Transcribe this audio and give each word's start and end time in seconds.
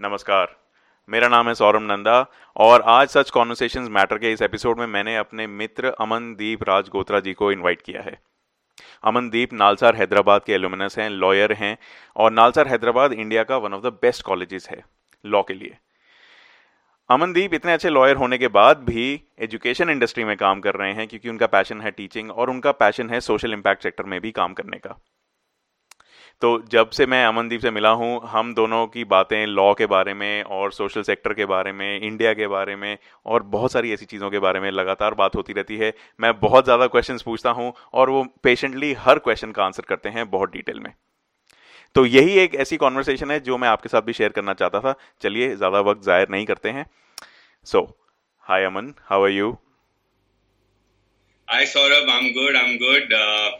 नमस्कार। 0.00 0.48
मेरा 1.08 1.28
नाम 1.28 1.48
है 1.48 1.52
सौरभ 1.54 1.82
नंदा 1.82 2.26
और 2.56 2.82
आज 2.82 3.08
सच 3.08 3.30
कॉन्वर्सेशन 3.30 3.82
मैटर 3.82 4.18
के 4.18 4.32
इस 4.32 4.42
एपिसोड 4.42 4.78
में 4.78 4.86
मैंने 4.86 5.16
अपने 5.16 5.46
मित्र 5.46 5.90
अमनदीप 6.00 6.62
राज 6.62 6.88
गोत्रा 6.88 7.20
जी 7.20 7.32
को 7.32 7.50
इनवाइट 7.52 7.82
किया 7.82 8.02
है। 8.02 8.18
अमनदीप 9.04 9.52
नालसार 9.52 9.96
हैदराबाद 9.96 10.44
के 10.44 10.52
एलुमिनस 10.52 10.98
हैं 10.98 11.08
लॉयर 11.10 11.52
हैं 11.52 11.76
और 12.16 12.32
नालसार 12.32 12.68
हैदराबाद 12.68 13.12
इंडिया 13.12 13.44
का 13.44 13.56
one 13.56 13.74
of 13.74 13.82
the 13.82 13.92
best 14.02 14.22
colleges 14.22 14.68
है 14.70 14.82
लॉ 15.24 15.42
के 15.42 15.54
लिए। 15.54 15.76
अमनदीप 17.10 17.54
इतने 17.54 17.72
अच्छे 17.72 17.90
लॉयर 17.90 18.16
होने 18.16 18.38
के 18.38 18.48
बाद 18.48 18.78
भी 18.78 19.22
एजुकेशन 19.38 19.90
इंडस्ट्री 19.90 20.24
में 20.24 20.36
काम 20.36 20.60
कर 20.60 20.74
रहे 20.74 20.92
हैं 20.92 21.08
क्योंकि 21.08 21.28
उनका 21.28 21.46
पैशन 21.46 21.80
है 21.80 21.90
टीचिंग 21.90 22.30
और 22.30 22.50
उनका 22.50 22.72
पैशन 22.72 23.10
है 23.10 23.20
सोशल 23.20 23.52
इम्पैक्ट 23.52 23.82
सेक्टर 23.82 24.04
में 24.04 24.20
भी 24.20 24.32
काम 24.32 24.54
करने 24.54 24.76
का। 24.76 24.98
तो 26.42 26.48
जब 26.70 26.90
से 26.90 27.04
मैं 27.06 27.24
अमनदीप 27.24 27.60
से 27.60 27.70
मिला 27.70 27.90
हूँ 27.90 28.20
हम 28.28 28.52
दोनों 28.54 28.86
की 28.86 29.04
बातें 29.04 29.46
लॉ 29.46 29.72
के 29.74 29.86
बारे 29.86 30.14
में 30.14 30.42
और 30.44 30.72
सोशल 30.72 31.02
सेक्टर 31.02 31.32
के 31.34 31.44
बारे 31.44 31.72
में 31.72 32.00
इंडिया 32.00 32.32
के 32.34 32.46
बारे 32.46 32.76
में 32.76 32.96
और 33.26 33.42
बहुत 33.54 33.72
सारी 33.72 33.92
ऐसी 33.92 34.06
चीज़ों 34.06 34.30
के 34.30 34.38
बारे 34.38 34.60
में 34.60 34.70
लगातार 34.70 35.14
बात 35.14 35.36
होती 35.36 35.52
रहती 35.52 35.76
है 35.76 35.92
मैं 36.20 36.38
बहुत 36.40 36.64
ज़्यादा 36.64 36.86
क्वेश्चन 36.86 37.18
पूछता 37.24 37.50
हूँ 37.50 37.72
और 37.92 38.10
वो 38.10 38.24
पेशेंटली 38.42 38.92
हर 38.98 39.18
क्वेश्चन 39.18 39.52
का 39.52 39.64
आंसर 39.64 39.84
करते 39.88 40.08
हैं 40.08 40.28
बहुत 40.30 40.52
डिटेल 40.52 40.80
में 40.80 40.92
तो 41.96 42.06
यही 42.06 42.38
एक 42.38 42.54
ऐसी 42.56 42.76
कॉन्वर्सेशन 42.76 43.30
है 43.30 43.40
जो 43.40 43.58
मैं 43.58 43.68
आपके 43.68 43.88
साथ 43.88 44.02
भी 44.02 44.12
शेयर 44.12 44.32
करना 44.32 44.54
चाहता 44.54 44.80
था 44.80 44.94
चलिए 45.22 45.54
ज़्यादा 45.56 45.80
वक्त 45.82 46.02
ज़ाहिर 46.02 46.28
नहीं 46.30 46.46
करते 46.46 46.70
हैं 46.70 46.86
so 47.66 47.82
hi 48.46 48.64
Aman 48.64 48.94
how 49.04 49.24
are 49.24 49.30
you 49.32 49.56
Hi 51.48 51.64
Saurabh, 51.64 52.08
I'm 52.08 52.32
good. 52.32 52.56
I'm 52.56 52.76
good. 52.76 53.12
Uh, 53.14 53.50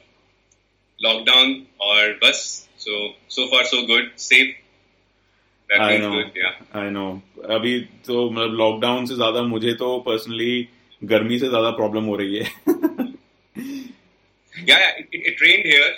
lockdown 0.98 1.66
or 1.80 2.14
bus 2.20 2.66
So 2.78 2.92
so 3.28 3.48
far 3.48 3.64
so 3.64 3.86
good, 3.86 4.12
safe. 4.16 4.54
That 5.68 5.80
I 5.80 5.96
know. 5.98 6.10
Good, 6.12 6.32
yeah. 6.36 6.80
I 6.80 6.90
know. 6.90 7.22
अभी 7.58 7.78
तो 8.06 8.30
मतलब 8.30 8.52
लॉकडाउन 8.58 9.06
से 9.06 9.14
ज़्यादा 9.14 9.42
मुझे 9.52 9.72
तो 9.80 9.98
पर्सनली 10.06 10.68
गर्मी 11.12 11.38
से 11.38 11.48
ज़्यादा 11.48 11.70
प्रॉब्लम 11.78 12.05
हो 12.05 12.16
रही 12.16 12.36
है 12.36 12.44
it, 14.98 15.08
it 15.12 15.41
rained 15.41 15.66
here. 15.72 15.91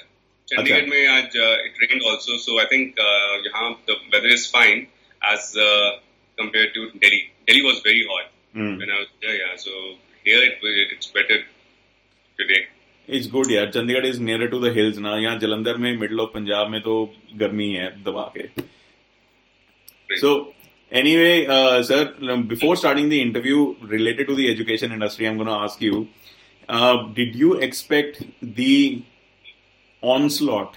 Chandigarh 0.51 0.87
में 0.91 1.07
आज 1.09 1.37
it 1.67 1.75
rained 1.83 2.03
also, 2.11 2.37
so 2.45 2.59
I 2.61 2.67
think 2.73 2.97
uh, 2.99 3.35
यहाँ 3.47 3.77
the 3.87 3.97
weather 4.13 4.33
is 4.39 4.47
fine 4.47 4.87
as 5.23 5.55
uh, 5.57 5.91
compared 6.39 6.73
to 6.75 6.91
Delhi. 7.03 7.23
Delhi 7.47 7.63
was 7.63 7.81
very 7.81 8.07
hot 8.11 8.31
mm. 8.55 8.79
when 8.79 8.91
I 8.91 8.99
was 9.01 9.09
there. 9.21 9.35
Yeah, 9.35 9.57
so 9.57 9.71
here 10.25 10.43
it, 10.43 10.59
it's 10.97 11.09
better 11.09 11.39
today. 12.39 12.67
It's 13.09 13.31
good 13.31 13.51
यार 13.53 13.71
Chandigarh 13.75 14.07
is 14.07 14.21
near 14.23 14.47
to 14.47 14.59
the 14.61 14.73
hills 14.77 14.99
ना 14.99 15.17
यहाँ 15.19 15.39
जलंधर 15.39 15.77
में 15.77 15.97
middle 15.99 16.21
of 16.21 16.31
Punjab 16.35 16.71
में 16.71 16.81
तो 16.81 16.95
गर्मी 17.37 17.71
है 17.73 17.91
दबा 18.05 18.33
के। 18.37 18.47
So 20.17 20.33
anyway 21.17 21.47
sir 21.89 22.35
before 22.49 22.77
starting 22.77 23.11
the 23.11 23.13
interview 23.13 23.77
related 23.91 24.27
to 24.27 24.35
the 24.35 24.41
education 24.51 24.93
industry 24.93 25.27
I 25.27 25.33
am 25.33 25.39
gonna 25.39 25.55
ask 25.65 25.83
you 25.83 26.07
did 27.15 27.37
you 27.37 27.55
expect 27.63 28.23
the 28.45 29.03
onslaught 30.29 30.77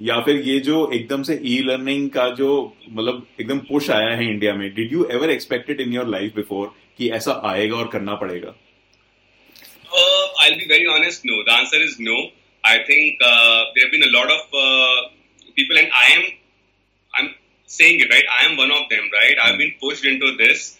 या 0.00 0.20
फिर 0.20 0.36
ये 0.48 0.58
जो 0.60 0.90
एकदम 0.94 1.22
से 1.22 1.40
ई 1.44 1.58
लर्निंग 1.64 2.08
का 2.10 2.28
जो 2.34 2.50
मतलब 2.90 3.26
एकदम 3.40 3.58
पुश 3.68 3.90
आया 3.90 4.14
है 4.16 4.26
इंडिया 4.30 4.54
में 4.54 4.74
did 4.74 4.92
you 4.92 5.04
ever 5.12 5.30
expected 5.30 5.80
in 5.80 5.92
your 5.92 6.08
life 6.08 6.34
before 6.36 6.72
कि 6.98 7.10
ऐसा 7.10 7.40
आएगा 7.44 7.76
और 7.76 7.88
करना 7.88 8.14
पड़ेगा? 8.14 8.54
Uh, 9.92 10.26
I'll 10.42 10.58
be 10.58 10.68
very 10.68 10.86
honest. 10.88 11.24
No, 11.24 11.42
the 11.44 11.52
answer 11.52 11.80
is 11.88 11.98
no. 12.00 12.18
I 12.64 12.76
think 12.86 13.20
uh, 13.22 13.60
there 13.74 13.84
have 13.84 13.92
been 13.92 14.06
a 14.06 14.12
lot 14.14 14.30
of 14.30 14.42
uh, 14.54 15.00
people, 15.56 15.76
and 15.78 15.88
I 16.02 16.06
am, 16.16 16.22
I'm 17.14 17.28
saying 17.68 18.00
it 18.00 18.10
right. 18.10 18.24
I 18.38 18.46
am 18.46 18.56
one 18.56 18.72
of 18.72 18.88
them, 18.90 19.10
right? 19.12 19.36
I've 19.44 19.58
been 19.58 19.74
pushed 19.80 20.04
into 20.14 20.36
this. 20.44 20.70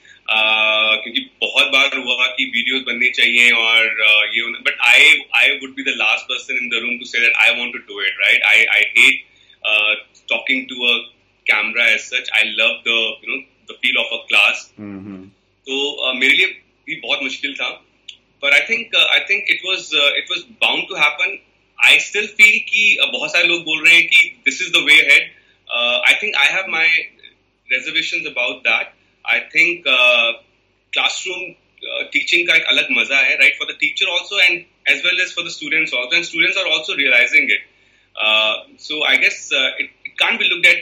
क्योंकि 1.05 1.21
बहुत 1.43 1.67
बार 1.73 1.97
हुआ 1.97 2.27
कि 2.37 2.45
videos 2.57 2.83
बननी 2.87 3.09
चाहिए 3.17 3.51
और 3.53 3.87
ये 4.35 4.43
but 4.67 4.77
I 4.89 5.09
I 5.39 5.51
would 5.63 5.75
be 5.77 5.83
the 5.83 5.95
last 5.97 6.25
person 6.29 6.59
in 6.63 6.69
the 6.75 6.81
room 6.85 6.99
to 6.99 7.05
say 7.13 7.21
that 7.21 7.35
I 7.45 7.55
want 7.59 7.73
to 7.73 7.79
do 7.89 8.01
it 8.03 8.21
right 8.21 8.43
I 8.51 8.65
I 8.75 8.85
hate 8.99 9.25
talking 10.33 10.67
to 10.69 10.87
a 10.91 10.95
camera 11.51 11.87
as 11.95 12.01
such 12.01 12.31
I 12.37 12.45
love 12.61 12.79
the 12.87 12.95
you 13.25 13.35
know 13.35 13.41
the 13.73 13.79
feel 13.83 13.97
of 14.05 14.15
a 14.15 14.21
class 14.29 14.63
तो 15.67 16.13
मेरे 16.21 16.35
लिए 16.35 16.47
भी 16.87 17.01
बहुत 17.03 17.23
मुश्किल 17.23 17.55
था 17.61 17.69
but 18.42 18.54
I 18.54 18.62
think 18.66 18.94
uh, 18.96 19.06
I 19.18 19.22
think 19.28 19.46
it 19.48 19.62
was 19.64 19.94
uh, 19.94 20.22
it 20.22 20.30
was 20.30 20.44
bound 20.62 20.88
to 20.90 20.96
happen. 20.96 21.40
I 21.84 21.98
still 21.98 22.28
feel 22.28 22.58
कि 22.70 22.98
uh, 23.02 23.12
बहुत 23.12 23.32
सारे 23.32 23.48
लोग 23.48 23.64
बोल 23.66 23.86
रहे 23.86 23.96
हैं 23.96 24.08
कि 24.08 24.44
this 24.46 24.62
is 24.62 24.72
the 24.72 24.84
way 24.90 25.00
ahead. 25.06 25.30
Uh, 25.70 26.00
I 26.06 26.14
think 26.22 26.36
I 26.36 26.46
have 26.46 26.68
my 26.68 26.88
reservations 27.72 28.28
about 28.28 28.64
that. 28.64 28.94
I 29.26 29.40
think 29.54 29.86
uh, 29.86 30.34
classroom 30.94 31.56
uh, 31.56 32.04
teaching 32.12 32.48
का 32.48 32.56
एक 32.56 32.66
अलग 32.74 32.92
मजा 33.00 33.22
है, 33.30 33.40
right? 33.40 33.58
For 33.62 33.68
the 33.72 33.78
teacher 33.86 34.10
also 34.18 34.38
and 34.50 34.66
as 34.88 35.04
well 35.04 35.20
as 35.24 35.32
for 35.32 35.44
the 35.44 35.52
students 35.52 35.94
also, 35.94 36.16
and 36.16 36.26
students 36.26 36.58
are 36.58 36.68
also 36.68 36.96
realizing 36.96 37.50
it. 37.50 37.62
Uh, 38.18 38.54
so 38.78 39.04
I 39.04 39.18
guess 39.18 39.52
uh, 39.52 39.72
it, 39.78 39.90
it 40.06 40.18
can't 40.18 40.40
be 40.40 40.50
looked 40.50 40.66
at. 40.66 40.78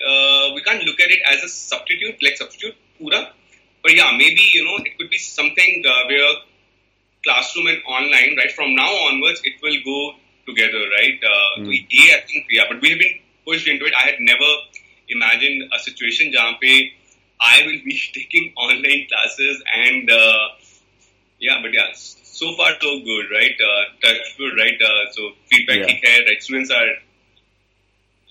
Uh, 0.00 0.54
we 0.54 0.62
can't 0.62 0.82
look 0.84 0.98
at 1.00 1.10
it 1.10 1.20
as 1.30 1.42
a 1.44 1.48
substitute, 1.48 2.16
like 2.22 2.36
substitute, 2.36 2.74
pura. 2.98 3.32
But 3.82 3.94
yeah, 3.94 4.10
maybe 4.16 4.48
you 4.52 4.64
know 4.64 4.76
it 4.84 4.96
could 4.98 5.10
be 5.10 5.18
something 5.18 5.84
uh, 5.86 6.04
where 6.08 6.34
classroom 7.25 7.67
and 7.67 7.81
online, 7.85 8.37
right? 8.37 8.51
From 8.51 8.75
now 8.75 8.89
onwards, 9.09 9.41
it 9.43 9.53
will 9.61 9.77
go 9.83 10.15
together, 10.45 10.83
right? 10.95 11.19
Uh, 11.19 11.61
mm. 11.61 11.65
So 11.65 11.71
yeah, 11.89 12.17
I 12.17 12.21
think 12.27 12.45
yeah, 12.49 12.63
but 12.69 12.81
we 12.81 12.89
have 12.91 12.99
been 12.99 13.19
pushed 13.45 13.67
into 13.67 13.85
it. 13.85 13.93
I 13.97 14.07
had 14.13 14.19
never 14.19 14.51
imagined 15.09 15.69
a 15.75 15.79
situation 15.79 16.31
where 16.33 16.81
I 17.41 17.61
will 17.65 17.81
be 17.83 17.99
taking 18.13 18.53
online 18.55 19.07
classes 19.09 19.63
and 19.75 20.09
uh, 20.09 20.47
yeah, 21.39 21.59
but 21.61 21.73
yeah, 21.73 21.91
so 21.93 22.55
far 22.55 22.71
so 22.81 22.99
good, 23.03 23.25
right? 23.31 23.55
Uh, 23.59 23.83
touch 24.01 24.17
right? 24.57 24.79
Uh, 24.81 25.11
so 25.11 25.31
feedback 25.49 25.77
yeah. 25.77 25.99
hai, 26.03 26.25
right? 26.25 26.41
Students 26.41 26.71
are 26.71 26.87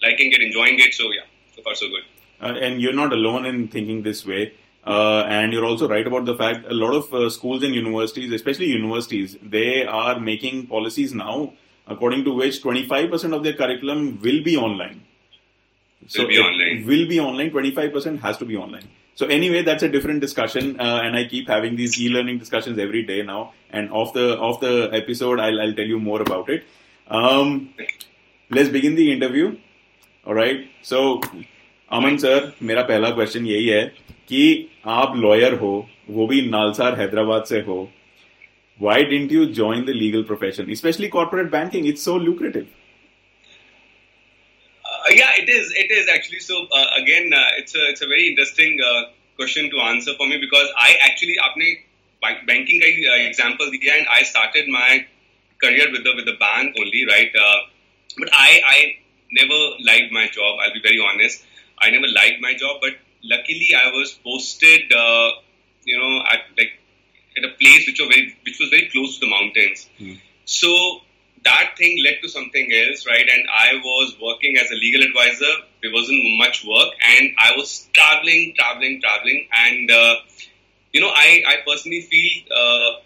liking 0.03 0.33
it, 0.33 0.41
enjoying 0.41 0.79
it, 0.79 0.95
so 0.95 1.05
yeah, 1.05 1.27
so 1.57 1.63
far 1.63 1.75
so 1.75 1.89
good. 1.89 2.05
Uh, 2.41 2.59
and 2.59 2.81
you're 2.81 2.95
not 2.95 3.13
alone 3.13 3.47
in 3.47 3.69
thinking 3.69 4.03
this 4.03 4.27
way. 4.27 4.53
Uh, 4.87 5.25
and 5.29 5.53
you're 5.53 5.65
also 5.65 5.89
right 5.89 6.07
about 6.07 6.27
the 6.27 6.37
fact 6.37 6.67
a 6.69 6.75
lot 6.75 6.95
of 6.95 7.13
uh, 7.15 7.31
schools 7.31 7.63
and 7.63 7.75
universities, 7.75 8.31
especially 8.33 8.67
universities, 8.67 9.37
they 9.43 9.85
are 9.87 10.21
making 10.21 10.67
policies 10.67 11.15
now 11.15 11.53
according 11.87 12.25
to 12.25 12.33
which 12.33 12.63
25% 12.63 13.35
of 13.35 13.43
their 13.43 13.53
curriculum 13.53 14.19
will 14.23 14.43
be 14.43 14.57
online. 14.57 15.03
So 16.07 16.23
will 16.23 16.29
be 16.29 16.39
online. 16.39 16.87
Will 16.87 17.09
be 17.09 17.21
online. 17.21 17.51
25% 17.51 18.21
has 18.21 18.37
to 18.39 18.45
be 18.45 18.57
online. 18.57 18.89
So 19.17 19.27
anyway, 19.27 19.63
that's 19.63 19.83
a 19.85 19.89
different 19.89 20.21
discussion, 20.21 20.81
uh, 20.81 21.01
and 21.05 21.17
I 21.17 21.25
keep 21.27 21.49
having 21.49 21.77
these 21.77 22.01
e-learning 22.01 22.39
discussions 22.39 22.79
every 22.79 23.05
day 23.05 23.23
now. 23.23 23.53
And 23.71 23.91
off 23.93 24.13
the 24.13 24.37
off 24.39 24.61
the 24.61 24.91
episode, 24.93 25.39
I'll, 25.39 25.61
I'll 25.61 25.73
tell 25.73 25.87
you 25.87 26.01
more 26.01 26.21
about 26.21 26.51
it. 26.51 26.65
Um, 27.07 27.75
let's 28.51 28.71
begin 28.71 28.97
the 28.97 29.13
interview. 29.13 29.57
All 30.27 30.35
right. 30.35 30.69
So, 30.83 31.21
Aman 31.95 32.17
sir, 32.19 32.53
मेरा 32.63 32.83
पहला 32.83 33.11
question 33.11 33.47
यही 33.47 33.67
है 33.67 33.83
कि 34.29 34.45
आप 35.01 35.17
lawyer 35.17 35.53
हो 35.59 35.75
वो 36.11 36.27
भी 36.27 36.41
नालसार 36.51 36.99
हैदराबाद 37.01 37.45
से 37.51 37.61
हो 37.69 37.77
why 38.79 38.97
didn't 39.11 39.31
you 39.31 39.43
join 39.59 39.85
the 39.85 39.95
legal 39.95 40.25
profession 40.31 40.71
especially 40.77 41.09
corporate 41.09 41.51
banking 41.51 41.85
it's 41.91 42.03
so 42.03 42.17
lucrative 42.17 42.67
uh, 44.85 45.13
yeah 45.19 45.31
it 45.43 45.49
is 45.49 45.71
it 45.83 45.93
is 45.99 46.11
actually 46.17 46.41
so 46.41 46.67
uh, 46.79 46.87
again 47.03 47.31
uh, 47.33 47.61
it's 47.61 47.77
a 47.77 47.85
it's 47.93 48.03
a 48.03 48.07
very 48.07 48.27
interesting 48.31 48.83
uh, 48.89 49.03
question 49.37 49.71
to 49.71 49.81
answer 49.93 50.17
for 50.19 50.29
me 50.33 50.41
because 50.49 50.75
i 50.89 50.91
actually 51.11 51.39
आपने 51.47 51.71
banking 52.51 52.83
का 52.83 52.91
uh, 53.15 53.21
example 53.31 53.73
दिया 53.77 53.97
and 54.01 54.13
i 54.19 54.21
started 54.35 54.75
my 54.81 55.07
career 55.65 55.89
with 55.97 56.05
the 56.11 56.19
with 56.21 56.27
the 56.33 56.39
bank 56.45 56.85
only 56.85 57.07
right 57.15 57.43
uh, 57.47 57.59
but 58.19 58.39
i 58.45 58.61
i 58.77 58.79
never 59.43 59.65
liked 59.93 60.13
my 60.23 60.29
job 60.39 60.65
i'll 60.65 60.79
be 60.83 60.87
very 60.93 61.05
honest 61.11 61.51
i 61.80 61.90
never 61.90 62.08
liked 62.08 62.42
my 62.42 62.54
job 62.54 62.78
but 62.82 62.94
luckily 63.24 63.70
I 63.76 63.92
was 63.92 64.14
posted, 64.24 64.92
uh, 64.94 65.30
you 65.84 65.98
know, 65.98 66.24
at 66.30 66.42
like 66.58 66.80
at 67.38 67.44
a 67.44 67.54
place 67.56 67.86
which 67.88 68.00
was 68.00 68.10
very 68.10 68.36
which 68.44 68.60
was 68.60 68.70
very 68.70 68.90
close 68.90 69.20
to 69.20 69.26
the 69.26 69.30
mountains. 69.30 69.90
Mm. 70.00 70.20
So 70.46 71.02
that 71.46 71.76
thing 71.78 72.04
led 72.04 72.22
to 72.22 72.30
something 72.30 72.72
else, 72.74 73.06
right? 73.08 73.26
And 73.32 73.48
I 73.50 73.76
was 73.76 74.16
working 74.22 74.58
as 74.58 74.70
a 74.72 74.76
legal 74.76 75.02
advisor. 75.04 75.54
There 75.82 75.92
wasn't 75.94 76.20
much 76.38 76.66
work, 76.66 76.94
and 77.02 77.32
I 77.38 77.54
was 77.56 77.88
traveling, 77.94 78.54
traveling, 78.58 79.02
traveling, 79.02 79.48
and 79.54 79.92
uh, 79.92 80.16
you 80.92 81.02
know, 81.02 81.10
I 81.10 81.44
I 81.48 81.56
personally 81.66 82.02
feel. 82.02 82.32
Uh, 82.56 83.02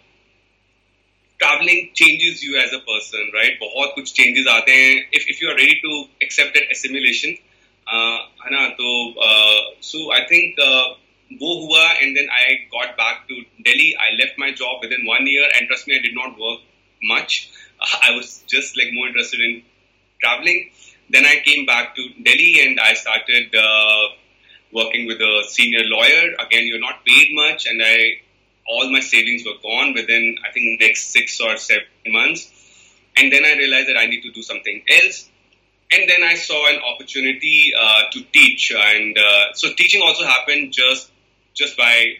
traveling 1.42 1.90
changes 1.94 2.42
you 2.42 2.56
as 2.58 2.72
a 2.72 2.78
person, 2.78 3.30
right? 3.34 3.58
बहुत 3.60 3.94
कुछ 3.94 4.12
changes 4.14 4.46
आते 4.48 4.72
हैं. 4.72 5.08
If 5.12 5.24
if 5.28 5.42
you 5.42 5.48
are 5.50 5.56
ready 5.56 5.80
to 5.82 6.04
accept 6.22 6.54
that 6.54 6.70
assimilation, 6.70 7.36
है 7.88 8.50
ना 8.52 8.68
तो 8.80 8.92
so 9.88 10.10
I 10.12 10.20
think 10.30 10.60
वो 11.42 11.54
हुआ 11.66 11.90
and 11.92 12.14
then 12.14 12.28
I 12.42 12.54
got 12.74 12.94
back 13.00 13.24
to 13.28 13.40
Delhi 13.70 13.92
I 14.04 14.16
left 14.16 14.38
my 14.40 14.52
job 14.62 14.84
with 14.84 14.92
in 14.98 15.06
one 15.10 15.28
year 15.28 15.56
and 15.56 15.66
trust 15.68 15.88
me 15.88 15.94
I 15.94 16.00
did 16.08 16.14
not 16.18 16.36
work 16.38 16.62
much. 17.04 17.50
I 18.02 18.12
was 18.12 18.42
just 18.48 18.76
like 18.76 18.88
more 18.92 19.08
interested 19.08 19.40
in 19.40 19.62
traveling. 20.20 20.70
Then 21.10 21.26
I 21.26 21.36
came 21.44 21.66
back 21.66 21.94
to 21.96 22.08
Delhi 22.22 22.66
and 22.66 22.80
I 22.80 22.94
started 22.94 23.54
uh, 23.54 24.08
working 24.72 25.06
with 25.06 25.20
a 25.20 25.44
senior 25.48 25.84
lawyer. 25.84 26.34
Again, 26.38 26.66
you're 26.66 26.80
not 26.80 27.04
paid 27.04 27.28
much, 27.34 27.66
and 27.66 27.82
I 27.82 28.20
all 28.66 28.90
my 28.90 29.00
savings 29.00 29.44
were 29.44 29.58
gone 29.62 29.92
within 29.92 30.36
I 30.46 30.50
think 30.52 30.80
next 30.80 31.12
six 31.12 31.40
or 31.40 31.56
seven 31.58 31.86
months. 32.06 32.50
And 33.16 33.30
then 33.30 33.44
I 33.44 33.56
realized 33.56 33.88
that 33.88 33.98
I 33.98 34.06
need 34.06 34.22
to 34.22 34.32
do 34.32 34.42
something 34.42 34.82
else. 34.90 35.27
And 35.91 36.07
then 36.07 36.21
I 36.23 36.35
saw 36.35 36.69
an 36.69 36.79
opportunity 36.83 37.73
uh, 37.79 38.03
to 38.11 38.21
teach, 38.31 38.71
and 38.71 39.17
uh, 39.17 39.53
so 39.53 39.69
teaching 39.75 40.03
also 40.03 40.23
happened 40.23 40.71
just 40.71 41.11
just 41.55 41.75
by 41.77 42.13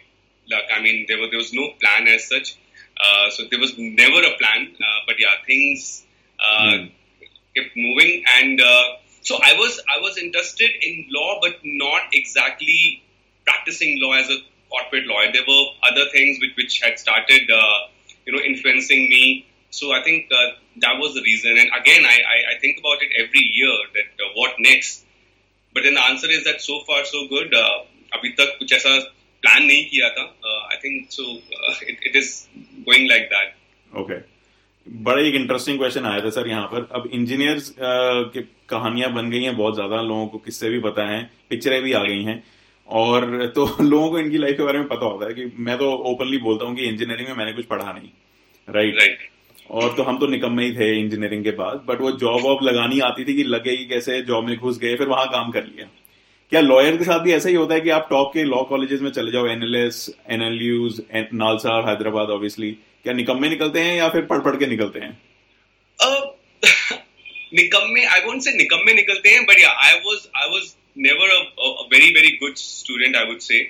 luck. 0.50 0.64
I 0.76 0.82
mean, 0.82 1.06
there 1.08 1.20
was 1.20 1.30
there 1.30 1.38
was 1.38 1.54
no 1.54 1.70
plan 1.80 2.08
as 2.08 2.28
such. 2.28 2.58
Uh, 3.00 3.30
so 3.30 3.44
there 3.50 3.60
was 3.60 3.78
never 3.78 4.20
a 4.26 4.38
plan, 4.38 4.74
uh, 4.76 5.00
but 5.06 5.16
yeah, 5.20 5.30
things 5.46 6.04
mm. 6.44 6.92
kept 7.56 7.78
moving, 7.78 8.24
and 8.40 8.60
uh, 8.60 8.84
so 9.22 9.36
I 9.36 9.54
was 9.54 9.80
I 9.88 10.02
was 10.02 10.18
interested 10.18 10.72
in 10.82 11.06
law, 11.12 11.40
but 11.40 11.60
not 11.64 12.02
exactly 12.12 13.04
practicing 13.46 14.02
law 14.02 14.14
as 14.14 14.30
a 14.30 14.38
corporate 14.72 15.06
lawyer. 15.06 15.32
There 15.32 15.46
were 15.48 15.66
other 15.84 16.10
things 16.12 16.40
which 16.42 16.58
which 16.58 16.82
had 16.82 16.98
started, 16.98 17.42
you 18.26 18.34
know, 18.34 18.42
influencing 18.42 19.10
me. 19.10 19.46
So 19.70 19.92
I 19.92 20.02
think 20.02 20.32
that 20.82 20.98
was 21.00 21.14
the 21.14 21.22
reason. 21.22 21.58
And 21.58 21.70
again, 21.80 22.06
I, 22.06 22.18
I, 22.36 22.38
I 22.54 22.60
think 22.60 22.80
about 22.80 23.02
it 23.02 23.10
every 23.18 23.44
year 23.54 23.76
that 23.96 24.26
uh, 24.26 24.32
what 24.36 24.56
next. 24.60 25.06
But 25.76 25.84
then 25.84 25.94
the 25.94 26.04
answer 26.04 26.30
is 26.30 26.44
that 26.46 26.62
so 26.62 26.82
far 26.88 27.06
so 27.06 27.28
good. 27.28 27.54
अभी 28.14 28.30
तक 28.38 28.56
कुछ 28.60 28.72
ऐसा 28.74 28.98
plan 29.44 29.64
नहीं 29.64 29.86
किया 29.90 30.10
था 30.10 30.22
I 30.72 30.78
think 30.84 31.10
so 31.12 31.24
it 31.90 32.16
is 32.16 32.32
going 32.86 33.08
like 33.10 33.24
that 33.34 33.98
okay 34.00 34.18
बड़ा 34.88 35.22
एक 35.22 35.36
interesting 35.36 35.78
question 35.80 36.06
आया 36.06 36.24
था 36.24 36.30
सर 36.38 36.48
यहाँ 36.48 36.68
पर 36.68 36.88
अब 37.00 37.10
इंजीनियर्स 37.14 37.70
uh, 37.70 38.34
की 38.34 38.42
कहानियाँ 38.70 39.12
बन 39.14 39.30
गई 39.32 39.44
हैं 39.44 39.56
बहुत 39.58 39.76
ज़्यादा 39.76 40.02
लोगों 40.02 40.28
को 40.28 40.38
किससे 40.46 40.70
भी 40.70 40.80
पता 40.80 41.08
है 41.08 41.22
पिक्चरें 41.50 41.82
भी 41.84 41.94
आ 41.94 42.04
गई 42.04 42.24
हैं 42.24 42.44
और 42.88 43.48
तो 43.56 43.66
लोगों 43.82 44.10
को 44.10 44.20
इनकी 44.20 44.38
लाइफ 44.38 44.58
के 44.58 44.64
बारे 44.64 44.80
में 44.80 44.88
पता 44.88 45.06
होता 45.06 45.28
है 45.28 45.34
कि 45.34 45.52
मैं 45.68 45.78
तो 45.78 45.92
ओपनली 46.14 46.38
बोलता 46.48 46.66
हूँ 46.66 46.76
कि 46.76 46.86
इंजीनियरिंग 46.86 47.30
में 47.30 47.36
मैंने 47.36 47.54
कुछ 47.54 47.66
पढ़ा 47.66 47.92
नहीं 47.92 48.10
राइट 48.68 48.96
right? 48.96 49.08
right. 49.08 49.29
और 49.70 49.94
तो 49.96 50.04
हम 50.04 50.18
तो 50.20 50.28
निकम्मे 50.28 50.66
ही 50.66 50.72
थे 50.72 50.90
इंजीनियरिंग 51.00 51.44
के 51.44 51.52
बाद 51.52 51.84
बट 51.88 52.02
वो 52.02 52.12
जॉब 52.18 52.42
वॉब 52.42 52.64
लगानी 52.64 53.00
आती 53.00 53.24
थी 53.26 53.36
कि 53.36 53.44
लगेगी 53.44 53.86
कैसे 53.86 54.22
जॉब 54.22 54.48
में 54.48 54.58
घुस 54.58 54.78
गए, 54.78 54.96
फिर 54.96 55.08
वहाँ 55.08 55.26
काम 55.32 55.52
कर 55.52 55.64
लिया। 55.64 55.90
क्या 56.52 56.62
लॉयर 56.62 56.98
के 56.98 57.04
साथ 57.04 57.20
भी 57.20 57.34
ऐसा 57.34 57.50
ही 57.50 57.56
होता 57.56 57.74
है 57.74 57.82
कि 57.82 57.90
आप 57.90 58.08
टॉप 58.10 58.32
के 58.34 58.44
लॉ 58.44 58.62
कॉलेजेस 58.64 59.02
में 59.02 59.10
चले 59.12 59.32
जाओ 59.32 59.48
NLS 59.48 60.10
NLUs 60.30 61.02
NALSAR, 61.34 61.90
Hyderabad 61.90 62.30
obviously 62.30 62.72
क्या 63.04 63.14
निकम्मे 63.14 63.50
निकलते 63.50 63.80
हैं 63.80 63.96
या 63.98 64.10
फिर 64.10 64.22
पढ़ 64.22 64.40
पढ़ 64.40 64.56
के 64.56 64.68
निकलते 64.68 65.00
हैं? 65.00 65.18
निकम्मे 67.54 68.04
आई 68.06 68.20
वोंट 68.20 68.42
से 68.42 68.52
निकम्मे 68.58 68.94
निकलते 68.94 69.30
हैं 69.30 69.44
but 69.44 69.64
I 69.66 69.94
was 70.06 70.28
I 70.36 70.50
was 70.50 70.74
never 70.98 71.30
a 71.30 71.88
very 71.94 72.10
very 72.12 72.32
good 72.42 72.56
student 72.56 73.16
I 73.16 73.26
would 73.26 73.40
say 73.40 73.64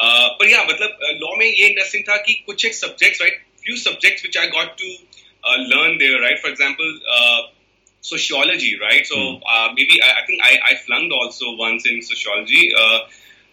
पर 0.00 0.48
या 0.50 0.62
मतलब 0.62 0.98
लॉ 1.22 1.34
में 1.36 1.46
ये 1.46 1.66
इंटरेस्टिंग 1.66 2.04
था 2.04 2.16
कि 2.16 2.34
कुछ 2.46 2.66
एक 2.66 2.74
subjects 2.74 3.20
right 3.22 3.42
few 3.64 3.76
subjects 3.76 4.22
which 4.22 4.38
I 4.38 4.46
got 4.46 4.76
to 4.80 4.92
learn 5.47 5.97
their 5.97 6.19
right 6.21 6.41
for 6.41 6.51
example 6.51 6.99
sociology, 8.01 8.79
right? 8.79 9.05
So 9.05 9.15
mm. 9.15 9.41
uh, 9.45 9.69
maybe 9.75 10.01
I, 10.01 10.21
I 10.21 10.25
think 10.25 10.41
I, 10.41 10.59
I, 10.69 10.75
flunked 10.85 11.11
also 11.11 11.55
once 11.55 11.85
in 11.85 12.01
sociology, 12.01 12.71
uh, 12.77 12.99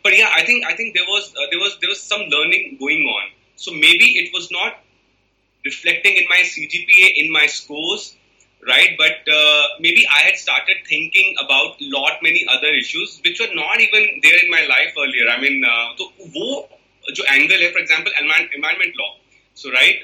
but 0.02 0.16
yeah, 0.16 0.30
I 0.34 0.44
think 0.44 0.64
I 0.64 0.74
think 0.74 0.94
there 0.94 1.04
was 1.04 1.34
uh, 1.36 1.46
there 1.50 1.58
was 1.58 1.76
there 1.80 1.90
was 1.90 2.00
some 2.00 2.20
learning 2.20 2.76
going 2.78 3.02
on. 3.02 3.30
So 3.56 3.72
maybe 3.72 4.06
it 4.18 4.30
was 4.32 4.50
not 4.50 4.78
reflecting 5.64 6.14
in 6.16 6.28
my 6.28 6.42
CGPA 6.44 7.08
in 7.16 7.32
my 7.32 7.46
scores, 7.46 8.14
right? 8.68 8.90
But 8.96 9.26
uh, 9.32 9.62
maybe 9.80 10.06
I 10.06 10.20
had 10.20 10.36
started 10.36 10.76
thinking 10.86 11.34
about 11.44 11.76
lot 11.80 12.22
many 12.22 12.46
other 12.48 12.68
issues 12.68 13.20
which 13.24 13.40
were 13.40 13.54
not 13.54 13.80
even 13.80 14.20
there 14.22 14.38
in 14.42 14.50
my 14.50 14.64
life 14.66 14.94
earlier. 14.96 15.28
I 15.28 15.40
mean, 15.40 15.64
so 15.98 16.12
वो 16.36 16.68
जो 17.10 17.24
angle 17.24 17.60
है, 17.62 17.72
for 17.72 17.78
example, 17.78 18.12
environment 18.20 18.94
law. 18.96 19.16
So 19.54 19.70
right, 19.70 19.98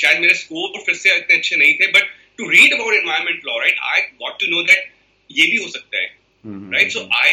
शायद 0.00 0.20
मेरे 0.20 0.34
score 0.34 0.80
फिर 0.86 0.94
से 0.94 1.14
इतने 1.16 1.36
अच्छे 1.36 1.56
नहीं 1.56 1.74
थे, 1.80 1.92
but 1.92 2.10
to 2.38 2.48
read 2.54 2.72
about 2.78 2.96
environment 3.02 3.44
law, 3.44 3.58
right, 3.60 3.78
I 3.92 4.00
got 4.24 4.38
to 4.40 4.50
know 4.50 4.64
that 4.72 4.90
ये 5.36 5.46
भी 5.50 5.62
हो 5.62 5.68
सकता 5.68 6.00
है, 6.00 6.10
mm-hmm. 6.46 6.72
right? 6.72 6.92
So 6.92 7.08
I, 7.20 7.30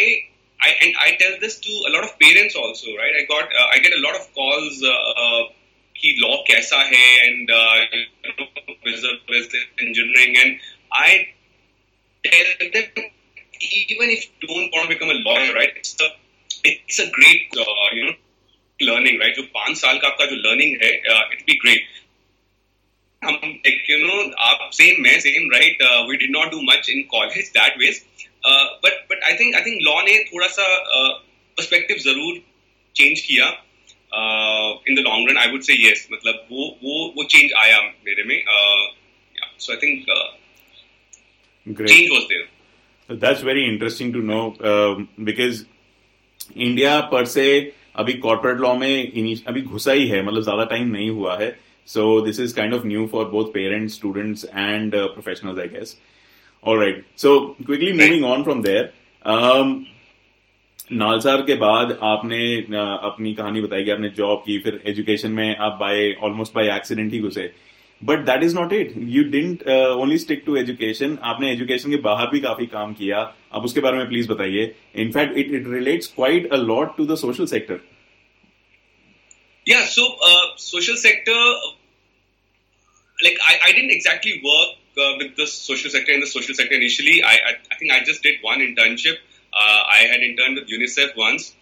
and 0.82 0.96
I 1.06 1.10
tell 1.24 1.36
this 1.42 1.60
to 1.66 1.74
a 1.88 1.92
lot 1.96 2.06
of 2.06 2.18
parents 2.20 2.56
also, 2.56 2.96
right? 3.02 3.20
I 3.22 3.26
got, 3.32 3.44
uh, 3.44 3.68
I 3.74 3.80
get 3.80 3.94
a 3.98 4.02
lot 4.06 4.16
of 4.16 4.34
calls 4.34 4.82
uh, 4.94 5.44
कि 5.98 6.16
law 6.20 6.38
कैसा 6.50 6.82
है 6.92 7.08
and 7.26 7.52
uh, 7.52 7.76
business 8.86 9.56
engineering 9.82 10.38
and 10.44 10.60
I 10.92 11.28
tell 12.26 12.72
them 12.74 13.06
even 13.72 14.10
if 14.10 14.26
you 14.26 14.48
don't 14.48 14.74
want 14.74 14.90
to 14.90 14.94
become 14.94 15.10
a 15.10 15.20
lawyer, 15.28 15.54
right? 15.54 15.74
It's 15.76 15.96
a 16.02 16.10
it's 16.64 17.00
a 17.00 17.10
great 17.12 17.58
uh, 17.58 17.88
you 17.94 18.06
know 18.06 18.16
learning, 18.82 19.20
right? 19.20 19.36
जो 19.36 19.44
पाँच 19.60 19.78
साल 19.78 19.98
का 20.00 20.08
आपका 20.08 20.26
जो 20.26 20.42
learning 20.48 20.76
है, 20.84 20.92
uh, 21.14 21.24
it'll 21.34 21.46
be 21.46 21.58
great. 21.66 21.82
हम 23.26 23.36
like 23.44 23.90
you 23.90 23.98
know 24.00 24.22
आप 24.48 24.70
same 24.74 25.02
मैं 25.04 25.20
same 25.20 25.50
right 25.52 25.84
we 26.10 26.18
did 26.18 26.32
not 26.38 26.52
do 26.52 26.62
much 26.72 26.90
in 26.90 27.02
college 27.12 27.50
that 27.58 27.78
ways 27.80 28.04
but 28.46 29.06
but 29.12 29.24
I 29.24 29.34
think 29.40 29.56
I 29.56 29.62
think 29.62 29.82
law 29.84 30.02
ने 30.04 30.18
थोड़ा 30.24 30.48
सा 30.48 30.66
परस्पेक्टिव 31.58 31.98
uh, 31.98 32.04
ज़रूर 32.04 32.42
चेंज 32.96 33.20
किया. 33.22 33.46
In 34.90 34.96
the 34.96 35.00
long 35.00 35.30
run 35.30 35.38
I 35.38 35.52
would 35.52 35.62
say 35.64 35.74
yes 35.82 36.08
मतलब 36.12 36.48
वो 36.52 36.66
वो 36.84 37.14
वो 37.16 37.24
चेंज 37.24 37.54
आया 37.60 37.80
मेरे 38.08 38.24
में. 38.24 38.44
So 39.60 39.72
I 39.74 39.78
think 39.84 40.06
change 41.68 42.10
was 42.12 42.24
there 42.32 42.44
that's 43.10 43.44
very 43.44 43.64
interesting 43.66 44.14
to 44.14 44.22
know 44.24 44.42
because 45.30 45.64
India 46.58 47.00
पर 47.12 47.26
से 47.28 47.46
अभी 47.96 48.14
कॉर्पोरेट 48.26 48.58
लॉ 48.60 48.74
में 48.76 49.44
अभी 49.48 49.62
घुसा 49.62 49.92
ही 49.92 50.08
है. 50.08 50.22
मतलब 50.24 50.42
ज़्यादा 50.44 50.64
टाइम 50.66 50.88
नहीं 50.92 51.10
हुआ 51.10 51.38
है. 51.40 51.50
So 51.86 52.22
this 52.22 52.40
is 52.40 52.54
kind 52.54 52.74
of 52.74 52.86
new 52.86 53.08
for 53.08 53.26
both 53.26 53.54
parents, 53.54 53.94
students, 53.94 54.44
and 54.46 54.96
uh, 54.96 55.10
professionals, 55.10 55.60
I 55.60 55.68
guess. 55.68 55.96
All 56.64 56.78
right. 56.78 57.04
So 57.16 57.56
quickly 57.66 57.94
moving 57.94 58.24
on 58.24 58.44
from 58.44 58.62
there. 58.62 58.92
Um, 59.26 59.88
NALSAR 60.92 61.42
के 61.42 61.56
बाद 61.56 61.98
आपने 62.04 62.40
अपनी 63.10 63.34
कहानी 63.34 63.62
बताई 63.62 63.84
कि 63.84 63.92
आपने 63.92 64.10
जॉब 64.18 64.42
की 64.46 64.58
फिर 64.60 64.82
एजुकेशन 64.88 65.32
में 65.32 65.56
आप 65.58 65.78
बाय 65.80 66.12
ऑलमोस्ट 66.24 66.54
बाय 66.56 66.70
एक्सीडेंट 66.76 67.14
ही 67.14 67.20
घुसे 67.20 67.50
but 68.02 68.26
that 68.26 68.44
is 68.44 68.56
not 68.56 68.74
it 68.74 68.94
you 69.10 69.24
didn't 69.32 69.64
only 69.68 70.18
stick 70.18 70.44
to 70.46 70.56
education 70.58 71.18
आपने 71.32 71.52
एजुकेशन 71.52 71.90
के 71.90 71.98
बाहर 72.08 72.28
भी 72.32 72.40
काफ़ी 72.40 72.66
काम 72.66 72.94
किया 72.94 73.20
आप 73.54 73.66
उसके 73.66 73.82
बारे 73.82 73.98
में 73.98 74.08
प्लीज़ 74.10 74.30
बताइए 74.32 74.74
in fact 75.06 75.38
it 75.38 75.54
it 75.54 75.68
relates 75.68 76.14
quite 76.16 76.52
a 76.54 76.58
lot 76.58 76.96
to 76.98 77.06
the 77.06 77.16
social 77.24 77.46
sector 77.46 77.80
Yeah, 79.65 79.85
so 79.87 80.07
uh, 80.25 80.57
social 80.57 80.97
sector, 80.97 81.39
like 83.23 83.37
I, 83.47 83.59
I 83.67 83.73
didn't 83.73 83.91
exactly 83.91 84.41
work 84.45 84.79
uh, 84.99 85.15
with 85.19 85.37
the 85.37 85.47
social 85.47 85.91
sector 85.91 86.13
in 86.13 86.21
the 86.21 86.27
social 86.27 86.55
sector 86.55 86.75
initially. 86.75 87.23
I, 87.23 87.35
I, 87.35 87.53
I 87.73 87.77
think 87.79 87.93
I 87.93 88.03
just 88.05 88.23
did 88.23 88.37
one 88.43 88.61
internship. 88.61 89.17
Uh, 89.53 89.83
I 89.93 90.07
had 90.11 90.21
interned 90.21 90.57
with 90.57 90.69
UNICEF 90.69 91.17
once, 91.17 91.55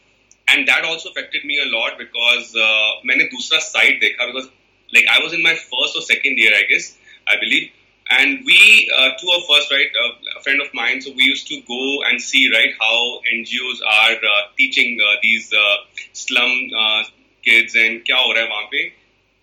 and 0.48 0.68
that 0.68 0.84
also 0.84 1.10
affected 1.10 1.44
me 1.44 1.58
a 1.58 1.66
lot 1.76 1.98
because 1.98 2.54
uh, 2.54 3.06
मैंने 3.06 3.28
दूसरा 3.32 3.60
side 3.60 4.00
देखा 4.02 4.26
because 4.32 4.48
like 4.92 5.06
I 5.10 5.22
was 5.22 5.32
in 5.32 5.42
my 5.42 5.54
first 5.54 5.96
or 5.96 6.02
second 6.02 6.38
year, 6.38 6.52
I 6.54 6.64
guess, 6.68 6.96
I 7.26 7.36
believe. 7.40 7.70
And 8.08 8.44
we, 8.46 8.90
uh, 8.96 9.10
two 9.20 9.28
of 9.34 9.50
us, 9.50 9.68
right, 9.72 9.90
uh, 10.04 10.38
a 10.38 10.42
friend 10.42 10.60
of 10.60 10.72
mine, 10.72 11.00
so 11.02 11.10
we 11.10 11.24
used 11.24 11.48
to 11.48 11.60
go 11.62 12.02
and 12.08 12.22
see, 12.22 12.48
right, 12.52 12.72
how 12.80 13.20
NGOs 13.34 13.80
are 13.82 14.12
uh, 14.14 14.42
teaching 14.56 15.00
uh, 15.00 15.16
these 15.22 15.52
uh, 15.52 15.76
slum 16.12 16.70
uh, 16.78 17.02
kids 17.43 17.75
and 17.75 18.05
kya 18.05 18.21
ho 18.23 18.33
raha 18.33 18.45
hai 18.45 18.51
wahan 18.53 18.69
pe. 18.71 18.83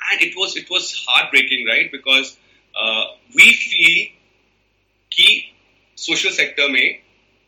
And 0.01 0.23
it 0.23 0.37
was 0.37 0.57
it 0.57 0.71
was 0.71 0.93
heartbreaking, 1.09 1.67
right? 1.67 1.91
Because 1.93 2.37
uh, 2.75 3.05
we 3.35 3.53
feel 3.53 3.99
ki 5.11 5.29
social 5.97 6.33
sector 6.33 6.69
mein, 6.69 6.99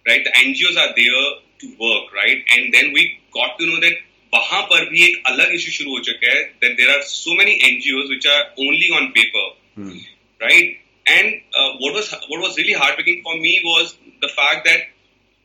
right? 0.07 0.25
The 0.25 0.37
NGOs 0.45 0.77
are 0.85 0.93
there 0.97 1.27
to 1.61 1.75
work, 1.81 2.15
right? 2.15 2.43
And 2.57 2.75
then 2.75 2.93
we 2.93 3.19
got 3.33 3.59
to 3.59 3.67
know 3.67 3.81
that 3.81 4.07
वहाँ 4.35 4.61
पर 4.71 4.85
भी 4.91 5.03
एक 5.05 5.23
अलग 5.27 5.53
issue 5.55 5.71
शुरू 5.73 5.91
हो 5.91 6.01
चुका 6.09 6.31
है 6.33 6.43
that 6.63 6.77
there 6.77 6.91
are 6.91 7.01
so 7.03 7.35
many 7.39 7.53
NGO 7.69 8.03
which 8.11 8.27
are 8.33 8.43
only 8.65 8.89
on 8.99 9.07
paper 9.17 9.49
right 10.43 10.79
and 11.09 11.33
what 11.57 11.93
was 11.95 12.11
what 12.15 12.41
was 12.41 12.57
really 12.61 12.73
heartbreaking 13.01 13.23
for 13.25 13.37
me 13.41 13.57
was 13.65 13.93
the 14.25 14.29
fact 14.37 14.69
that 14.69 14.89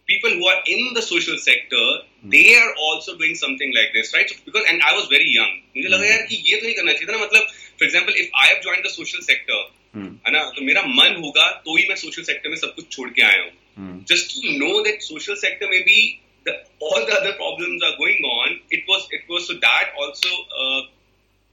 people 0.08 0.30
who 0.30 0.46
are 0.48 0.62
in 0.68 0.94
the 0.94 1.02
social 1.02 1.38
sector, 1.38 1.86
mm. 2.24 2.32
they 2.32 2.56
are 2.56 2.74
also 2.88 3.18
doing 3.18 3.36
something 3.36 3.74
like 3.76 3.92
this, 3.94 4.14
right? 4.14 4.30
So 4.30 4.36
because 4.46 4.66
and 4.70 4.82
I 4.82 4.94
was 4.98 5.08
very 5.08 5.30
young. 5.38 5.54
मुझे 5.78 5.90
लगा 5.90 6.06
यार 6.08 6.22
कि 6.30 6.36
ये 6.50 6.60
तो 6.60 6.66
नहीं 6.66 6.76
करना 6.76 6.94
चाहिए 6.94 7.08
था 7.08 7.18
ना 7.18 7.24
मतलब 7.26 7.48
for 7.80 7.86
example 7.88 8.20
if 8.24 8.30
I 8.44 8.46
have 8.52 8.62
joined 8.68 8.86
the 8.88 8.94
social 8.98 9.26
sector 9.30 9.62
है 9.96 10.32
ना 10.36 10.44
तो 10.56 10.62
मेरा 10.66 10.82
मन 11.00 11.22
होगा 11.24 11.50
तो 11.66 11.76
ही 11.78 11.86
मैं 11.90 11.96
social 12.04 12.28
sector 12.30 12.52
में 12.54 12.56
सब 12.62 12.76
कुछ 12.76 12.88
छोड़ 12.96 13.10
के 13.18 13.22
आया 13.32 13.42
हूँ 13.44 14.06
just 14.12 14.36
to 14.36 14.54
know 14.62 14.76
that 14.88 15.06
social 15.08 15.42
sector 15.44 15.70
में 15.74 15.82
भी 15.90 16.00
the, 16.48 16.56
all 16.88 17.06
the 17.10 17.16
other 17.20 17.34
problems 17.42 17.86
are 17.90 17.96
going 18.00 18.26
on 18.32 18.58
it 18.78 18.90
was 18.90 19.08
it 19.20 19.30
was 19.36 19.48
so 19.52 19.58
that 19.68 20.00
also 20.02 20.34
uh, 20.64 20.82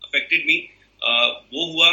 affected 0.08 0.48
me 0.50 0.58
uh, 1.02 1.28
वो 1.54 1.66
हुआ 1.72 1.90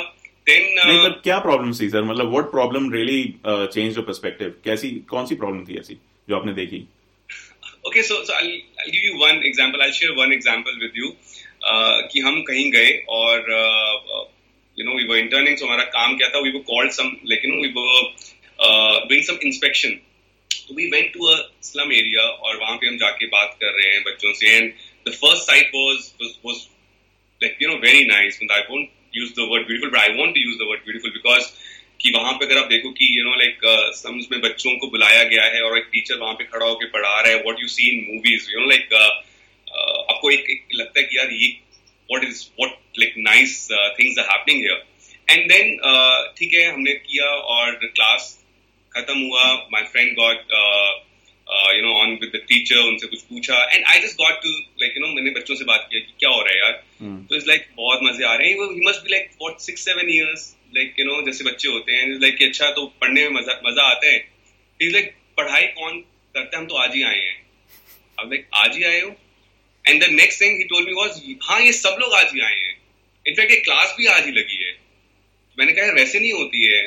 then 0.50 0.70
uh, 0.82 0.88
नहीं 0.88 1.00
पर 1.04 1.20
क्या 1.24 1.40
प्रॉब्लम 1.48 1.74
थी 1.80 1.90
सर 1.90 2.04
मतलब 2.12 2.32
what 2.32 2.52
problem 2.52 2.92
really 2.94 3.24
change 3.46 3.98
your 3.98 4.06
perspective 4.06 4.54
कैसी 4.66 4.92
कौन 5.16 5.26
सी 5.26 5.36
प्रॉब्लम 5.44 5.66
थी 5.66 5.80
ऐसी 5.80 6.00
जो 6.30 6.36
आपने 6.38 6.54
देखी। 6.54 6.80
Okay 7.88 8.02
so 8.04 8.24
so 8.26 8.34
I 8.34 8.48
give 8.90 9.06
you 9.06 9.14
one 9.18 9.42
example 9.46 9.82
I 9.82 9.92
share 9.94 10.12
one 10.18 10.34
example 10.34 10.78
with 10.82 10.98
you 10.98 11.08
कि 12.12 12.20
हम 12.26 12.42
कहीं 12.50 12.72
गए 12.72 12.92
और 13.20 13.50
you 14.78 14.86
know 14.86 14.98
we 14.98 15.08
were 15.08 15.18
interning 15.18 15.58
so 15.58 15.66
हमारा 15.66 15.84
काम 15.96 16.18
क्या 16.18 16.30
था? 16.30 16.40
We 16.40 16.52
were 16.52 16.62
called 16.68 16.92
some 17.00 17.16
like 17.26 17.46
you 17.46 17.52
know 17.54 17.62
we 17.62 17.72
were 17.78 19.08
doing 19.10 19.24
some 19.24 19.40
inspection 19.48 20.00
तो 20.52 20.76
we 20.76 20.86
went 20.92 21.12
to 21.14 21.26
a 21.26 21.38
slum 21.64 21.92
area 21.94 22.22
और 22.22 22.58
वहाँ 22.58 22.76
पे 22.78 22.88
हम 22.88 22.98
जाके 22.98 23.26
बात 23.34 23.58
कर 23.62 23.72
रहे 23.80 23.94
हैं 23.94 24.04
बच्चों 24.04 24.34
से। 24.42 24.56
And 24.58 24.72
the 25.08 25.12
first 25.14 25.44
sight 25.52 25.72
was 25.76 26.12
was 26.46 26.56
like 27.42 27.58
you 27.62 27.70
know 27.70 27.76
very 27.88 28.06
nice 28.06 28.40
I 28.52 28.62
won't 28.70 28.90
use 29.16 29.32
the 29.34 29.48
word 29.52 29.68
beautiful 29.68 29.90
but 29.90 30.00
I 30.00 30.18
want 30.18 30.34
to 30.36 30.42
use 30.42 30.58
the 30.58 30.70
word 30.70 30.82
beautiful 30.86 31.12
because 31.12 31.44
कि 32.02 32.12
वहाँ 32.12 32.34
पे 32.34 32.46
अगर 32.46 32.58
आप 32.58 32.68
देखो 32.68 32.90
कि 32.90 33.20
यू 33.20 33.24
नो 33.26 33.36
लाइक 33.36 33.58
सम्स 33.96 34.28
में 34.32 34.42
बच्चों 34.42 34.78
को 34.78 34.88
बुलाया 34.88 35.24
गया 35.24 35.44
है 35.44 35.62
और 35.62 35.78
एक 35.78 35.90
टीचर 35.94 36.16
वहाँ 36.16 36.34
पे 36.34 36.44
खड़ा 36.44 36.66
होकर 36.66 36.86
पढ़ा 36.86 37.22
रहा 37.22 37.32
है 37.32 37.36
what 37.36 37.62
you 37.62 37.68
see 37.68 37.90
in 37.90 38.14
movies 38.14 38.52
you 38.52 38.60
know 38.60 38.66
like 38.66 38.94
आपको 38.94 40.32
एक, 40.32 40.46
एक 40.50 40.66
लगता 40.74 41.00
है 41.00 41.06
कि 41.06 41.18
यार 41.18 41.32
ये 41.32 41.48
what 42.12 42.24
is 42.24 42.46
what 42.60 43.00
like 43.00 43.14
nice 43.18 43.68
things 43.72 44.20
are 44.20 44.26
happening 44.32 44.62
here 44.62 44.86
and 45.30 45.52
then 45.52 45.78
ठीक 46.38 46.54
है 46.54 46.72
हमने 46.74 46.94
किया 46.94 47.26
और 47.26 47.72
क्लास 47.72 48.46
खत्म 48.98 49.20
हुआ 49.20 49.54
my 49.72 49.84
friend 49.84 50.14
got 50.14 50.40
you 51.76 51.82
know 51.82 51.94
on 52.02 52.18
with 52.22 52.32
the 52.36 52.42
teacher 52.50 52.78
उनसे 52.78 53.08
कुछ 53.08 53.22
पूछा 53.22 53.64
and 53.74 53.86
I 53.86 54.00
just 54.00 54.14
got 54.14 54.42
to 54.44 54.50
like 54.50 54.94
you 54.98 55.06
know 55.06 55.14
मैंने 55.14 55.30
बच्चों 55.30 55.56
से 55.56 55.64
बात 55.64 55.88
किया 55.90 56.02
कि 56.02 56.14
क्या 56.20 56.30
हो 56.30 56.42
रहा 56.42 56.54
है 56.54 56.60
यार। 56.60 56.84
hmm. 57.04 57.30
तो 57.30 57.36
इट्स 57.36 57.48
लाइक 57.48 57.68
बहुत 57.78 58.00
मज़े 58.04 58.26
आ 58.26 58.36
रहे 58.36 58.50
हैं। 58.50 58.56
He 58.56 58.88
must 58.88 59.00
be 59.00 59.12
like 59.12 59.30
what 59.42 59.60
six 59.60 59.86
seven 59.86 60.10
years 60.10 60.56
like 60.76 60.96
you 61.00 61.06
know 61.06 61.22
जैसे 61.26 61.44
बच्चे 61.44 61.70
होते 61.70 61.94
हैं 61.94 62.08
लाइक 62.22 62.42
अच्छा 62.44 62.70
तो 62.72 62.86
पढ़ने 63.02 63.24
में 63.24 63.40
मज़ा 63.40 63.60
मज़ा 63.66 63.84
आता 63.92 64.08
है। 64.08 64.18
इज़ 64.80 64.94
लाइक 64.94 65.16
पढ़ाई 65.38 65.66
कौन 65.80 66.00
करते 66.36 66.58
हम 66.58 66.66
तो 66.68 66.76
आज 66.76 66.96
ही 66.96 67.02
आए 67.04 67.20
हैं। 67.20 67.38
अब 68.20 68.32
लाइक 68.32 68.48
आज 68.64 68.78
ही 68.78 68.84
आए 68.84 69.00
हो? 69.02 69.10
And 69.86 70.04
the 70.04 70.10
next 70.12 70.42
thing 70.42 70.58
he 70.58 70.64
told 70.74 70.88
me 70.88 70.94
was 70.94 71.22
हाँ 71.44 71.60
ये 71.62 71.72
सब 71.74 71.98
लोग 72.02 72.14
आज 72.14 72.34
ही 72.34 72.42
आए 72.42 72.56
हैं। 72.56 72.78
इनफैक्ट 73.26 73.52
ये 73.52 73.60
क्लास 73.60 73.96
भी 73.98 74.06
आज 74.18 74.26
ही 74.26 74.32
लगी 74.32 74.64
है। 74.64 74.72
मैंने 75.58 75.74
कहा 75.74 75.92
वैसे 75.94 76.20
नहीं 76.20 76.34
होती 76.34 76.66
है। 76.66 76.82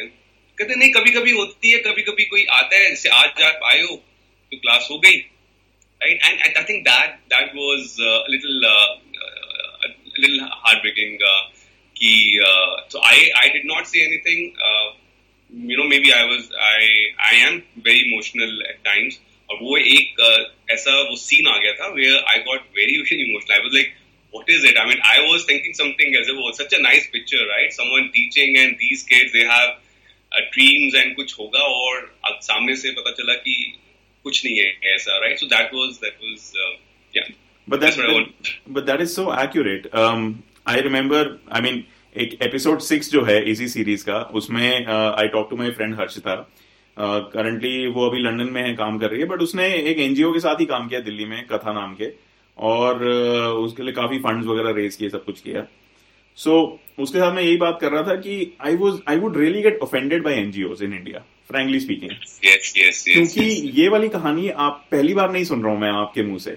कहते 0.58 0.74
नहीं 0.74 0.92
कभी 0.92 1.10
कभी 1.10 1.32
होती 1.32 1.70
है 1.70 1.78
कभी 1.88 2.02
कभी 2.02 2.24
कोई 2.24 2.44
आता 2.60 2.76
है 2.76 2.88
जैसे 2.88 3.08
आज 3.18 3.42
आप 3.42 3.60
आए 3.72 3.82
हो 3.82 3.96
तो 3.96 4.56
क्लास 4.56 4.88
हो 4.90 4.98
गई। 4.98 5.20
Right? 6.00 6.22
And, 6.28 6.40
and 6.44 6.56
i 6.58 6.62
think 6.68 6.80
that 6.86 7.10
that 7.32 7.52
was 7.56 7.90
uh, 8.00 8.06
a 8.06 8.30
little 8.30 8.64
uh, 12.01 12.09
uh, 12.09 12.15
a 12.15 12.25
little 12.25 12.41
heartbreaking 12.41 12.43
uh, 12.45 12.81
कि 12.83 12.89
so 12.89 12.99
I 13.01 13.29
I 13.41 13.49
did 13.49 13.65
not 13.65 13.87
say 13.87 14.03
anything. 14.03 14.53
you 15.49 15.77
know 15.77 15.87
maybe 15.87 16.13
I 16.13 16.25
was 16.25 16.51
I 16.59 16.79
I 17.19 17.35
am 17.35 17.63
very 17.83 18.03
emotional 18.11 18.51
at 18.69 18.85
times. 18.85 19.19
और 19.51 19.57
वो 19.61 19.77
एक 19.77 20.15
ऐसा 20.71 21.01
वो 21.01 21.15
scene 21.15 21.47
आ 21.47 21.57
गया 21.57 21.73
था 21.73 21.95
where 21.95 22.17
I 22.17 22.39
got 22.39 22.61
very 22.75 23.05
very 23.09 23.29
emotional. 23.29 23.55
I 23.55 23.63
was 23.63 23.73
like, 23.73 23.93
what 24.31 24.49
is 24.49 24.63
it? 24.63 24.77
I 24.77 24.85
mean, 24.85 24.99
I 25.03 25.19
was 25.19 25.45
thinking 25.45 25.73
something 25.73 26.15
as 26.15 26.27
it 26.27 26.35
was 26.35 26.57
such 26.57 26.73
a 26.73 26.81
nice 26.81 27.07
picture, 27.11 27.43
right? 27.57 27.73
Someone 27.73 28.11
teaching 28.13 28.57
and 28.57 28.75
these 28.79 29.03
kids 29.03 29.31
they 29.33 29.45
have 29.45 29.69
uh, 30.31 30.41
dreams 30.51 30.93
and 30.95 31.15
कुछ 31.15 31.39
होगा 31.39 31.59
और 31.59 32.15
सामने 32.41 32.75
से 32.75 32.91
पता 32.91 33.11
चला 33.11 33.33
कि 33.33 33.77
कुछ 34.23 34.45
नहीं 34.45 34.57
है 34.57 34.95
ऐसा, 34.95 35.21
right? 35.21 35.39
So 35.39 35.47
that 35.47 35.71
was 35.73 35.99
that 35.99 36.13
was 36.21 36.53
uh, 36.55 36.77
yeah. 37.13 37.27
But 37.67 37.81
that's, 37.81 37.95
that, 37.95 38.29
but 38.67 38.85
that 38.85 39.01
is 39.01 39.15
so 39.15 39.33
accurate. 39.33 39.93
Um, 39.93 40.43
I 40.65 40.79
remember. 40.79 41.39
I 41.49 41.61
mean. 41.61 41.85
एक 42.14 42.36
एपिसोड 42.42 42.80
सिक्स 42.80 43.10
जो 43.10 43.22
है 43.24 43.42
इसी 43.50 43.66
सीरीज़ 43.68 44.04
का 44.04 44.18
उसमें 44.34 44.86
I 44.86 45.28
talk 45.28 45.46
to 45.50 45.56
my 45.56 45.70
friend 45.70 45.94
Harshita. 46.00 46.34
Currently 46.96 47.86
वो 47.86 48.08
अभी 48.08 48.18
London 48.22 48.48
में 48.52 48.62
है 48.62 48.72
काम 48.74 48.98
कर 48.98 49.10
रही 49.10 49.20
है 49.20 49.26
बट 49.26 49.42
उसने 49.42 49.68
एक 49.74 49.98
एनजीओ 49.98 50.32
के 50.32 50.40
साथ 50.40 50.60
ही 50.60 50.64
काम 50.66 50.88
किया 50.88 51.00
दिल्ली 51.00 51.24
में 51.24 51.46
कथा 51.46 51.72
नाम 51.72 51.94
के। 51.94 52.08
और 52.58 53.04
उसके 53.04 53.82
लिए 53.82 53.92
काफ़ी 53.92 54.18
फंड्स 54.18 54.46
वगैरह 54.46 54.70
रेज 54.76 54.96
किए 54.96 55.08
सब 55.08 55.24
कुछ 55.24 55.40
किया। 55.40 55.64
सो 56.38 56.50
so, 56.50 57.02
उसके 57.02 57.18
साथ 57.18 57.34
मैं 57.34 57.42
यही 57.42 57.56
बात 57.56 57.78
कर 57.80 57.90
रहा 57.92 58.02
था 58.02 58.14
कि 58.16 58.56
I 58.66 58.76
was 58.76 58.98
I 59.08 59.16
would 59.18 59.36
really 59.36 59.62
get 59.62 59.78
offended 59.82 60.22
by 60.24 60.34
NGO 60.34 60.74
in 60.82 60.94
India 60.94 61.24
frankly 61.48 61.80
speaking 61.80 62.10
क्योंकि 63.04 63.44
ये 63.80 63.88
वाली 63.88 64.08
कहानी 64.08 64.48
आप 64.66 64.84
पहली 64.90 65.14
बार 65.14 65.32
नहीं 65.32 65.44
सुन 65.44 65.62
रहा 65.62 65.72
हूँ 65.72 65.80
मैं 65.80 65.90
आपके 65.92 66.22
मुँह 66.22 66.38
से। 66.38 66.56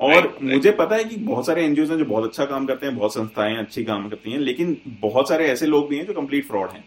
और 0.00 0.38
मुझे 0.42 0.70
पता 0.70 0.96
है 0.96 1.04
कि 1.04 1.16
बहुत 1.16 1.46
सारे 1.46 1.64
एनजीओ 1.64 1.84
हैं 1.84 1.96
जो 1.98 2.04
बहुत 2.04 2.24
अच्छा 2.24 2.44
काम 2.44 2.66
करते 2.66 2.86
हैं 2.86 2.96
बहुत 2.96 3.14
संस्थाएँ 3.14 3.56
अच्छी 3.56 3.84
काम 3.84 4.08
करती 4.08 4.32
हैं 4.32 4.38
लेकिन 4.38 4.76
बहुत 5.00 5.28
सारे 5.28 5.46
ऐसे 5.46 5.66
लोग 5.66 5.88
भी 5.88 5.96
हैं 5.96 6.06
जो 6.06 6.12
कंप्लीट 6.12 6.46
फ्रॉड 6.46 6.70
हैं। 6.70 6.84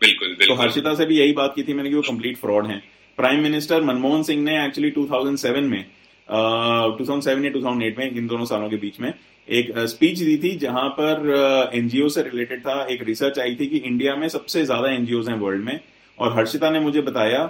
बिल्कुल, 0.00 0.28
बिल्कुल। 0.28 0.56
तो 0.56 0.62
हर्षिता 0.62 0.94
से 0.94 1.06
भी 1.06 1.18
यही 1.18 1.32
बात 1.32 1.52
की 1.54 1.62
थी 1.62 1.74
मैंने 1.74 1.88
कि 1.88 1.96
वो 1.96 2.02
कंप्लीट 2.02 2.36
फ्रॉड 2.36 2.66
हैं। 2.66 2.82
प्राइम 3.18 3.42
मिनिस्टर 3.42 3.82
मनमोहन 3.82 4.22
सिंह 4.22 4.42
ने 4.42 4.64
एक्चुअली 4.64 4.90
2007 4.90 5.62
में 5.62 5.84
uh, 6.28 6.98
2007 6.98 7.44
या 7.44 7.52
2008 7.52 7.98
में 7.98 8.10
इन 8.10 8.26
दोनों 8.26 8.44
सालों 8.44 8.70
के 8.70 8.76
बीच 8.76 9.00
में 9.00 9.12
एक 9.48 9.72
स्पीच 9.78 10.18
दी 10.18 10.36
थी 10.36 10.54
जहाँ 10.56 10.88
पर 10.90 11.70
एनजीओ 11.74 12.08
से 12.08 12.22
रिलेटेड 12.22 12.60
था 12.60 12.84
एक 12.86 13.02
रिसर्च 13.02 13.38
आई 13.38 13.56
थी 13.60 13.66
कि 13.66 13.76
इंडिया 13.76 14.16
में 14.16 14.28
सबसे 14.28 14.64
ज़्यादा 14.64 14.90
एनजीओ 14.90 15.22
हैं 15.22 15.38
वर्ल्ड 15.38 15.64
में। 15.64 15.78
और 16.18 16.32
हर्षिता 16.32 16.70
ने 16.70 16.80
मुझे 16.80 17.00
बताया 17.00 17.44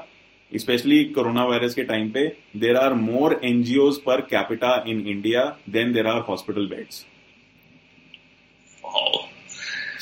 स्पेशली 0.53 1.05
कोरोना 1.05 1.45
वायरस 1.45 1.75
के 1.75 1.83
टाइम 1.85 2.11
पे 2.11 2.27
there 2.57 2.77
are 2.77 2.95
more 2.95 3.41
NGO 3.45 3.91
per 4.07 4.21
capita 4.21 4.85
in 4.89 5.07
India 5.09 5.45
than 5.71 5.93
there 5.93 6.07
are 6.07 6.21
hospital 6.21 6.67
beds 6.67 7.05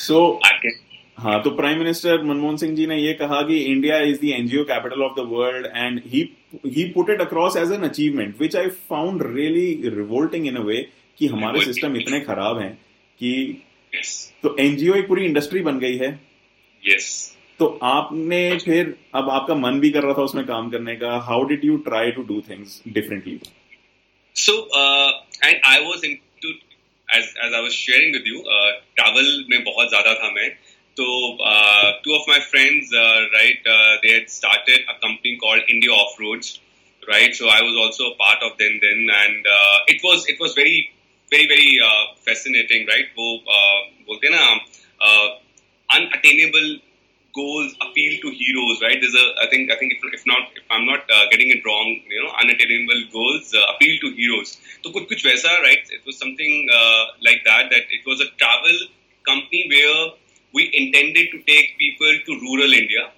so 0.06 0.40
हाँ 1.18 1.42
तो 1.42 1.50
प्राइम 1.50 1.78
मिनिस्टर 1.78 2.22
मनमोहन 2.22 2.56
सिंह 2.56 2.74
जी 2.76 2.86
ने 2.86 2.96
ये 2.96 3.12
कहा 3.14 3.42
कि 3.42 3.58
India 3.58 3.98
is 3.98 4.20
the 4.20 4.24
NGO 4.24 4.64
capital 4.64 5.02
of 5.02 5.12
the 5.20 5.24
world 5.28 5.66
and 5.66 6.00
he 6.06 6.84
put 6.94 7.10
it 7.10 7.20
across 7.20 7.56
as 7.56 7.72
an 7.72 7.82
achievement 7.82 8.40
which 8.40 8.56
I 8.56 8.68
found 8.88 9.22
really 9.26 9.90
revolting 9.90 10.46
in 10.46 10.56
a 10.56 10.60
way 10.60 10.86
कि 11.18 11.26
हमारे 11.26 11.64
system 11.64 11.96
इतने 11.96 12.20
खराब 12.20 12.58
हैं 12.58 12.72
कि 13.20 13.62
yes. 13.92 14.08
तो 14.42 14.56
एनजीओ 14.60 14.94
एक 14.94 15.08
पूरी 15.08 15.24
इंडस्ट्री 15.24 15.60
बन 15.60 15.78
गई 15.78 15.96
है। 15.96 16.20
Yes. 16.82 17.33
तो 17.58 17.66
आपने 17.82 18.40
फिर 18.64 18.94
अब 19.14 19.30
आपका 19.30 19.54
मन 19.54 19.80
भी 19.80 19.90
कर 19.90 20.02
रहा 20.02 20.14
था 20.14 20.22
उसमें 20.30 20.44
काम 20.46 20.70
करने 20.70 20.96
का। 21.02 21.10
How 21.28 21.44
did 21.52 21.64
you 21.64 21.76
try 21.88 22.10
to 22.18 22.22
do 22.32 22.40
things 22.48 22.80
differently 22.88 23.38
so 24.36 24.56
and 25.44 25.60
I 25.64 25.84
was 25.84 26.04
into 26.04 26.48
as 27.18 27.24
as 27.44 27.54
I 27.54 27.60
was 27.60 27.70
sharing 27.70 28.14
with 28.14 28.26
you 28.26 28.42
travel 28.48 29.44
में 29.50 29.62
बहुत 29.64 29.88
ज़्यादा 29.88 30.14
था 30.14 30.30
मैं। 30.30 30.48
तो 30.96 31.06
two 32.04 32.14
of 32.16 32.30
my 32.30 32.40
friends 32.50 32.90
right 33.38 33.62
they 33.68 34.12
had 34.12 34.28
started 34.40 34.86
a 34.88 34.92
company 35.06 35.36
called 35.46 35.70
India 35.70 36.02
of 36.02 36.22
roads 36.22 36.60
right? 37.08 37.34
So 37.36 37.48
i 37.52 37.56
was 37.64 37.74
also 37.80 38.04
a 38.04 38.12
part 38.20 38.44
of 38.44 38.52
them 38.60 38.76
then 38.82 39.00
and 39.14 39.48
uh, 39.54 39.92
it 39.94 40.04
was 40.04 40.22
it 40.32 40.38
was 40.42 40.54
very 40.58 40.76
very 41.32 41.46
very 41.50 41.66
uh, 41.88 42.04
fascinating 42.28 42.86
right? 42.90 43.10
वो 43.18 43.26
uh, 43.56 43.80
बोलते 44.06 44.30
ना 44.34 44.44
uh, 45.08 45.26
unattainable 45.96 46.70
goals 47.34 47.74
appeal 47.80 48.20
to 48.22 48.30
heroes, 48.30 48.80
right? 48.82 48.98
There's 49.00 49.14
a, 49.14 49.26
I 49.42 49.46
think, 49.50 49.70
I 49.70 49.76
think 49.76 49.92
if, 49.92 50.00
if 50.12 50.26
not, 50.26 50.48
if 50.54 50.62
I'm 50.70 50.86
not 50.86 51.00
uh, 51.10 51.24
getting 51.30 51.50
it 51.50 51.64
wrong, 51.66 52.00
you 52.08 52.22
know, 52.22 52.32
unattainable 52.40 53.02
goals 53.12 53.52
uh, 53.54 53.74
appeal 53.74 53.98
to 54.02 54.10
heroes. 54.16 54.56
So 54.82 54.92
kuch 54.92 55.08
kuch 55.10 55.24
waisa, 55.28 55.52
right? 55.62 55.82
It 55.90 56.06
was 56.06 56.18
something 56.18 56.68
uh, 56.72 57.04
like 57.22 57.42
that. 57.44 57.70
That 57.70 57.84
it 57.90 58.06
was 58.06 58.20
a 58.20 58.28
travel 58.38 58.78
company 59.26 59.66
where 59.74 60.12
we 60.52 60.70
intended 60.72 61.30
to 61.32 61.38
take 61.42 61.76
people 61.78 62.14
to 62.26 62.40
rural 62.46 62.72
India, 62.72 63.10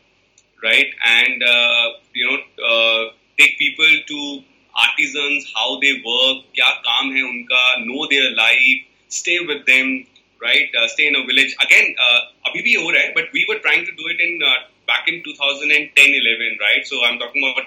right? 0.62 0.90
And 1.04 1.42
uh, 1.42 1.87
you 2.14 2.26
know, 2.26 2.38
uh, 2.73 3.12
take 3.38 3.58
people 3.58 3.92
to 4.08 4.42
artisans, 4.88 5.52
how 5.54 5.78
they 5.80 5.92
work, 6.04 6.44
kya 6.56 6.70
kaam 6.87 7.12
hai 7.16 7.25
unka, 7.32 7.87
know 7.87 8.06
their 8.11 8.30
life, 8.35 8.85
stay 9.08 9.40
with 9.40 9.66
them 9.66 10.06
right? 10.40 10.69
Uh, 10.78 10.88
stay 10.88 11.09
in 11.09 11.16
a 11.16 11.25
village. 11.26 11.57
Again, 11.61 11.95
uh, 11.99 12.49
abhi 12.49 12.64
bhi 12.66 12.76
ho 12.76 12.88
raha 12.93 13.07
hai, 13.07 13.12
but 13.14 13.33
we 13.33 13.45
were 13.49 13.59
trying 13.59 13.85
to 13.85 13.93
do 13.93 14.05
it 14.14 14.21
in 14.21 14.40
uh, 14.43 14.55
back 14.87 15.09
in 15.09 15.23
2010, 15.25 16.14
11, 16.14 16.59
right? 16.61 16.87
So 16.87 17.05
I'm 17.05 17.19
talking 17.19 17.43
about 17.43 17.66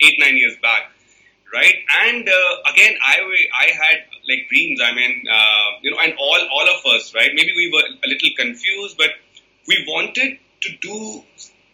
eight, 0.00 0.18
nine 0.18 0.36
years 0.36 0.56
back, 0.62 0.90
right? 1.52 1.74
And 2.06 2.28
uh, 2.28 2.72
again, 2.72 2.96
I 3.02 3.16
I 3.64 3.66
had 3.82 3.98
like 4.28 4.48
dreams. 4.48 4.80
I 4.82 4.92
mean, 4.94 5.24
uh, 5.30 5.68
you 5.82 5.90
know, 5.90 5.98
and 5.98 6.14
all 6.18 6.40
all 6.52 6.68
of 6.76 6.86
us, 6.94 7.14
right? 7.14 7.30
Maybe 7.34 7.52
we 7.56 7.70
were 7.72 7.86
a 8.04 8.08
little 8.08 8.30
confused, 8.36 8.96
but 8.96 9.10
we 9.68 9.84
wanted 9.88 10.38
to 10.62 10.76
do 10.80 11.22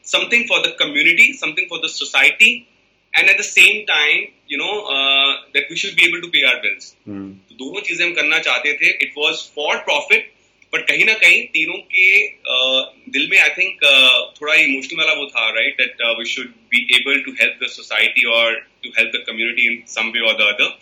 something 0.03 0.47
for 0.47 0.63
the 0.63 0.73
community, 0.79 1.33
something 1.35 1.67
for 1.69 1.81
the 1.81 1.89
society, 1.89 2.69
and 3.14 3.30
at 3.30 3.38
the 3.38 3.48
same 3.48 3.86
time, 3.86 4.28
you 4.48 4.58
know, 4.58 4.74
uh, 4.86 5.32
that 5.54 5.64
we 5.70 5.75
should 5.75 5.96
be 5.96 6.06
able 6.06 6.22
to 6.22 6.30
pay 6.30 6.44
our 6.44 6.62
bills. 6.62 6.96
Hmm. 7.06 7.28
तो 7.50 7.56
दोनों 7.58 7.82
चीजें 7.88 8.06
हम 8.06 8.14
करना 8.14 8.40
चाहते 8.48 8.74
थे 8.82 8.90
it 9.04 9.14
was 9.18 9.44
for 9.56 9.78
profit 9.90 10.32
but 10.74 10.88
कहीं 10.88 11.06
ना 11.06 11.14
कहीं 11.24 11.44
तीनों 11.56 11.78
के 11.94 12.10
uh, 12.54 12.82
दिल 13.16 13.30
में 13.32 13.38
आई 13.40 13.50
थिंक 13.58 13.86
uh, 13.92 14.42
थोड़ा 14.42 14.54
इमोशनल 14.64 15.00
वाला 15.00 15.14
वो 15.20 15.25
था 15.36 15.50
right 15.58 15.82
that 15.82 16.02
we 16.20 16.25
should 16.36 16.54
be 16.74 16.86
able 17.00 17.22
to 17.25 17.32
help 17.42 17.64
the 17.64 17.70
society 17.75 18.25
और 18.38 18.60
to 18.84 18.90
help 18.98 19.12
the 19.16 19.24
community 19.28 19.68
in 19.74 19.84
some 19.96 20.12
way 20.16 20.28
और 20.30 20.38
the 20.42 20.54
other 20.54 20.78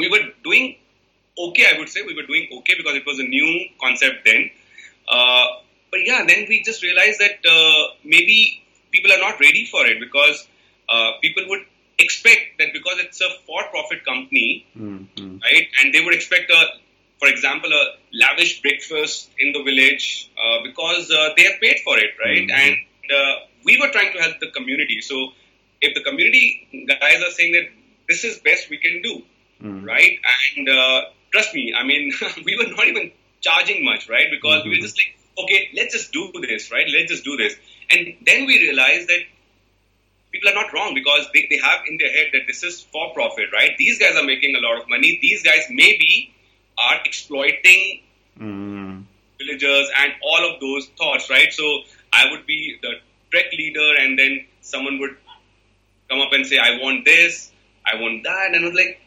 we 0.00 0.08
were 0.16 0.32
doing 0.44 0.72
okay 1.36 1.66
i 1.66 1.78
would 1.78 1.88
say 1.88 2.02
we 2.06 2.14
were 2.14 2.26
doing 2.30 2.48
okay 2.58 2.74
because 2.76 2.96
it 2.96 3.06
was 3.06 3.18
a 3.18 3.28
new 3.34 3.50
concept 3.82 4.24
then 4.24 4.50
uh, 5.08 5.46
but 5.92 6.00
yeah 6.04 6.24
then 6.30 6.46
we 6.48 6.62
just 6.62 6.82
realized 6.82 7.20
that 7.20 7.48
uh, 7.52 7.82
maybe 8.04 8.62
people 8.92 9.12
are 9.12 9.22
not 9.26 9.40
ready 9.40 9.64
for 9.64 9.86
it 9.86 10.00
because 10.00 10.46
uh, 10.89 11.11
people 11.21 11.43
would 11.47 11.65
expect 11.97 12.57
that 12.59 12.73
because 12.73 12.99
it's 12.99 13.21
a 13.21 13.29
for-profit 13.45 14.05
company, 14.05 14.65
mm-hmm. 14.77 15.37
right? 15.39 15.67
And 15.81 15.93
they 15.93 16.03
would 16.03 16.13
expect 16.13 16.51
a, 16.51 16.65
for 17.19 17.27
example, 17.27 17.71
a 17.71 17.95
lavish 18.13 18.61
breakfast 18.61 19.29
in 19.39 19.53
the 19.53 19.63
village 19.63 20.29
uh, 20.37 20.63
because 20.63 21.09
uh, 21.11 21.29
they 21.37 21.43
have 21.43 21.59
paid 21.61 21.79
for 21.83 21.97
it, 21.97 22.11
right? 22.23 22.47
Mm-hmm. 22.47 22.59
And 22.59 22.77
uh, 23.11 23.35
we 23.63 23.77
were 23.79 23.89
trying 23.89 24.13
to 24.13 24.19
help 24.19 24.39
the 24.39 24.51
community. 24.51 25.01
So 25.01 25.29
if 25.81 25.95
the 25.95 26.03
community 26.03 26.87
guys 26.87 27.21
are 27.23 27.31
saying 27.31 27.53
that 27.53 27.69
this 28.07 28.23
is 28.23 28.39
best 28.39 28.69
we 28.69 28.77
can 28.77 29.01
do, 29.01 29.23
mm-hmm. 29.63 29.85
right? 29.85 30.19
And 30.57 30.69
uh, 30.69 31.01
trust 31.31 31.53
me, 31.53 31.73
I 31.77 31.83
mean, 31.83 32.11
we 32.45 32.57
were 32.57 32.69
not 32.69 32.87
even 32.87 33.11
charging 33.41 33.85
much, 33.85 34.09
right? 34.09 34.27
Because 34.29 34.63
we 34.63 34.71
were 34.71 34.75
mm-hmm. 34.75 34.83
just 34.83 34.97
like, 34.97 35.17
okay, 35.45 35.69
let's 35.75 35.93
just 35.93 36.11
do 36.11 36.31
this, 36.41 36.71
right? 36.71 36.85
Let's 36.87 37.11
just 37.11 37.23
do 37.23 37.37
this. 37.37 37.55
And 37.91 38.15
then 38.25 38.45
we 38.45 38.59
realized 38.59 39.09
that 39.09 39.19
people 40.35 40.49
are 40.49 40.63
not 40.63 40.73
wrong 40.73 40.93
because 40.93 41.27
they, 41.33 41.47
they 41.49 41.57
have 41.57 41.79
in 41.87 41.97
their 41.97 42.11
head 42.11 42.27
that 42.33 42.41
this 42.47 42.63
is 42.63 42.81
for 42.91 43.13
profit, 43.13 43.49
right? 43.53 43.71
These 43.77 43.99
guys 43.99 44.15
are 44.15 44.25
making 44.25 44.55
a 44.55 44.59
lot 44.59 44.81
of 44.81 44.89
money. 44.89 45.17
These 45.21 45.43
guys 45.43 45.63
maybe 45.69 46.33
are 46.77 46.99
exploiting 47.05 48.01
mm. 48.37 49.03
villagers 49.37 49.89
and 49.97 50.11
all 50.21 50.53
of 50.53 50.59
those 50.59 50.87
thoughts, 50.97 51.29
right? 51.29 51.51
So 51.53 51.63
I 52.11 52.31
would 52.31 52.45
be 52.45 52.77
the 52.81 52.95
trek 53.31 53.45
leader, 53.57 53.95
and 53.99 54.19
then 54.19 54.45
someone 54.61 54.99
would 54.99 55.15
come 56.09 56.19
up 56.19 56.33
and 56.33 56.45
say, 56.45 56.57
I 56.57 56.79
want 56.81 57.05
this, 57.05 57.51
I 57.85 58.01
want 58.01 58.23
that. 58.23 58.51
And 58.53 58.65
I 58.65 58.67
was 58.67 58.75
like, 58.75 58.99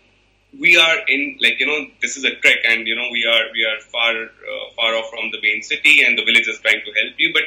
we 0.59 0.79
are 0.79 0.97
in 1.09 1.37
like 1.43 1.61
you 1.61 1.67
know 1.67 1.87
this 2.01 2.17
is 2.17 2.25
a 2.25 2.35
trek 2.37 2.57
and 2.67 2.87
you 2.87 2.97
know 2.97 3.07
we 3.13 3.23
are 3.27 3.53
we 3.53 3.67
are 3.67 3.79
far 3.81 4.13
uh, 4.13 4.65
far 4.77 4.95
off 4.95 5.11
from 5.11 5.31
the 5.31 5.39
main 5.43 5.63
city 5.63 6.03
and 6.03 6.17
the 6.17 6.25
village 6.25 6.49
is 6.49 6.59
trying 6.61 6.81
to 6.87 6.93
help 6.99 7.13
you 7.19 7.31
but 7.35 7.43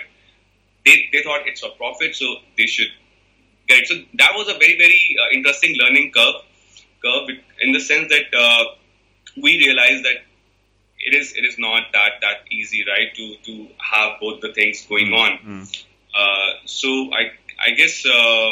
they, 0.86 1.10
they 1.12 1.24
thought 1.24 1.42
it's 1.48 1.62
for 1.62 1.72
profit 1.78 2.16
so 2.16 2.28
they 2.60 2.68
should 2.68 2.92
Right. 3.70 3.88
So 3.88 3.96
that 4.16 4.34
was 4.36 4.48
a 4.50 4.58
very 4.58 4.78
very 4.78 5.18
uh, 5.22 5.30
interesting 5.34 5.76
learning 5.78 6.12
curve, 6.12 6.36
curve 7.04 7.30
in 7.62 7.72
the 7.72 7.80
sense 7.80 8.10
that 8.10 8.34
uh, 8.38 8.64
we 9.42 9.58
realized 9.58 10.04
that 10.04 10.18
it 11.00 11.14
is 11.14 11.34
it 11.36 11.46
is 11.46 11.58
not 11.58 11.84
that 11.94 12.22
that 12.22 12.52
easy, 12.52 12.84
right? 12.88 13.14
To 13.16 13.36
to 13.46 13.68
have 13.80 14.20
both 14.20 14.42
the 14.42 14.54
things 14.54 14.86
going 14.88 15.08
mm 15.08 15.24
on. 15.24 15.32
mm 15.46 15.88
Uh, 16.22 16.50
so 16.66 16.90
I 17.18 17.22
I 17.66 17.70
guess 17.80 17.94
uh, 18.06 18.50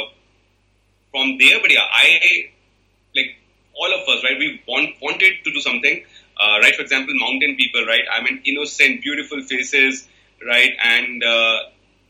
from 1.11 1.37
there, 1.39 1.57
but 1.63 1.71
yeah, 1.71 1.87
I 2.01 2.05
like 3.17 3.31
all 3.73 3.91
of 3.97 4.07
us, 4.13 4.23
right? 4.23 4.37
We 4.43 4.61
want 4.67 4.95
wanted 5.01 5.33
to 5.43 5.51
do 5.57 5.61
something, 5.65 6.05
uh, 6.39 6.55
right? 6.63 6.75
For 6.75 6.83
example, 6.83 7.13
mountain 7.25 7.55
people, 7.57 7.85
right? 7.85 8.07
I 8.15 8.21
mean, 8.21 8.41
innocent, 8.45 9.01
beautiful 9.01 9.41
faces, 9.51 10.07
right? 10.51 10.73
And 10.93 11.23
uh, 11.23 11.57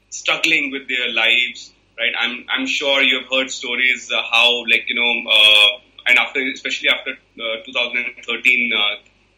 struggling 0.10 0.72
with 0.72 0.88
their 0.88 1.10
lives 1.13 1.74
right? 2.00 2.13
I'm 2.18 2.46
I'm 2.50 2.65
sure 2.65 3.01
you've 3.01 3.29
heard 3.32 3.51
stories 3.51 4.10
uh, 4.12 4.22
how 4.32 4.63
like 4.72 4.86
you 4.88 4.96
know 4.96 5.12
uh, 5.29 5.70
and 6.08 6.18
after 6.18 6.39
especially 6.53 6.89
after 6.89 7.12
uh, 7.12 7.63
2013 7.65 8.72
uh, 8.74 8.96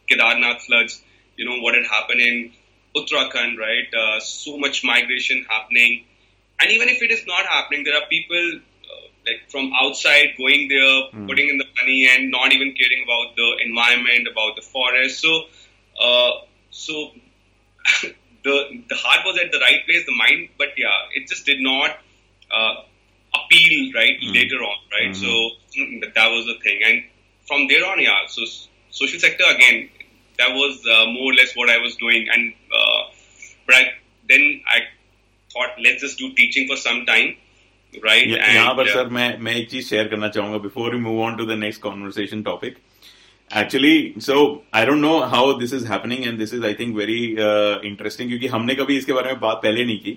Kedarnath 0.09 0.61
floods, 0.61 1.01
you 1.35 1.45
know 1.45 1.59
what 1.61 1.75
had 1.75 1.85
happened 1.85 2.21
in 2.21 2.51
Uttarakhand, 2.95 3.57
right? 3.57 3.89
Uh, 3.93 4.19
so 4.19 4.57
much 4.57 4.83
migration 4.83 5.45
happening, 5.49 6.05
and 6.59 6.71
even 6.71 6.87
if 6.89 7.01
it 7.01 7.11
is 7.11 7.25
not 7.25 7.45
happening, 7.45 7.83
there 7.83 7.95
are 7.95 8.07
people 8.09 8.51
uh, 8.57 9.07
like 9.25 9.49
from 9.49 9.71
outside 9.81 10.35
going 10.37 10.67
there, 10.69 10.95
mm. 11.11 11.27
putting 11.27 11.49
in 11.49 11.57
the 11.57 11.65
money, 11.79 12.07
and 12.13 12.31
not 12.31 12.53
even 12.53 12.75
caring 12.79 13.03
about 13.03 13.35
the 13.35 13.49
environment, 13.65 14.27
about 14.31 14.55
the 14.55 14.61
forest. 14.61 15.19
So, 15.19 15.43
uh, 15.99 16.31
so 16.69 17.11
the 18.43 18.83
the 18.89 18.95
heart 18.95 19.25
was 19.25 19.39
at 19.43 19.51
the 19.51 19.59
right 19.59 19.83
place, 19.85 20.05
the 20.05 20.15
mind, 20.15 20.49
but 20.57 20.77
yeah, 20.77 21.09
it 21.15 21.27
just 21.27 21.45
did 21.45 21.59
not 21.59 21.97
uh, 22.50 22.74
appeal 23.34 23.92
right 23.94 24.18
mm. 24.20 24.34
later 24.34 24.56
on, 24.56 24.76
right? 24.92 25.12
Mm-hmm. 25.12 25.22
So 25.22 25.80
mm, 25.80 26.14
that 26.14 26.28
was 26.28 26.46
the 26.46 26.58
thing, 26.62 26.80
and 26.84 27.02
from 27.46 27.68
there 27.68 27.84
on, 27.86 28.00
yeah. 28.00 28.26
So 28.28 28.44
social 28.90 29.20
sector 29.20 29.44
again, 29.54 29.88
that 30.38 30.50
was 30.52 30.78
uh, 30.86 31.06
more 31.12 31.32
or 31.32 31.34
less 31.34 31.54
what 31.54 31.70
I 31.70 31.78
was 31.78 31.96
doing, 31.96 32.28
and 32.32 32.52
uh, 32.72 33.02
but 33.66 33.74
I, 33.74 33.82
then 34.28 34.60
I 34.68 34.80
thought 35.52 35.70
let's 35.82 36.02
just 36.02 36.18
do 36.18 36.32
teaching 36.34 36.68
for 36.68 36.76
some 36.76 37.04
time. 37.06 37.36
Right. 38.02 38.26
यहाँ 38.28 38.72
पर 38.76 38.88
sir 38.88 39.08
मैं 39.16 39.26
मैं 39.44 39.54
एक 39.56 39.70
चीज 39.70 39.88
share 39.88 40.08
करना 40.08 40.28
चाहूंगा 40.28 40.58
before 40.64 40.94
you 40.94 41.00
move 41.00 41.20
on 41.24 41.36
to 41.36 41.44
the 41.46 41.58
next 41.58 41.80
conversation 41.82 42.42
topic 42.48 42.76
actually 43.50 44.12
so 44.26 44.34
I 44.74 44.86
don't 44.86 44.98
know 45.00 45.18
how 45.34 45.52
this 45.58 45.72
is 45.74 45.86
happening 45.90 46.26
and 46.26 46.38
this 46.38 46.52
is 46.54 46.64
I 46.64 46.74
think 46.80 46.94
very 46.96 47.18
interesting 47.88 48.28
क्योंकि 48.28 48.46
हमने 48.54 48.74
कभी 48.74 48.96
इसके 48.98 49.12
बारे 49.12 49.32
में 49.32 49.40
बात 49.40 49.60
पहले 49.62 49.84
नहीं 49.84 49.98
की 49.98 50.16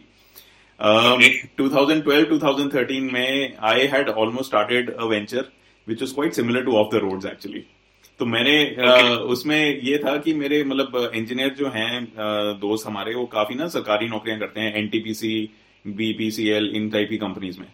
Um, 0.80 1.20
2012 1.56 2.28
2013 2.28 3.12
में 3.12 3.56
I 3.58 3.86
had 3.86 4.08
almost 4.08 4.46
started 4.46 4.88
a 4.98 5.06
venture 5.06 5.46
which 5.86 6.00
was 6.00 6.12
quite 6.12 6.34
similar 6.34 6.64
to 6.64 6.70
off 6.72 6.90
the 6.90 7.00
roads 7.00 7.24
actually. 7.24 7.66
तो 8.20 8.26
मैंने 8.26 8.56
okay. 8.68 9.04
uh, 9.04 9.18
उसमें 9.34 9.80
ये 9.82 9.98
था 9.98 10.16
कि 10.18 10.34
मेरे 10.34 10.62
मतलब 10.64 11.10
इंजीनियर 11.14 11.54
जो 11.54 11.68
हैं 11.68 12.00
uh, 12.02 12.60
दोस्त 12.60 12.86
हमारे 12.86 13.14
वो 13.14 13.24
काफ़ी 13.26 13.54
ना 13.54 13.68
सरकारी 13.68 14.08
नौकरियाँ 14.08 14.38
करते 14.38 14.60
हैं 14.60 14.74
एनटीपीसी 14.74 15.32
बीपीसीएल 15.84 16.70
इन 16.76 16.90
टाइप 16.90 17.08
की 17.10 17.16
कंपनीज़ 17.18 17.58
में 17.60 17.66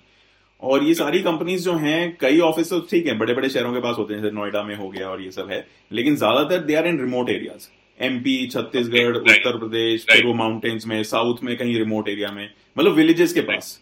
और 0.62 0.84
ये 0.84 0.94
सारी 0.94 1.22
कंपनीज़ 1.22 1.64
जो 1.64 1.74
हैं 1.76 2.16
कई 2.20 2.40
ऑफ़िस 2.46 2.70
तो 2.70 2.80
ठीक 2.90 3.06
है 3.06 3.16
बड़े 3.18 3.34
बड़े 3.34 3.48
शहरों 3.48 3.72
के 3.72 3.80
पास 3.80 3.96
होते 3.98 4.14
हैं 4.14 4.22
जैसे 4.22 4.34
नोएडा 4.34 4.62
में 4.62 4.74
हो 4.76 4.88
गया 4.88 5.08
और 5.10 5.20
ये 5.22 5.30
सब 5.32 5.50
है 5.50 5.66
लेकिन 5.92 6.16
ज़्यादातर 6.16 6.64
they 6.64 6.74
are 6.74 6.86
in 6.86 7.00
remote 7.00 7.30
areas 7.30 7.68
MP 8.00 8.46
Chhattisgarh 8.46 9.16
Uttar 9.16 9.58
Pradesh 9.58 10.04
फिर 10.10 10.26
वो 10.26 10.34
माउंटेन्स 10.34 10.86
में 10.86 11.02
साउथ 11.04 11.42
में 11.44 11.56
कहीं 11.56 11.78
रिमोट 11.78 12.08
एरिया 12.08 12.30
में 12.32 12.48
मतलब 12.78 12.92
विलेजेस 12.94 13.32
के 13.32 13.40
पास। 13.40 13.80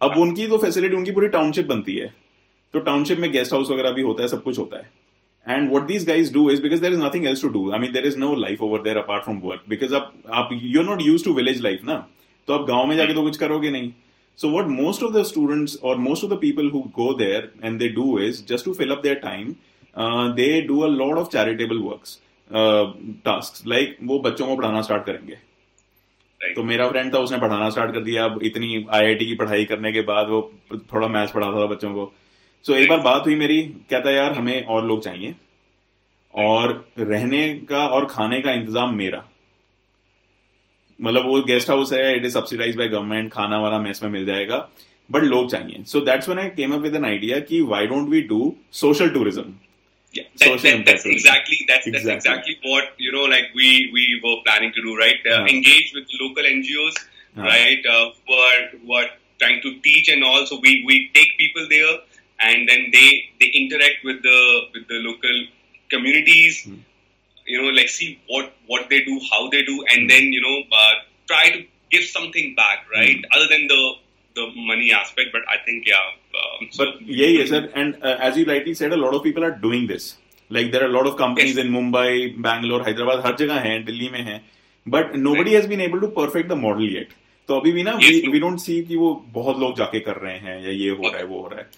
अब 0.00 0.16
उनकी 0.18 0.46
तो 0.46 0.58
फैसिलिटी 0.58 0.96
उनकी 0.96 1.10
पूरी 1.10 1.28
टाउनशिप 1.28 1.66
बनती 1.66 1.96
है। 1.96 2.14
तो 2.74 2.80
टाउनशिप 2.80 3.18
में 3.18 3.30
गेस्ट 3.32 3.52
हाउस 3.52 3.70
वगैरह 3.70 3.90
भी 3.90 4.02
होता 4.02 4.22
है 4.22 4.28
सब 4.28 4.42
कुछ 4.42 4.58
होता 4.58 4.78
है। 4.78 4.90
And 5.46 5.72
what 5.72 5.86
these 5.86 6.06
guys 6.06 6.32
do 6.34 6.48
is 6.50 6.62
because 6.62 6.80
there 6.80 6.92
is 6.92 7.00
nothing 7.00 7.26
else 7.26 7.42
to 7.42 7.48
do 7.48 7.70
I 7.70 7.78
mean 7.78 7.92
there 7.92 8.06
is 8.06 8.18
no 8.18 8.34
life 8.36 8.62
over 8.62 8.82
there 8.82 8.98
apart 8.98 9.24
from 9.24 9.38
work 9.44 9.62
because 9.68 9.94
आप 9.94 10.12
आप 10.32 10.48
you 10.52 10.80
are 10.80 10.86
not 10.86 11.02
use 11.02 11.24
to 11.24 11.32
village 11.34 11.60
life 11.62 11.84
ना? 11.84 11.94
तो 12.48 12.54
आप 12.54 12.66
गाँव 12.68 12.86
में 12.86 12.96
जाके 12.96 13.14
तो 13.14 13.22
कुछ 13.22 13.36
करोगे 13.36 13.70
नहीं। 13.70 13.92
So 14.38 14.48
what 14.50 14.66
most 14.68 15.02
of 15.02 15.12
the 15.12 15.22
students 15.24 15.76
और 15.84 15.96
most 15.98 16.24
of 16.24 16.32
the 16.32 16.38
people 16.40 16.70
who 16.70 16.80
go 16.96 17.12
there 17.18 17.42
and 17.64 17.80
they 17.80 17.90
do 17.96 18.06
is 18.28 18.40
just 18.52 18.68
to 18.68 18.74
fill 18.80 18.96
up 18.96 19.02
their 19.06 19.18
time, 19.24 19.54
uh, 19.96 20.24
they 20.38 20.52
do 20.70 20.82
a 20.84 20.90
lot 20.94 21.22
of 21.22 21.30
charitable 21.34 21.82
works, 22.50 23.66
like 23.66 23.96
वो 24.02 24.18
बच्चों 24.20 24.46
को 24.46 24.56
पढ़ाना 24.56 24.82
start 24.82 25.04
करेंगे। 25.04 25.34
तो 26.40 26.62
मेरा 26.64 26.88
friend 26.88 27.12
था 27.14 27.18
उसने 27.18 27.38
पढ़ाना 27.38 27.68
स्टार्ट 27.70 27.92
कर 27.94 28.00
दिया। 28.02 28.24
अब 28.24 28.38
इतनी 28.44 28.86
आईआईटी 28.92 29.26
की 29.26 29.34
पढ़ाई 29.36 29.64
करने 29.66 29.92
के 29.92 30.00
बाद 30.04 30.28
वो 30.28 30.40
थोड़ा 30.92 31.08
मैथ्स 31.08 31.32
पढ़ाता 31.32 31.60
था 31.60 31.66
बच्चों 31.66 31.92
को। 31.94 32.12
सो 32.64 32.74
एक 32.74 32.88
बार 32.88 33.00
बात 33.00 33.26
हुई 33.26 33.34
मेरी 33.36 33.62
कहता 33.90 34.10
यार 34.10 34.32
हमें 34.32 34.64
और 34.64 34.86
लोग 34.86 35.02
चाहिए। 35.04 35.34
और 36.34 36.72
रहने 36.98 37.48
का 37.68 37.86
और 37.88 38.04
खाने 38.06 38.40
का 38.40 38.52
इंतज़ाम 38.52 38.94
मेरा। 38.94 39.24
मतलब 40.98 41.26
वो 41.26 41.40
गेस्ट 41.44 41.70
हाउस 41.70 41.92
है 41.92 42.16
it 42.16 42.24
is 42.24 42.32
subsidize 42.34 42.76
by 42.76 42.88
government 42.88 43.30
खाना 43.32 43.58
वाला 43.60 43.78
मेस 43.78 44.02
में 44.02 44.10
मिल 44.10 44.24
जाएगा 44.26 44.56
बट 45.10 45.22
लोग 45.24 45.50
चाहिए। 45.50 45.82
So 45.84 46.00
that's 46.00 46.28
one 46.28 46.38
I 46.38 46.48
came 46.50 46.74
up 46.74 46.80
with 46.80 46.94
an 46.94 47.04
idea 47.04 47.38
कि 47.40 47.60
why 47.64 47.86
don't 47.86 48.08
we 48.08 48.20
do 48.24 48.54
social 48.72 49.08
tourism 49.10 49.52
Yeah, 50.12 50.24
that, 50.40 50.60
that, 50.62 50.82
that's 50.86 51.06
exactly 51.06 51.64
that's, 51.68 51.86
exactly. 51.86 51.92
that's 51.92 52.26
exactly 52.26 52.58
what 52.64 52.84
you 52.98 53.12
know. 53.12 53.22
Like 53.22 53.54
we 53.54 53.90
we 53.92 54.20
were 54.24 54.42
planning 54.44 54.72
to 54.72 54.82
do, 54.82 54.96
right? 54.98 55.20
Uh, 55.24 55.46
Engage 55.46 55.92
with 55.94 56.08
local 56.20 56.42
NGOs, 56.42 56.96
right? 57.36 57.78
Uh, 57.86 58.10
who 58.26 58.34
are 58.34 58.78
who 58.78 58.92
are 58.92 59.06
trying 59.38 59.62
to 59.62 59.78
teach 59.80 60.08
and 60.08 60.24
also 60.24 60.60
we 60.60 60.84
we 60.86 61.10
take 61.14 61.38
people 61.38 61.66
there 61.70 61.96
and 62.40 62.68
then 62.68 62.90
they 62.92 63.08
they 63.40 63.48
interact 63.62 64.04
with 64.04 64.22
the 64.22 64.38
with 64.74 64.88
the 64.88 64.98
local 65.08 65.36
communities. 65.90 66.64
Mm. 66.66 66.80
You 67.46 67.62
know, 67.62 67.70
like 67.70 67.88
see 67.88 68.20
what 68.28 68.52
what 68.66 68.88
they 68.90 69.04
do, 69.04 69.20
how 69.30 69.48
they 69.50 69.62
do, 69.64 69.84
and 69.90 70.04
mm. 70.04 70.08
then 70.08 70.32
you 70.32 70.40
know 70.40 70.58
uh, 70.76 70.94
try 71.26 71.50
to 71.50 71.64
give 71.90 72.04
something 72.04 72.54
back, 72.54 72.86
right? 72.92 73.16
Mm. 73.16 73.36
Other 73.36 73.48
than 73.48 73.66
the 73.68 73.82
the 74.40 74.48
money 74.70 74.90
aspect, 74.92 75.30
but 75.36 75.46
I 75.54 75.58
think 75.64 75.86
yeah. 75.92 76.10
Um, 76.40 76.68
so 76.70 76.84
but 76.84 77.00
yeah, 77.20 77.32
yes, 77.36 77.54
sir. 77.54 77.62
And 77.74 77.96
uh, 78.02 78.16
as 78.28 78.36
you 78.36 78.44
rightly 78.50 78.74
said, 78.74 78.98
a 78.98 79.00
lot 79.04 79.14
of 79.14 79.22
people 79.22 79.44
are 79.44 79.56
doing 79.68 79.86
this. 79.86 80.10
Like 80.50 80.72
there 80.72 80.82
are 80.84 80.90
a 80.90 80.96
lot 80.98 81.06
of 81.06 81.16
companies 81.16 81.56
yes. 81.56 81.64
in 81.64 81.72
Mumbai, 81.72 82.10
Bangalore, 82.48 82.82
Hyderabad, 82.90 83.24
हर 83.26 83.36
जगह 83.44 83.60
हैं, 83.68 83.84
दिल्ली 83.84 84.08
में 84.12 84.22
हैं. 84.30 84.40
But 84.86 85.16
nobody 85.16 85.50
right. 85.50 85.60
has 85.60 85.66
been 85.66 85.82
able 85.88 86.00
to 86.00 86.08
perfect 86.20 86.54
the 86.54 86.60
model 86.66 86.88
yet. 86.98 87.18
तो 87.48 87.56
अभी 87.60 87.70
भी 87.72 87.82
ना 87.82 87.92
we 88.02 88.38
don't 88.40 88.58
see 88.60 88.74
कि 88.88 88.96
वो 88.96 89.08
बहुत 89.34 89.58
लोग 89.58 89.76
जाके 89.76 90.00
कर 90.00 90.16
रहे 90.16 90.36
हैं 90.38 90.60
या 90.64 90.70
ये 90.70 90.90
हो 90.90 91.08
रहा 91.08 91.18
है 91.18 91.24
वो 91.26 91.40
हो 91.42 91.48
रहा 91.48 91.60
है 91.60 91.68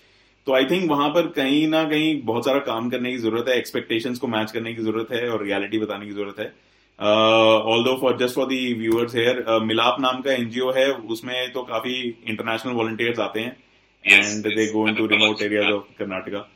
तो 0.46 0.54
आई 0.54 0.64
थिंक 0.70 0.90
वहाँ 0.90 1.08
पर 1.14 1.26
कहीं 1.36 1.66
ना 1.68 1.82
कहीं 1.90 2.10
बहुत 2.24 2.44
सारा 2.44 2.58
काम 2.66 2.90
करने 2.90 3.10
की 3.12 3.18
ज़रूरत 3.18 3.48
है 3.48 3.56
एक्सपेक्टेशंस 3.58 4.18
को 4.18 4.26
मैच 4.26 4.50
करने 4.52 4.74
की 4.74 4.82
ज़रूरत 4.82 5.12
है 5.12 5.28
और 5.28 5.44
रियलिटी 5.44 5.78
बताने 5.78 6.06
की 6.06 6.12
ज़रूरत 6.12 6.38
है 6.38 6.52
although 7.84 7.96
for 8.00 8.16
just 8.18 8.34
for 8.34 8.46
the 8.46 8.72
viewers 8.78 9.14
here 9.16 9.44
Milaap 9.64 10.00
नाम 10.00 10.20
का 10.22 10.32
एनजीओ 10.32 10.70
है 10.72 10.90
उसमें 11.16 11.52
तो 11.52 11.62
काफ़ी 11.70 11.94
इंटरनेशनल 12.28 12.72
वॉलंटियर्स 12.80 13.18
आते 13.28 13.40
हैं 13.40 13.56
and 14.04 14.46
they 14.46 14.66
go 14.72 14.88
into 14.94 15.06
remote 15.14 15.42
areas 15.42 15.72
of 15.72 15.96
Karnataka 15.98 16.48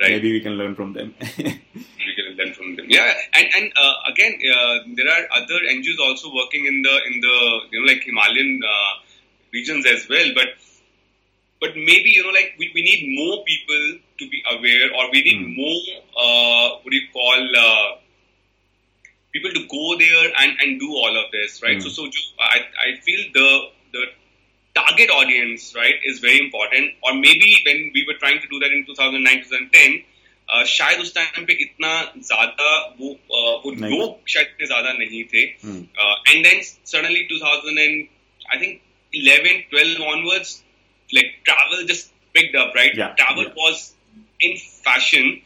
Right. 0.00 0.12
Maybe 0.12 0.32
we 0.32 0.40
can 0.40 0.54
learn 0.58 0.74
from 0.76 0.92
them. 0.94 1.08
we 1.20 2.12
can 2.18 2.28
learn 2.36 2.52
from 2.58 2.68
them. 2.76 2.86
Yeah, 2.88 3.08
and 3.34 3.48
and 3.56 3.66
uh, 3.76 3.96
again, 4.10 4.36
uh, 4.52 4.76
there 4.96 5.10
are 5.14 5.24
other 5.38 5.58
NGOs 5.72 5.98
also 6.04 6.30
working 6.36 6.64
in 6.70 6.78
the 6.86 6.94
in 7.08 7.20
the 7.24 7.34
you 7.72 7.80
know 7.80 7.88
like 7.88 8.06
Himalayan 8.06 8.62
uh, 8.64 8.92
regions 9.52 9.84
as 9.92 10.06
well. 10.08 10.30
But 10.38 10.54
but 11.60 11.76
maybe 11.76 12.14
you 12.14 12.22
know, 12.22 12.30
like 12.30 12.54
we, 12.58 12.70
we 12.74 12.80
need 12.80 13.02
more 13.18 13.44
people 13.50 13.84
to 14.22 14.30
be 14.30 14.42
aware, 14.54 14.88
or 14.96 15.04
we 15.12 15.22
need 15.28 15.42
Hmm. 15.42 15.52
more 15.60 15.82
uh, 16.16 16.66
what 16.80 16.90
do 16.90 16.96
you 16.96 17.08
call 17.12 17.60
uh, 17.64 17.88
people 19.33 19.51
to 19.51 19.63
go 19.67 19.97
there 19.97 20.27
and, 20.41 20.57
and 20.61 20.79
do 20.79 20.89
all 21.03 21.15
of 21.23 21.31
this, 21.31 21.61
right? 21.63 21.75
Hmm. 21.75 21.81
So 21.81 21.89
so 21.89 22.07
jo- 22.07 22.35
I 22.39 22.59
I 22.87 22.99
feel 23.07 23.21
the 23.33 23.49
the 23.93 24.03
target 24.75 25.09
audience, 25.09 25.73
right, 25.75 25.95
is 26.03 26.19
very 26.19 26.39
important. 26.39 26.91
Or 27.03 27.13
maybe 27.13 27.49
when 27.65 27.91
we 27.93 28.05
were 28.07 28.17
trying 28.19 28.41
to 28.41 28.47
do 28.47 28.59
that 28.59 28.71
in 28.71 28.85
2009 28.85 29.43
2010. 29.47 30.03
Uh, 30.47 30.63
शायद 30.71 30.99
उस 31.01 31.13
time 31.13 31.45
पे 31.45 31.53
इतना 31.61 31.91
ज्यादा 32.17 32.65
वो 32.97 33.07
uh, 33.37 33.53
वो 33.63 33.71
नहीं। 33.75 33.97
लोग 33.99 34.27
शायद 34.33 34.47
इतने 34.47 34.67
ज्यादा 34.71 34.91
नहीं 34.97 35.23
थे 35.31 35.41
Hmm. 35.61 35.79
uh, 36.03 36.15
and 36.33 36.45
then 36.47 36.59
suddenly 36.91 37.23
2000 37.31 37.79
and 37.85 38.07
I 38.53 38.59
think 38.59 38.81
11, 39.13 39.63
12 39.71 40.03
onwards, 40.11 40.51
like 41.17 41.31
travel 41.49 41.81
just 41.93 42.11
picked 42.35 42.55
up, 42.63 42.75
right? 42.75 42.93
Yeah, 43.01 43.15
travel 43.21 43.45
yeah. 43.47 43.57
was 43.63 43.81
in 44.39 44.55
fashion. 44.85 45.41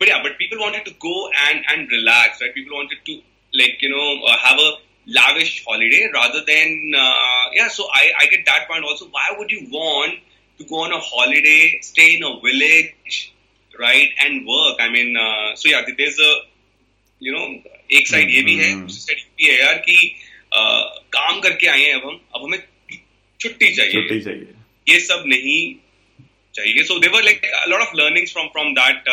But 0.00 0.08
yeah, 0.08 0.22
but 0.22 0.38
people 0.38 0.58
wanted 0.58 0.84
to 0.86 0.92
go 0.98 1.14
and, 1.48 1.64
and 1.72 1.88
relax, 1.90 2.40
right? 2.40 2.54
People 2.54 2.76
wanted 2.76 2.98
to 3.06 3.12
like, 3.54 3.82
you 3.82 3.90
know, 3.90 4.24
uh, 4.26 4.36
have 4.38 4.58
a 4.58 4.70
lavish 5.06 5.64
holiday 5.66 6.08
rather 6.14 6.40
than, 6.46 6.92
uh, 6.96 7.44
yeah, 7.52 7.68
so 7.68 7.86
I, 7.92 8.12
I 8.20 8.26
get 8.26 8.46
that 8.46 8.66
point 8.68 8.84
also. 8.84 9.06
Why 9.08 9.26
would 9.38 9.50
you 9.50 9.66
want 9.70 10.14
to 10.58 10.64
go 10.64 10.84
on 10.84 10.92
a 10.92 10.98
holiday, 11.00 11.78
stay 11.82 12.16
in 12.16 12.22
a 12.22 12.32
village, 12.40 13.32
right, 13.78 14.08
and 14.20 14.46
work? 14.46 14.76
I 14.80 14.88
mean, 14.88 15.16
uh, 15.16 15.54
so 15.56 15.68
yeah, 15.68 15.82
there's 15.98 16.18
a, 16.18 16.32
you 17.20 17.32
know, 17.32 17.46
एक 17.98 18.06
side 18.08 18.28
ये 18.30 18.42
भी 18.42 18.54
है 18.56 18.70
हम्म। 18.72 18.86
दूसरी 18.86 19.00
side 19.00 19.18
ये 19.18 19.46
भी 19.46 19.52
है 19.52 19.60
यार 19.60 19.78
कि 19.86 19.94
अ, 20.52 20.60
काम 21.14 21.40
करके 21.40 21.66
आए 21.68 21.80
हैं 21.82 21.94
अब 21.94 22.04
हम 22.08 22.20
अब 22.34 22.42
हमें 22.44 22.58
छुट्टी 23.40 23.68
चाहिए 23.74 23.92
छुट्टी 23.92 24.20
चाहिए 24.20 24.54
ये 24.88 24.98
सब 25.00 25.22
नहीं 25.26 25.58
चाहिए 26.54 26.82
so 26.90 26.98
there were 27.06 27.22
like 27.24 27.46
lot 27.68 27.80
of 27.80 27.92
learnings 28.00 28.32
from 28.32 28.46
from 28.56 28.72
that 28.78 29.08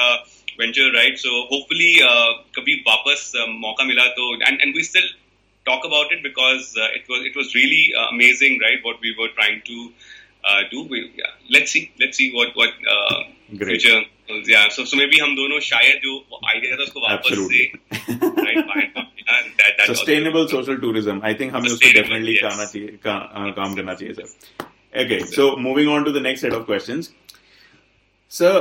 venture 0.60 0.92
right 0.96 1.18
so 1.18 1.42
hopefully 1.54 1.94
कभी 2.56 2.76
वापस 2.88 3.32
uh, 3.38 3.48
मौका 3.50 3.84
मिला 3.86 4.08
तो 4.20 4.34
and 4.36 4.62
and 4.62 4.76
we 4.76 4.84
still 4.84 5.10
talk 5.66 5.86
about 5.86 6.12
it 6.12 6.22
because 6.24 6.68
uh, 6.78 6.98
it 6.98 7.10
was 7.12 7.26
it 7.30 7.36
was 7.36 7.56
really 7.56 7.82
uh, 7.94 8.06
amazing 8.12 8.54
right 8.60 8.86
what 8.90 9.02
we 9.02 9.14
were 9.18 9.32
trying 9.40 9.58
to 9.66 9.80
uh, 10.44 10.62
do 10.72 10.84
we, 10.84 11.00
yeah, 11.18 11.34
let's 11.50 11.72
see 11.72 11.92
let's 12.00 12.18
see 12.18 12.28
what 12.34 12.56
what 12.56 12.88
uh, 12.94 13.18
Great. 13.58 13.82
future 13.82 13.98
holds. 14.30 14.48
yeah 14.48 14.70
so 14.70 14.86
so 14.86 15.02
maybe 15.02 15.20
हम 15.20 15.36
दोनों 15.36 15.60
शायद 15.68 16.00
जो 16.06 16.14
idea 16.54 16.78
था 16.78 16.84
उसको 16.84 17.00
वापस 17.02 17.30
से 17.30 17.34
Absolutely. 17.34 17.66
right 18.48 18.64
find 18.72 18.98
out. 18.98 19.12
Yeah, 19.22 19.42
that, 19.60 19.78
that 19.78 19.92
sustainable 19.92 20.48
social 20.48 20.78
tourism 20.86 21.22
I 21.26 21.34
think 21.42 21.54
हमें 21.54 21.70
उस 21.70 21.74
पर 21.74 21.78
Sustainable, 21.78 22.02
डेफिनेटली 22.02 22.36
yes. 22.36 22.42
करना 22.42 22.66
चाहिए 22.66 22.98
का, 23.04 23.14
आ, 23.14 23.50
काम 23.60 23.76
करना 23.76 23.94
चाहिए 23.94 24.14
sir 24.14 25.04
okay 25.04 25.20
so 25.36 25.56
moving 25.68 25.90
on 25.92 26.04
to 26.04 26.12
the 26.12 26.24
next 26.28 26.46
set 26.46 26.54
of 26.54 26.66
questions 26.66 27.14
sir 28.32 28.60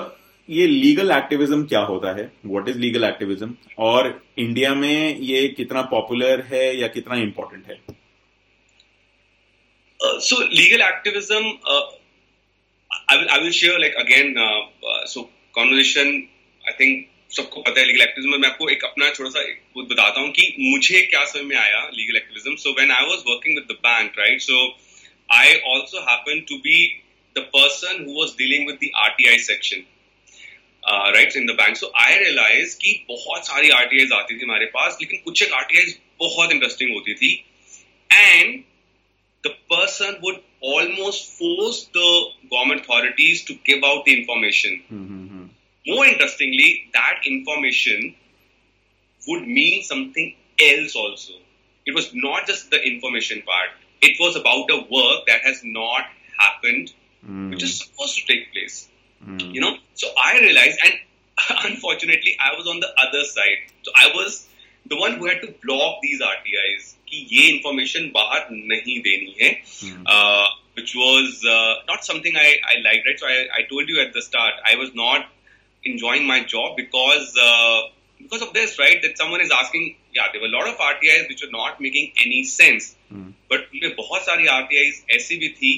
ये 0.52 0.68
लीगल 0.68 1.12
एक्टिविज्म 1.12 1.66
क्या 1.66 1.80
होता 1.80 2.16
है? 2.18 2.32
व्हाट 2.46 2.70
इज़ 2.70 2.78
लीगल 2.80 3.04
एक्टिविज्म 3.04 3.56
और 3.80 4.10
इंडिया 4.40 4.74
में 4.76 5.18
ये 5.20 5.48
कितना 5.58 5.82
पॉपुलर 5.92 6.42
है 6.48 6.66
या 6.78 6.88
कितना 6.98 7.16
इम्पोर्टेंट 7.16 7.68
है? 7.68 7.80
So 10.28 10.42
legal 10.42 10.82
activism 10.82 11.58
share 13.52 13.80
like 13.80 13.96
again. 13.96 14.36
Uh, 14.38 14.62
uh, 14.90 15.06
so 15.06 15.30
conversation, 15.56 16.08
I 16.64 16.74
think 16.78 17.08
सबको 17.36 17.62
पता 17.62 17.80
है 17.80 17.86
लीगल 17.88 18.02
एक्टिविज्म 18.02 18.40
मैं 18.42 18.50
आपको 18.50 18.70
एक 18.70 18.84
अपना 18.86 19.10
छोटा 19.10 19.30
सा 19.30 19.42
वो 19.76 19.84
बताता 19.84 20.22
हूँ 20.22 20.30
कि 20.38 20.48
मुझे 20.60 21.02
क्या 21.02 21.24
समझ 21.26 21.44
में 21.46 21.56
आया 21.58 21.80
legal 21.94 22.18
activism 22.18 22.56
so 22.64 22.74
when 22.78 22.92
I 22.92 23.06
was 23.10 23.20
working 23.28 23.58
with 23.58 23.68
the 23.70 23.78
bank 23.86 24.20
right 24.20 24.42
so 24.42 24.58
I 25.38 25.54
also 25.74 26.02
happen 26.10 26.42
to 26.50 26.58
be 26.66 26.76
the 27.36 27.44
person 27.56 28.04
who 28.08 28.20
was 28.20 28.34
dealing 28.40 28.68
with 28.68 28.78
the 28.84 28.90
RTI 29.04 29.40
section 29.46 29.84
right 30.84 31.36
in 31.38 31.46
the 31.46 31.56
bank 31.58 31.78
so 31.78 31.92
I 32.02 32.18
realize 32.18 32.76
की 32.78 32.94
बहुत 33.10 33.48
सारी 33.48 33.70
RTI 33.70 34.08
आती 34.20 34.38
थी 34.38 34.44
हमारे 34.44 34.66
पास 34.76 34.98
लेकिन 35.02 35.22
कुछ 35.26 35.44
एक 35.44 35.54
RTI 35.54 35.94
बहुत 36.20 36.52
इंटरेस्टिंग 36.52 36.94
होती 36.94 37.14
थी। 37.14 37.34
And 38.10 38.60
the 39.44 39.50
person 39.74 40.18
would 40.24 40.42
almost 40.74 41.30
force 41.38 41.84
the 41.98 42.02
government 42.54 42.82
authorities 42.82 43.46
to 43.48 43.54
give 43.70 43.86
out 43.86 44.06
the 44.06 44.12
information 44.12 44.80
more 45.86 46.08
interestingly 46.08 46.74
that 46.98 47.28
information 47.28 48.12
would 49.22 49.48
mean 49.48 49.82
something 49.88 50.32
else 50.64 50.96
also 50.98 51.42
it 51.86 51.96
was 51.96 52.10
not 52.16 52.48
just 52.48 52.76
the 52.76 52.82
information 52.86 53.40
part 53.48 54.06
it 54.10 54.18
was 54.22 54.38
about 54.38 54.72
a 54.72 54.76
work 54.94 55.24
that 55.30 55.46
has 55.46 55.62
not 55.66 56.04
happened 56.42 56.90
which 57.54 57.64
is 57.64 57.74
suppose 57.74 58.20
to 58.20 58.34
take 58.34 58.50
place 58.52 58.88
You 59.55 59.61
know, 59.61 59.77
so 59.95 60.09
I 60.25 60.39
realized, 60.41 60.79
and 60.85 60.95
unfortunately, 61.65 62.37
I 62.41 62.57
was 62.57 62.67
on 62.67 62.81
the 62.81 62.89
other 63.07 63.25
side. 63.25 63.73
So 63.83 63.93
I 63.95 64.09
was 64.15 64.47
the 64.89 64.97
one 64.97 65.15
who 65.19 65.27
had 65.27 65.41
to 65.43 65.55
block 65.65 65.97
these 66.03 66.21
RTIs 66.21 66.93
कि 67.09 67.27
ये 67.33 67.49
information 67.55 68.11
बाहर 68.15 68.47
नहीं 68.53 69.01
देनी 69.03 69.35
है, 69.41 69.51
uh, 70.07 70.47
which 70.75 70.95
was 70.95 71.45
uh, 71.45 71.75
not 71.89 72.05
something 72.05 72.37
I, 72.37 72.49
I 72.73 72.79
liked, 72.85 73.07
right? 73.07 73.19
So 73.19 73.27
I, 73.27 73.37
I 73.59 73.63
told 73.69 73.89
you 73.89 74.01
at 74.01 74.13
the 74.13 74.23
start, 74.23 74.55
I 74.73 74.77
was 74.77 74.91
not 74.95 75.27
enjoying 75.85 76.27
my 76.27 76.43
job 76.45 76.77
because 76.77 77.33
uh, 77.43 77.81
because 78.19 78.43
of 78.43 78.53
this, 78.53 78.79
right? 78.79 79.01
That 79.03 79.19
someone 79.19 79.41
is 79.41 79.51
asking, 79.51 79.97
yeah, 80.15 80.29
there 80.33 80.41
were 80.41 80.49
a 80.49 80.57
lot 80.59 80.69
of 80.69 80.77
RTIs 80.77 81.29
which 81.29 81.43
were 81.45 81.53
not 81.53 81.81
making 81.81 82.13
any 82.25 82.45
sense, 82.45 82.95
but 83.49 83.67
उनमें 83.75 83.95
बहुत 83.97 84.23
सारी 84.31 84.49
RTIs 84.49 85.03
ऐसी 85.17 85.37
भी 85.39 85.49
थी 85.61 85.73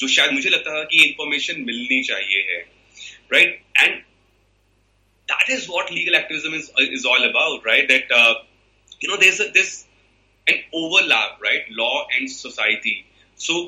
जो 0.00 0.08
शायद 0.16 0.32
मुझे 0.32 0.50
लगता 0.50 0.78
था 0.78 0.84
कि 0.92 1.02
इंफॉर्मेशन 1.08 1.60
मिलनी 1.70 2.02
चाहिए 2.10 2.42
है 2.50 2.58
right 3.32 3.62
and 3.82 3.96
that 5.32 5.50
is 5.58 5.66
what 5.70 5.92
legal 5.92 6.14
activism 6.20 6.62
is 6.94 7.06
all 7.14 7.28
about 7.28 7.66
right 7.68 7.88
that 7.88 8.12
you 8.12 9.10
know 9.10 9.16
there 9.24 9.48
this 9.58 9.74
an 10.46 10.62
overlap 10.82 11.44
right 11.44 11.66
law 11.80 11.90
and 12.12 12.28
society 12.28 13.02
so 13.48 13.58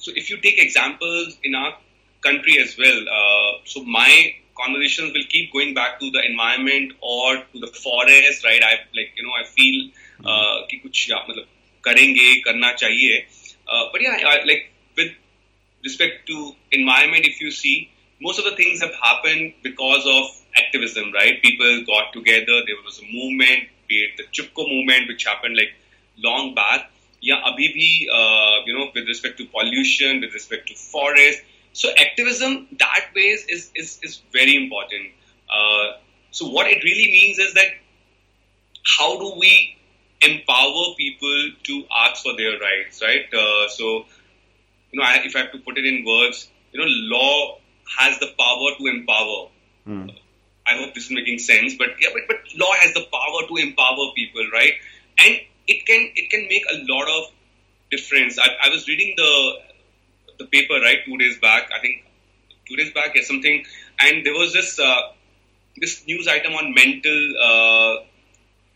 so 0.00 0.12
if 0.12 0.30
you 0.30 0.36
take 0.48 0.58
examples 0.68 1.38
in 1.46 1.54
our 1.64 1.74
country 2.22 2.58
as 2.58 2.76
well. 2.78 3.00
Uh, 3.18 3.50
so 3.64 3.82
my 3.84 4.34
conversations 4.56 5.12
will 5.12 5.26
keep 5.28 5.52
going 5.52 5.74
back 5.74 6.00
to 6.00 6.10
the 6.10 6.22
environment 6.24 6.92
or 7.00 7.36
to 7.36 7.60
the 7.64 7.70
forest, 7.82 8.44
right? 8.44 8.62
I 8.62 8.72
like 8.98 9.12
you 9.16 9.26
know 9.26 9.34
I 9.40 9.44
feel 9.56 9.76
uh, 10.24 10.56
कि 10.70 10.80
कुछ 10.84 11.08
matlab 11.10 11.46
karenge 11.84 12.28
karna 12.44 12.72
chahiye 12.84 13.24
Uh, 13.68 13.86
but 13.92 14.00
yeah, 14.00 14.16
I, 14.24 14.44
like 14.44 14.70
respect 15.88 16.26
to 16.30 16.52
environment, 16.72 17.26
if 17.30 17.40
you 17.40 17.50
see, 17.50 17.76
most 18.20 18.38
of 18.40 18.44
the 18.44 18.56
things 18.60 18.80
have 18.80 18.94
happened 19.02 19.54
because 19.62 20.04
of 20.16 20.24
activism, 20.62 21.12
right? 21.12 21.40
People 21.42 21.84
got 21.86 22.12
together, 22.12 22.60
there 22.68 22.80
was 22.84 23.00
a 23.00 23.06
movement, 23.18 23.68
be 23.88 23.96
it 24.04 24.16
the 24.20 24.24
Chipko 24.36 24.68
movement, 24.68 25.08
which 25.08 25.24
happened 25.24 25.56
like 25.56 25.74
long 26.28 26.54
back. 26.54 26.90
Yeah, 27.20 27.42
abhi 27.50 27.68
bhi, 27.76 27.90
uh, 28.18 28.64
you 28.66 28.74
know, 28.78 28.86
with 28.94 29.06
respect 29.06 29.38
to 29.38 29.46
pollution, 29.46 30.20
with 30.20 30.34
respect 30.34 30.68
to 30.68 30.74
forest. 30.74 31.42
So 31.72 31.90
activism 32.06 32.68
that 32.78 33.06
ways 33.14 33.46
is, 33.48 33.70
is, 33.74 33.98
is 34.02 34.20
very 34.32 34.56
important. 34.56 35.12
Uh, 35.48 35.98
so 36.30 36.48
what 36.48 36.66
it 36.66 36.82
really 36.84 37.10
means 37.12 37.38
is 37.38 37.54
that 37.54 37.68
how 38.98 39.18
do 39.18 39.34
we 39.38 39.76
empower 40.22 40.94
people 40.96 41.50
to 41.64 41.84
ask 42.04 42.22
for 42.22 42.34
their 42.36 42.58
rights, 42.58 43.02
right? 43.02 43.26
Uh, 43.32 43.68
so, 43.68 44.06
you 44.96 45.02
know, 45.02 45.06
I, 45.06 45.20
if 45.24 45.36
I 45.36 45.40
have 45.40 45.52
to 45.52 45.58
put 45.58 45.76
it 45.76 45.84
in 45.84 46.04
words, 46.06 46.48
you 46.72 46.80
know, 46.80 46.86
law 46.88 47.58
has 47.98 48.18
the 48.18 48.28
power 48.38 48.70
to 48.78 48.86
empower. 48.86 49.48
I 50.66 50.78
hope 50.78 50.94
this 50.94 51.04
is 51.04 51.10
making 51.10 51.38
sense, 51.38 51.74
but 51.76 51.88
yeah, 52.00 52.08
but, 52.12 52.22
but 52.28 52.36
law 52.58 52.72
has 52.80 52.94
the 52.94 53.04
power 53.12 53.46
to 53.46 53.56
empower 53.56 54.12
people, 54.16 54.48
right? 54.52 54.72
And 55.18 55.36
it 55.68 55.84
can 55.86 56.10
it 56.16 56.30
can 56.30 56.48
make 56.48 56.64
a 56.72 56.78
lot 56.92 57.06
of 57.08 57.32
difference. 57.90 58.38
I, 58.38 58.48
I 58.64 58.70
was 58.70 58.88
reading 58.88 59.14
the 59.16 59.52
the 60.38 60.46
paper 60.46 60.80
right 60.80 60.98
two 61.04 61.18
days 61.18 61.38
back. 61.38 61.70
I 61.76 61.80
think 61.80 62.04
two 62.66 62.76
days 62.76 62.92
back, 62.92 63.12
yes, 63.14 63.28
something, 63.28 63.64
and 64.00 64.24
there 64.24 64.32
was 64.32 64.54
this 64.54 64.78
uh, 64.78 65.00
this 65.76 66.06
news 66.06 66.26
item 66.26 66.54
on 66.54 66.74
mental 66.74 67.34
uh, 67.40 68.04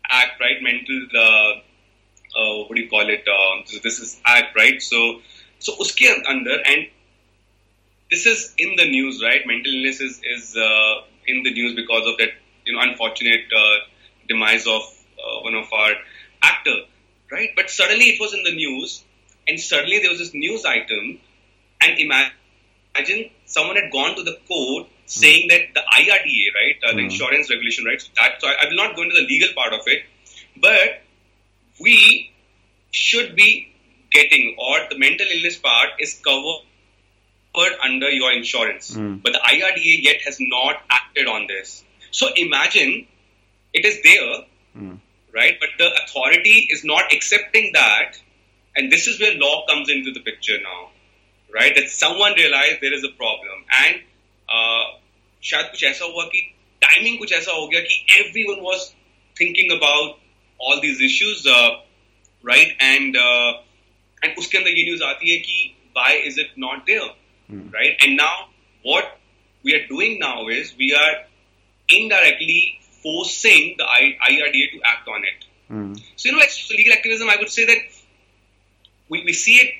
act, 0.07 0.39
right? 0.39 0.61
Mental 0.61 1.01
uh, 1.15 1.59
uh, 2.39 2.63
what 2.67 2.75
do 2.75 2.81
you 2.81 2.89
call 2.89 3.09
it? 3.09 3.27
Uh, 3.27 3.63
this, 3.65 3.79
this 3.81 3.99
is 3.99 4.21
act, 4.25 4.55
right? 4.55 4.81
So 4.81 5.19
so 5.61 5.73
uske 5.79 6.07
under 6.33 6.57
and 6.71 6.87
this 8.11 8.25
is 8.25 8.53
in 8.57 8.75
the 8.75 8.85
news, 8.85 9.23
right? 9.23 9.41
Mental 9.47 9.73
illness 9.73 10.01
is 10.01 10.55
uh, 10.55 10.95
in 11.25 11.43
the 11.43 11.51
news 11.51 11.75
because 11.75 12.05
of 12.05 12.17
that, 12.17 12.29
you 12.65 12.73
know, 12.73 12.81
unfortunate 12.81 13.45
uh, 13.55 13.77
demise 14.27 14.67
of 14.67 14.81
uh, 15.17 15.41
one 15.43 15.55
of 15.55 15.71
our 15.71 15.93
actor, 16.43 16.77
right? 17.31 17.49
But 17.55 17.69
suddenly 17.69 18.05
it 18.09 18.19
was 18.19 18.33
in 18.33 18.43
the 18.43 18.53
news, 18.53 19.03
and 19.47 19.59
suddenly 19.59 19.99
there 19.99 20.09
was 20.09 20.19
this 20.19 20.33
news 20.33 20.65
item, 20.65 21.19
and 21.81 21.97
imagine 21.97 23.29
someone 23.45 23.77
had 23.77 23.91
gone 23.91 24.15
to 24.17 24.23
the 24.23 24.37
court 24.47 24.87
saying 25.05 25.47
that 25.49 25.61
the 25.73 25.81
IRDA, 25.81 26.53
right, 26.55 26.75
uh, 26.87 26.93
the 26.93 26.99
insurance 26.99 27.49
regulation, 27.49 27.85
right? 27.85 28.01
So, 28.01 28.09
that, 28.17 28.41
so 28.41 28.47
I, 28.47 28.55
I 28.61 28.69
will 28.69 28.75
not 28.75 28.95
go 28.95 29.03
into 29.03 29.15
the 29.15 29.25
legal 29.25 29.49
part 29.55 29.73
of 29.73 29.81
it, 29.85 30.03
but 30.57 31.01
we 31.79 32.31
should 32.91 33.35
be 33.35 33.70
getting, 34.10 34.56
or 34.58 34.78
the 34.90 34.98
mental 34.98 35.26
illness 35.34 35.56
part 35.56 35.90
is 36.00 36.14
covered 36.24 36.62
covered 37.54 37.78
under 37.82 38.10
your 38.10 38.32
insurance. 38.32 38.94
Mm. 38.94 39.22
But 39.22 39.32
the 39.32 39.38
IRDA 39.38 40.02
yet 40.02 40.20
has 40.22 40.36
not 40.38 40.82
acted 40.90 41.26
on 41.26 41.46
this. 41.46 41.84
So 42.10 42.28
imagine 42.36 43.06
it 43.72 43.84
is 43.84 44.02
there, 44.02 44.44
Mm. 44.76 44.98
right? 45.32 45.58
But 45.58 45.70
the 45.78 45.88
authority 46.02 46.68
is 46.70 46.84
not 46.84 47.14
accepting 47.14 47.70
that. 47.72 48.18
And 48.76 48.92
this 48.92 49.06
is 49.06 49.18
where 49.18 49.34
law 49.34 49.64
comes 49.66 49.88
into 49.88 50.12
the 50.12 50.20
picture 50.20 50.58
now, 50.62 50.90
right? 51.54 51.74
That 51.74 51.88
someone 51.88 52.34
realized 52.34 52.82
there 52.82 52.92
is 52.92 53.04
a 53.04 53.12
problem. 53.22 53.64
And 53.82 54.02
uh, 54.48 54.84
शायद 55.42 55.70
कुछ 55.72 55.84
ऐसा 55.84 56.04
हुआ 56.04 56.24
कि 56.34 56.40
timing 56.82 57.18
कुछ 57.18 57.32
ऐसा 57.32 57.52
हो 57.52 57.66
गया 57.68 57.80
कि 57.88 57.96
everyone 58.20 58.62
was 58.62 58.94
thinking 59.40 59.72
about 59.72 60.18
all 60.58 60.80
these 60.80 61.00
issues, 61.00 61.46
uh, 61.46 61.70
right? 62.42 62.76
And 62.80 63.16
and 64.23 64.37
उसके 64.37 64.57
अंदर 64.57 64.77
ये 64.77 64.83
न्यूज़ 64.83 65.03
आती 65.03 65.31
है 65.31 65.37
कि 65.39 65.73
why 65.95 66.17
is 66.27 66.39
it 66.39 66.53
not 66.59 66.85
there 66.85 67.69
right 67.75 68.03
and 68.03 68.15
now 68.21 68.43
what 68.85 69.13
we 69.65 69.73
are 69.73 69.85
doing 69.89 70.17
now 70.19 70.49
is 70.51 70.73
we 70.79 70.91
are 70.99 71.13
indirectly 71.89 72.59
forcing 73.05 73.71
the 73.79 73.87
I 73.89 74.39
R 74.39 74.49
D 74.49 74.65
to 74.65 74.77
act 74.93 75.09
on 75.09 75.27
it 75.27 75.43
so 75.71 76.27
you 76.27 76.33
know 76.33 76.39
like 76.39 76.51
legal 76.71 76.91
activism 76.91 77.29
I 77.29 77.37
would 77.37 77.55
say 77.59 77.65
that 77.65 77.89
we 79.09 79.21
we 79.25 79.33
see 79.35 79.59
it 79.61 79.79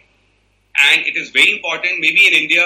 and 0.76 1.08
it 1.08 1.18
is 1.18 1.32
very 1.36 1.52
important 1.52 2.00
maybe 2.12 2.28
in 2.28 2.34
India 2.34 2.64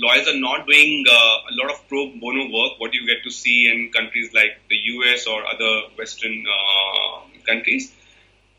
lawyers 0.00 0.28
are 0.28 0.34
not 0.36 0.66
doing 0.66 1.06
lot 1.52 1.70
of 1.70 1.80
pro 1.88 2.04
bono 2.24 2.44
work 2.56 2.76
what 2.80 2.94
you 2.94 3.04
get 3.06 3.22
to 3.24 3.30
see 3.36 3.60
in 3.70 3.86
countries 3.94 4.30
like 4.34 4.58
the 4.72 4.80
US 4.86 5.26
और 5.28 5.44
other 5.54 5.78
western 6.00 6.42
countries 7.48 7.88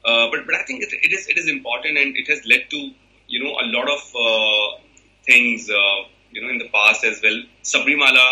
Uh, 0.06 0.30
but 0.32 0.46
but 0.46 0.56
I 0.56 0.64
think 0.64 0.84
it, 0.84 0.94
it 0.94 1.12
is 1.12 1.28
it 1.28 1.38
is 1.38 1.48
important, 1.50 1.98
and 1.98 2.16
it 2.16 2.28
has 2.28 2.46
led 2.46 2.70
to 2.70 2.92
you 3.28 3.44
know 3.44 3.52
a 3.52 3.66
lot 3.68 3.90
of 3.90 4.02
uh, 4.16 4.82
things 5.26 5.70
uh, 5.70 6.08
you 6.32 6.42
know 6.42 6.50
in 6.50 6.58
the 6.58 6.70
past 6.70 7.04
as 7.04 7.20
well. 7.22 7.38
Sabarimala 7.64 8.28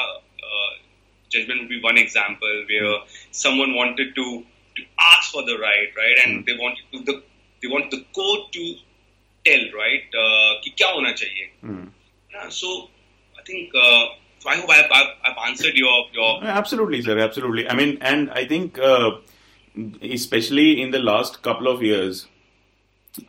uh, 0.47 0.71
judgment 1.29 1.61
would 1.61 1.69
be 1.69 1.81
one 1.81 1.97
example 1.97 2.65
where 2.69 2.99
someone 3.31 3.75
wanted 3.75 4.15
to, 4.15 4.43
to 4.77 4.83
ask 4.99 5.31
for 5.31 5.43
the 5.43 5.57
right, 5.57 5.89
right, 5.97 6.17
and 6.25 6.39
hmm. 6.39 6.45
they 6.45 6.53
wanted 6.53 6.83
to, 6.93 7.03
the 7.03 7.23
they 7.61 7.67
want 7.67 7.91
the 7.91 8.05
court 8.13 8.51
to 8.53 8.75
tell 9.43 9.63
right 9.75 10.03
कि 10.63 10.69
क्या 10.77 10.87
होना 10.93 11.11
चाहिए. 11.11 11.91
So 12.49 12.89
I 13.37 13.43
think. 13.43 13.71
Uh, 13.75 14.05
so 14.39 14.49
I 14.49 14.55
hope 14.57 14.69
I've, 14.69 14.91
I've, 14.91 15.07
I've 15.25 15.49
answered 15.49 15.75
your, 15.75 16.05
your. 16.13 16.43
Absolutely, 16.43 17.01
sir. 17.01 17.17
Absolutely. 17.17 17.67
I 17.67 17.73
mean, 17.73 17.97
and 18.01 18.29
I 18.29 18.45
think 18.45 18.77
uh, 18.77 19.17
uh, 19.77 20.13
especially 20.17 20.81
in 20.81 20.91
the 20.91 20.99
last 20.99 21.41
couple 21.47 21.67
of 21.73 21.83
years, 21.83 22.25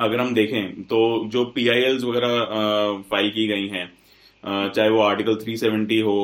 अगर 0.00 0.20
हम 0.20 0.34
देखें 0.34 0.82
तो 0.92 0.98
जो 1.32 1.44
P 1.54 1.68
I 1.68 1.80
else 1.90 2.02
वगैरह 2.04 2.34
file 3.10 3.30
की 3.36 3.46
गई 3.46 3.68
हैं 3.68 3.86
चाहे 4.74 4.88
वो 4.88 5.00
आर्टिकल 5.02 5.36
370 5.44 6.02
हो 6.08 6.16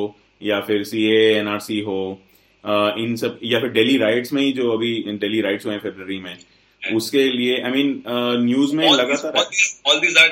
या 0.42 0.60
फिर 0.66 0.82
सी 0.90 1.04
एनआरसी 1.16 1.78
हो 1.86 1.96
अ, 2.64 2.94
इन 2.98 3.14
सब 3.22 3.38
या 3.44 3.60
फिर 3.60 3.70
दिल्ली 3.72 3.96
राइट्स 3.98 4.32
में 4.32 4.42
ही 4.42 4.52
जो 4.58 4.70
अभी 4.72 4.92
दिल्ली 5.22 5.40
राइट्स 5.46 5.66
हुए 5.66 5.74
हैं 5.74 5.82
में 6.26 6.36
उसके 6.96 7.24
लिए 7.32 7.60
आई 7.60 7.70
मीन 7.70 8.02
न्यूज़ 8.44 8.74
में 8.76 8.86
लगातार 8.92 9.32
these 10.02 10.18
are 10.24 10.30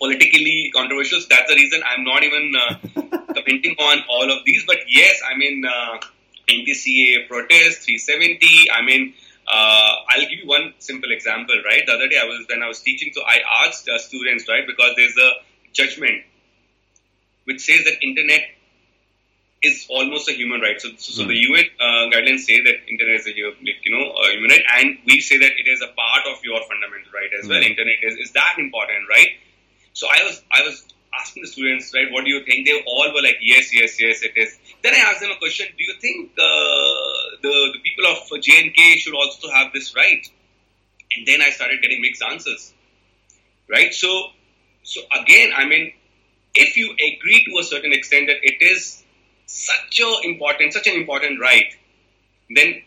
politically 0.00 0.70
controversial. 0.74 1.20
That's 1.30 1.50
the 1.50 1.56
reason 1.56 1.82
I'm 1.90 2.04
not 2.04 2.24
even 2.28 2.52
uh, 2.60 2.74
commenting 3.36 3.74
on 3.88 4.02
all 4.16 4.32
of 4.34 4.40
these. 4.46 4.64
But 4.70 4.78
yes, 4.94 5.20
I 5.30 5.36
mean 5.42 5.64
uh, 5.64 5.98
NTCA 6.48 7.28
protest 7.28 7.82
370. 7.82 8.70
I 8.72 8.82
mean. 8.82 9.14
Uh, 9.44 9.96
I'll 10.08 10.20
give 10.20 10.38
you 10.38 10.46
one 10.46 10.72
simple 10.78 11.10
example, 11.10 11.56
right? 11.66 11.82
The 11.84 11.94
other 11.94 12.06
day 12.06 12.16
I 12.16 12.24
was 12.26 12.46
when 12.48 12.62
I 12.62 12.68
was 12.68 12.80
teaching, 12.80 13.10
so 13.12 13.22
I 13.22 13.40
asked 13.66 13.88
uh, 13.88 13.98
students, 13.98 14.48
right, 14.48 14.64
because 14.64 14.94
there's 14.96 15.16
a 15.18 15.30
judgment 15.72 16.22
which 17.44 17.60
says 17.60 17.84
that 17.84 17.94
internet 18.02 18.42
is 19.62 19.86
almost 19.88 20.28
a 20.28 20.32
human 20.32 20.60
right. 20.60 20.80
So, 20.80 20.90
so, 20.96 21.22
so 21.22 21.24
the 21.24 21.36
UN 21.36 21.64
uh, 21.78 22.10
guidelines 22.10 22.40
say 22.40 22.60
that 22.62 22.74
internet 22.88 23.20
is 23.20 23.26
a 23.26 23.34
you 23.34 23.90
know 23.90 24.12
a 24.12 24.30
human 24.32 24.50
right, 24.50 24.64
and 24.78 24.98
we 25.06 25.20
say 25.20 25.38
that 25.38 25.52
it 25.56 25.68
is 25.68 25.80
a 25.82 25.88
part 25.88 26.26
of 26.26 26.42
your 26.44 26.60
fundamental 26.66 27.12
right 27.14 27.30
as 27.40 27.48
well. 27.48 27.60
Mm. 27.60 27.70
Internet 27.70 27.98
is, 28.02 28.16
is 28.16 28.32
that 28.32 28.56
important, 28.58 29.08
right? 29.08 29.28
So 29.92 30.08
I 30.10 30.24
was 30.24 30.42
I 30.50 30.62
was 30.62 30.84
asking 31.14 31.42
the 31.42 31.48
students, 31.48 31.92
right, 31.94 32.10
what 32.10 32.24
do 32.24 32.30
you 32.30 32.44
think? 32.44 32.66
They 32.66 32.82
all 32.86 33.12
were 33.14 33.22
like, 33.22 33.38
yes, 33.42 33.72
yes, 33.72 34.00
yes, 34.00 34.22
it 34.22 34.32
is. 34.36 34.58
Then 34.82 34.94
I 34.94 34.98
asked 34.98 35.20
them 35.20 35.30
a 35.30 35.38
question: 35.38 35.66
Do 35.76 35.84
you 35.84 35.94
think 36.00 36.32
uh, 36.32 36.42
the 37.42 37.54
the 37.74 37.80
people 37.82 38.06
of 38.06 38.42
J&K 38.42 38.96
should 38.96 39.14
also 39.14 39.50
have 39.50 39.72
this 39.72 39.94
right? 39.94 40.26
And 41.16 41.26
then 41.26 41.42
I 41.42 41.50
started 41.50 41.82
getting 41.82 42.00
mixed 42.00 42.22
answers. 42.22 42.72
Right. 43.68 43.94
So 43.94 44.30
so 44.82 45.00
again, 45.20 45.50
I 45.54 45.66
mean, 45.66 45.92
if 46.54 46.76
you 46.76 46.92
agree 46.92 47.44
to 47.44 47.58
a 47.60 47.64
certain 47.64 47.92
extent 47.92 48.26
that 48.26 48.38
it 48.42 48.62
is 48.62 49.02
such 49.46 50.00
a 50.00 50.26
important, 50.26 50.72
such 50.72 50.86
an 50.86 50.94
important 50.94 51.40
right, 51.40 51.74
then 52.54 52.82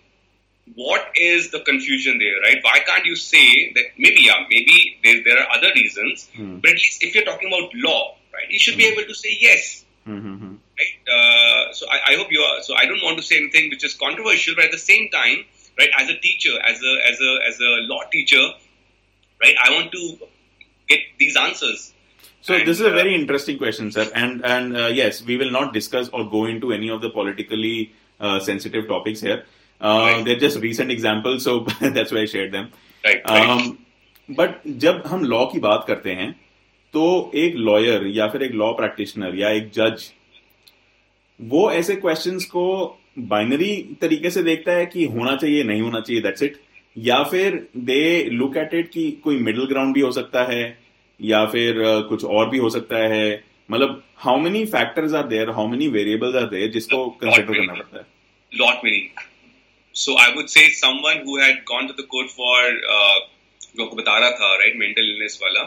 what 0.73 1.11
is 1.15 1.51
the 1.51 1.59
confusion 1.59 2.17
there, 2.19 2.41
right? 2.41 2.63
Why 2.63 2.79
can't 2.79 3.05
you 3.05 3.15
say 3.15 3.71
that 3.73 3.85
maybe, 3.97 4.23
yeah, 4.23 4.45
maybe 4.49 4.97
there, 5.03 5.23
there 5.23 5.39
are 5.39 5.55
other 5.55 5.69
reasons, 5.75 6.27
mm. 6.35 6.61
but 6.61 6.71
at 6.71 6.75
least 6.75 7.03
if 7.03 7.13
you're 7.13 7.23
talking 7.23 7.47
about 7.49 7.69
law, 7.75 8.15
right, 8.33 8.49
you 8.49 8.59
should 8.59 8.73
mm. 8.73 8.77
be 8.77 8.91
hmm. 8.91 8.99
able 8.99 9.07
to 9.07 9.15
say 9.15 9.37
yes. 9.39 9.85
Mm-hmm. 10.07 10.55
right? 10.78 10.96
Uh, 11.16 11.72
so 11.72 11.86
I, 11.88 12.12
I 12.12 12.16
hope 12.16 12.28
you 12.30 12.40
are. 12.40 12.62
So 12.62 12.74
I 12.74 12.86
don't 12.86 13.02
want 13.02 13.16
to 13.18 13.22
say 13.22 13.36
anything 13.36 13.70
which 13.70 13.84
is 13.84 13.94
controversial, 13.94 14.54
but 14.56 14.66
at 14.66 14.72
the 14.72 14.78
same 14.78 15.08
time, 15.10 15.44
right, 15.78 15.90
as 15.98 16.08
a 16.08 16.18
teacher, 16.18 16.58
as 16.72 16.82
a 16.82 16.94
as 17.10 17.20
a 17.20 17.32
as 17.48 17.60
a 17.60 17.72
law 17.92 18.02
teacher, 18.10 18.42
right, 19.42 19.54
I 19.64 19.70
want 19.70 19.92
to 19.92 20.18
get 20.88 21.00
these 21.18 21.36
answers. 21.36 21.92
So 22.42 22.54
And, 22.54 22.66
this 22.66 22.80
is 22.80 22.86
a 22.86 22.90
uh, 22.90 22.94
very 22.94 23.14
interesting 23.14 23.58
question, 23.58 23.92
sir. 23.92 24.10
And 24.14 24.44
and 24.44 24.76
uh, 24.76 24.86
yes, 24.86 25.22
we 25.22 25.36
will 25.36 25.50
not 25.50 25.72
discuss 25.72 26.08
or 26.12 26.28
go 26.28 26.46
into 26.46 26.72
any 26.72 26.88
of 26.88 27.00
the 27.00 27.10
politically 27.10 27.92
uh, 28.20 28.40
sensitive 28.40 28.88
topics 28.88 29.20
here. 29.20 29.44
Uh, 29.80 29.98
Right. 30.06 30.24
They're 30.24 30.38
just 30.38 30.58
recent 30.60 30.90
examples, 30.90 31.42
so 31.42 31.60
that's 31.80 32.12
why 32.12 32.20
I 32.20 32.26
shared 32.26 32.52
them. 32.52 32.70
Right, 33.04 33.22
right. 33.24 33.48
Um, 33.48 33.78
but 34.38 34.60
जब 34.82 35.02
हम 35.06 35.24
law 35.24 35.44
की 35.52 35.58
बात 35.58 35.84
करते 35.86 36.12
हैं 36.14 36.30
तो 36.92 37.04
एक 37.34 37.54
lawyer 37.68 38.06
या 38.16 38.26
फिर 38.28 38.42
एक 38.42 38.52
लॉ 38.60 38.72
प्रैक्टिशनर 38.80 39.34
या 39.38 39.50
एक 39.50 39.70
जज 39.74 40.04
वो 41.41 41.71
ऐसे 41.71 41.95
क्वेश्चंस 41.95 42.45
को 42.45 42.97
बाइनरी 43.19 43.97
तरीके 44.01 44.29
से 44.29 44.43
देखता 44.43 44.71
है 44.71 44.85
कि 44.85 45.05
होना 45.05 45.35
चाहिए 45.35 45.63
नहीं 45.63 45.81
होना 45.81 45.99
चाहिए 45.99 46.21
दैट्स 46.21 46.43
इट 46.43 46.57
या 46.97 47.23
फिर 47.23 47.67
दे 47.77 48.23
लुक 48.23 48.57
एट 48.57 48.73
इट 48.73 48.89
कि 48.89 49.11
कोई 49.11 49.39
मिडिल 49.39 49.65
ग्राउंड 49.65 49.93
भी 49.93 50.01
हो 50.01 50.11
सकता 50.11 50.43
है 50.43 50.79
या 51.21 51.45
फिर 51.45 51.75
कुछ 52.09 52.25
और 52.25 52.49
भी 52.49 52.57
हो 52.57 52.69
सकता 52.69 52.97
है। 52.97 53.43
मतलब 53.71 54.03
how 54.15 54.37
many 54.37 54.65
factors 54.65 55.13
are 55.13 55.27
there 55.27 55.49
how 55.49 55.67
many 55.67 55.87
variables 55.87 56.35
are 56.35 56.43
there 56.43 56.71
जिसको 56.71 57.09
कंसिडर 57.09 57.53
करना 57.53 57.73
पड़ता 57.73 57.97
है? 57.97 58.05
Lot 58.61 58.83
many. 58.83 59.09
So 59.93 60.13
I 60.13 60.35
would 60.35 60.49
say 60.49 60.69
someone 60.69 61.23
who 61.25 61.37
had 61.39 61.63
gone 61.65 61.87
to 61.87 61.93
the 61.93 62.07
court 62.15 62.29
for 62.31 62.59
uh, 62.95 63.19
जो 63.77 63.83
आपको 63.83 63.95
बता 63.95 64.17
रहा 64.17 64.31
था, 64.31 64.59
right, 64.59 64.75
mental 64.81 65.03
illness 65.03 65.41
वाला, 65.41 65.63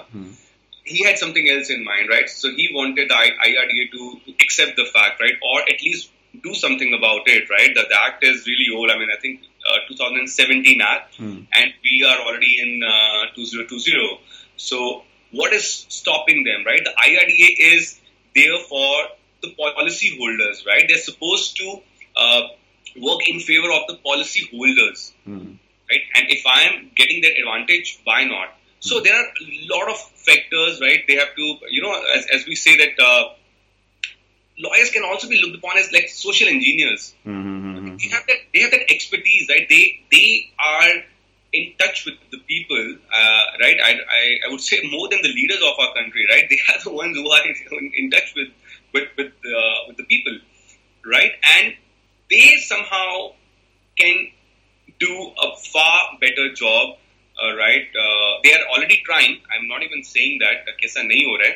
he 0.88 1.04
had 1.04 1.18
something 1.18 1.48
else 1.48 1.70
in 1.70 1.84
mind, 1.84 2.08
right? 2.08 2.28
So 2.28 2.50
he 2.50 2.70
wanted 2.72 3.08
the 3.08 3.14
IRDA 3.14 3.90
to 3.92 4.20
accept 4.42 4.76
the 4.76 4.86
fact, 4.86 5.20
right, 5.20 5.34
or 5.42 5.60
at 5.62 5.82
least 5.82 6.10
do 6.42 6.54
something 6.54 6.94
about 6.94 7.22
it, 7.26 7.48
right? 7.50 7.74
The, 7.74 7.84
the 7.88 8.00
act 8.00 8.24
is 8.24 8.46
really 8.46 8.66
old. 8.74 8.90
I 8.90 8.98
mean, 8.98 9.08
I 9.16 9.20
think 9.20 9.42
uh, 9.68 9.88
2017 9.88 10.80
act, 10.80 11.16
hmm. 11.16 11.40
and 11.52 11.72
we 11.82 12.04
are 12.04 12.18
already 12.20 12.60
in 12.60 12.82
uh, 12.82 13.34
2020. 13.34 14.20
So 14.56 15.02
what 15.32 15.52
is 15.52 15.86
stopping 15.88 16.44
them, 16.44 16.64
right? 16.64 16.82
The 16.84 16.90
IRDA 16.90 17.76
is 17.76 18.00
there 18.34 18.58
for 18.68 18.94
the 19.42 19.54
policy 19.56 20.16
holders, 20.18 20.64
right? 20.66 20.84
They're 20.88 20.98
supposed 20.98 21.56
to 21.58 21.80
uh, 22.16 22.40
work 23.00 23.28
in 23.28 23.40
favor 23.40 23.70
of 23.72 23.86
the 23.88 23.96
policy 24.04 24.48
holders, 24.50 25.12
hmm. 25.24 25.54
right? 25.90 26.02
And 26.14 26.30
if 26.30 26.46
I 26.46 26.62
am 26.62 26.90
getting 26.94 27.22
that 27.22 27.32
advantage, 27.38 28.00
why 28.04 28.24
not? 28.24 28.57
So 28.80 29.00
there 29.00 29.14
are 29.14 29.24
a 29.24 29.66
lot 29.74 29.90
of 29.90 29.98
factors, 29.98 30.80
right? 30.80 31.00
They 31.06 31.16
have 31.16 31.34
to, 31.34 31.56
you 31.70 31.82
know, 31.82 31.92
as, 32.16 32.26
as 32.32 32.46
we 32.46 32.54
say 32.54 32.76
that 32.76 33.02
uh, 33.02 33.34
lawyers 34.58 34.90
can 34.90 35.04
also 35.04 35.28
be 35.28 35.40
looked 35.40 35.56
upon 35.56 35.78
as 35.78 35.92
like 35.92 36.08
social 36.08 36.48
engineers. 36.48 37.14
Mm-hmm, 37.26 37.48
mm-hmm, 37.48 37.76
mm-hmm. 37.76 37.96
They 37.96 38.08
have 38.08 38.26
that 38.26 38.36
they 38.54 38.60
have 38.60 38.70
that 38.70 38.90
expertise, 38.90 39.48
right? 39.48 39.66
They 39.68 40.00
they 40.10 40.52
are 40.58 41.02
in 41.52 41.72
touch 41.78 42.04
with 42.04 42.14
the 42.30 42.38
people, 42.46 42.96
uh, 43.12 43.44
right? 43.60 43.78
I, 43.82 43.92
I, 43.92 44.38
I, 44.46 44.50
would 44.50 44.60
say 44.60 44.80
more 44.90 45.08
than 45.08 45.22
the 45.22 45.30
leaders 45.30 45.62
of 45.62 45.78
our 45.78 45.94
country, 45.94 46.26
right? 46.30 46.44
They 46.50 46.58
are 46.68 46.84
the 46.84 46.92
ones 46.92 47.16
who 47.16 47.30
are 47.30 47.40
in, 47.80 47.92
in 47.96 48.10
touch 48.10 48.34
with 48.36 48.48
with 48.92 49.08
with, 49.16 49.32
uh, 49.46 49.88
with 49.88 49.96
the 49.96 50.04
people, 50.04 50.38
right? 51.06 51.32
And 51.56 51.74
they 52.30 52.56
somehow 52.58 53.32
can 53.98 54.28
do 54.98 55.32
a 55.42 55.56
far 55.72 56.18
better 56.20 56.52
job 56.54 56.98
right 57.40 57.92
they 57.96 58.52
are 58.52 58.62
already 58.62 58.96
trying 58.96 59.36
I 59.52 59.58
am 59.58 59.64
not 59.64 59.82
even 59.82 60.02
saying 60.02 60.38
that 60.40 60.74
कैसा 60.80 61.02
नहीं 61.02 61.24
हो 61.24 61.36
रहा 61.36 61.48
है 61.48 61.54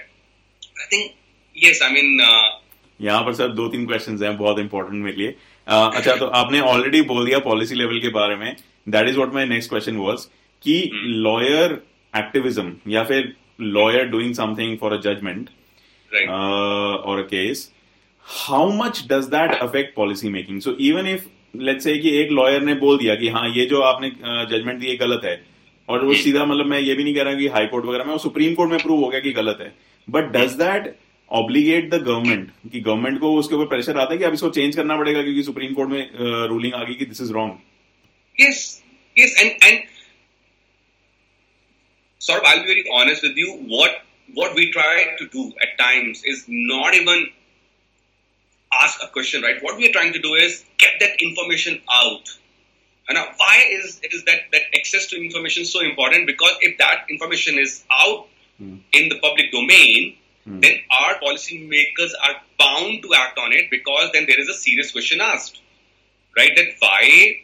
I 0.81 0.87
think 0.93 1.11
yes 1.57 1.83
I 1.83 1.93
mean 1.93 2.21
यहाँ 3.01 3.23
पर 3.23 3.33
sir 3.35 3.49
दो 3.49 3.69
तीन 3.69 3.87
question 3.87 4.23
हैं 4.25 4.37
बहुत 4.37 4.59
इंपॉर्टेंट 4.59 5.05
मेरे 5.05 5.17
लिए। 5.17 5.35
Uh, 5.69 5.97
अच्छा 5.97 6.15
तो 6.17 6.27
आपने 6.27 6.61
ऑलरेडी 6.61 7.01
बोल 7.03 7.27
दिया 7.27 7.39
पॉलिसी 7.39 7.75
लेवल 7.75 8.01
के 8.01 8.09
बारे 8.09 8.37
में। 8.37 8.57
That 8.89 9.09
is 9.09 9.17
what 9.17 9.35
my 9.35 9.47
next 9.47 9.71
question 9.71 9.97
was 9.97 10.25
कि 10.63 10.91
लॉयर 10.95 11.73
एक्टिविज्म 12.17 12.77
या 12.89 13.05
फिर 13.05 13.37
lawyer 13.61 14.05
doing 14.05 14.35
something 14.35 14.77
for 14.79 14.93
a 14.93 14.97
judgment 14.97 15.49
और 17.05 17.19
a 17.19 17.23
case 17.23 17.73
how 18.25 18.73
much 18.73 19.03
does 19.13 19.25
that 19.25 19.55
affect 19.55 19.95
policy 19.95 20.29
making 20.29 20.61
so 20.61 20.77
even 20.81 21.07
if 21.07 21.25
let's 21.59 21.85
say 21.85 21.99
कि 21.99 22.17
एक 22.19 22.31
lawyer 22.31 22.63
ने 22.63 22.75
बोल 22.75 22.99
दिया 22.99 23.15
कि 23.15 23.29
हाँ 23.29 23.49
ये 23.49 23.67
जो 23.67 23.81
आपने 23.83 24.11
uh, 24.11 24.51
जजमेंट 24.51 24.79
दी 24.81 24.97
गलत 24.97 25.25
है 25.25 25.52
और 25.93 26.05
वो 26.05 26.15
सीधा 26.25 26.45
मतलब 26.45 26.67
मैं 26.67 26.81
ये 26.81 26.95
भी 26.95 27.05
नहीं 27.05 27.15
कह 27.15 27.23
रहा 27.23 27.35
कि 27.35 27.47
हाई 27.55 27.67
कोर्ट 27.67 27.87
वगैरह 27.87 28.05
में 28.05 28.19
सुप्रीम 28.19 28.55
कोर्ट 28.55 28.71
में 28.71 28.83
प्रूव 28.83 29.01
हो 29.05 29.09
गया 29.09 29.21
कि 29.21 29.33
गलत 29.33 29.59
है। 29.61 29.73
But 30.09 30.31
does 30.37 30.53
that 30.59 30.95
obligate 31.31 31.89
the 31.91 32.03
government 32.03 32.51
कि 32.73 32.81
गवर्नमेंट 32.81 33.19
को 33.21 33.35
उसके 33.39 33.55
ऊपर 33.55 33.67
प्रेशर 33.67 33.99
आता 33.99 34.13
है 34.13 34.19
कि 34.19 34.25
अब 34.25 34.35
इसको 34.35 34.51
चेंज 34.51 34.77
करना 34.77 34.97
पड़ेगा 34.97 35.23
क्योंकि 35.23 35.43
सुप्रीम 35.43 35.75
कोर्ट 35.75 35.91
में 35.91 36.49
रूलिंग 36.49 36.75
आ 36.75 36.83
गई 36.83 36.95
कि 36.95 37.05
this 37.05 37.21
is 37.21 37.33
wrong 37.33 38.41
yes 38.41 38.61
yes 39.17 39.37
and 39.41 39.51
and 39.63 39.85
sir 42.21 42.45
I 42.47 42.57
will 42.57 42.65
be 42.65 42.69
very 42.69 42.85
honest 43.01 43.25
with 43.25 43.39
you 43.39 43.55
what 43.71 44.03
what 44.39 44.59
we 44.59 44.67
try 44.73 45.05
to 45.21 45.25
do 45.35 45.49
at 45.63 45.75
times 45.79 46.23
is 46.27 46.45
not 46.51 46.95
even 46.95 47.27
ask 48.71 49.01
a 49.01 49.11
question 49.15 49.43
right 49.43 49.65
what 49.65 49.81
we 49.81 49.89
are 49.89 50.11
to 50.11 50.29
do 50.29 50.37
is 50.45 50.63
get 50.85 50.99
that 51.01 51.23
information 51.23 51.79
out 51.93 52.37
And 53.13 53.19
now, 53.19 53.35
why 53.37 53.67
is 53.71 54.01
is 54.03 54.25
that 54.25 54.41
that 54.53 54.63
access 54.75 55.07
to 55.09 55.23
information 55.23 55.67
so 55.67 55.81
important? 55.81 56.27
Because 56.27 56.57
if 56.63 56.79
that 56.79 57.05
information 57.11 57.59
is 57.59 57.85
out 57.93 58.27
in 58.59 59.09
the 59.11 59.19
public 59.21 59.53
domain, 59.53 60.17
then 60.47 60.79
our 60.99 61.17
policymakers 61.17 62.13
are 62.27 62.37
bound 62.59 63.03
to 63.03 63.13
act 63.15 63.39
on 63.39 63.53
it 63.53 63.71
because 63.71 64.13
then 64.15 64.25
there 64.27 64.41
is 64.41 64.49
a 64.49 64.55
serious 64.55 64.93
question 64.93 65.21
asked, 65.21 65.61
right? 66.39 66.53
That 66.57 66.69
why 66.79 67.43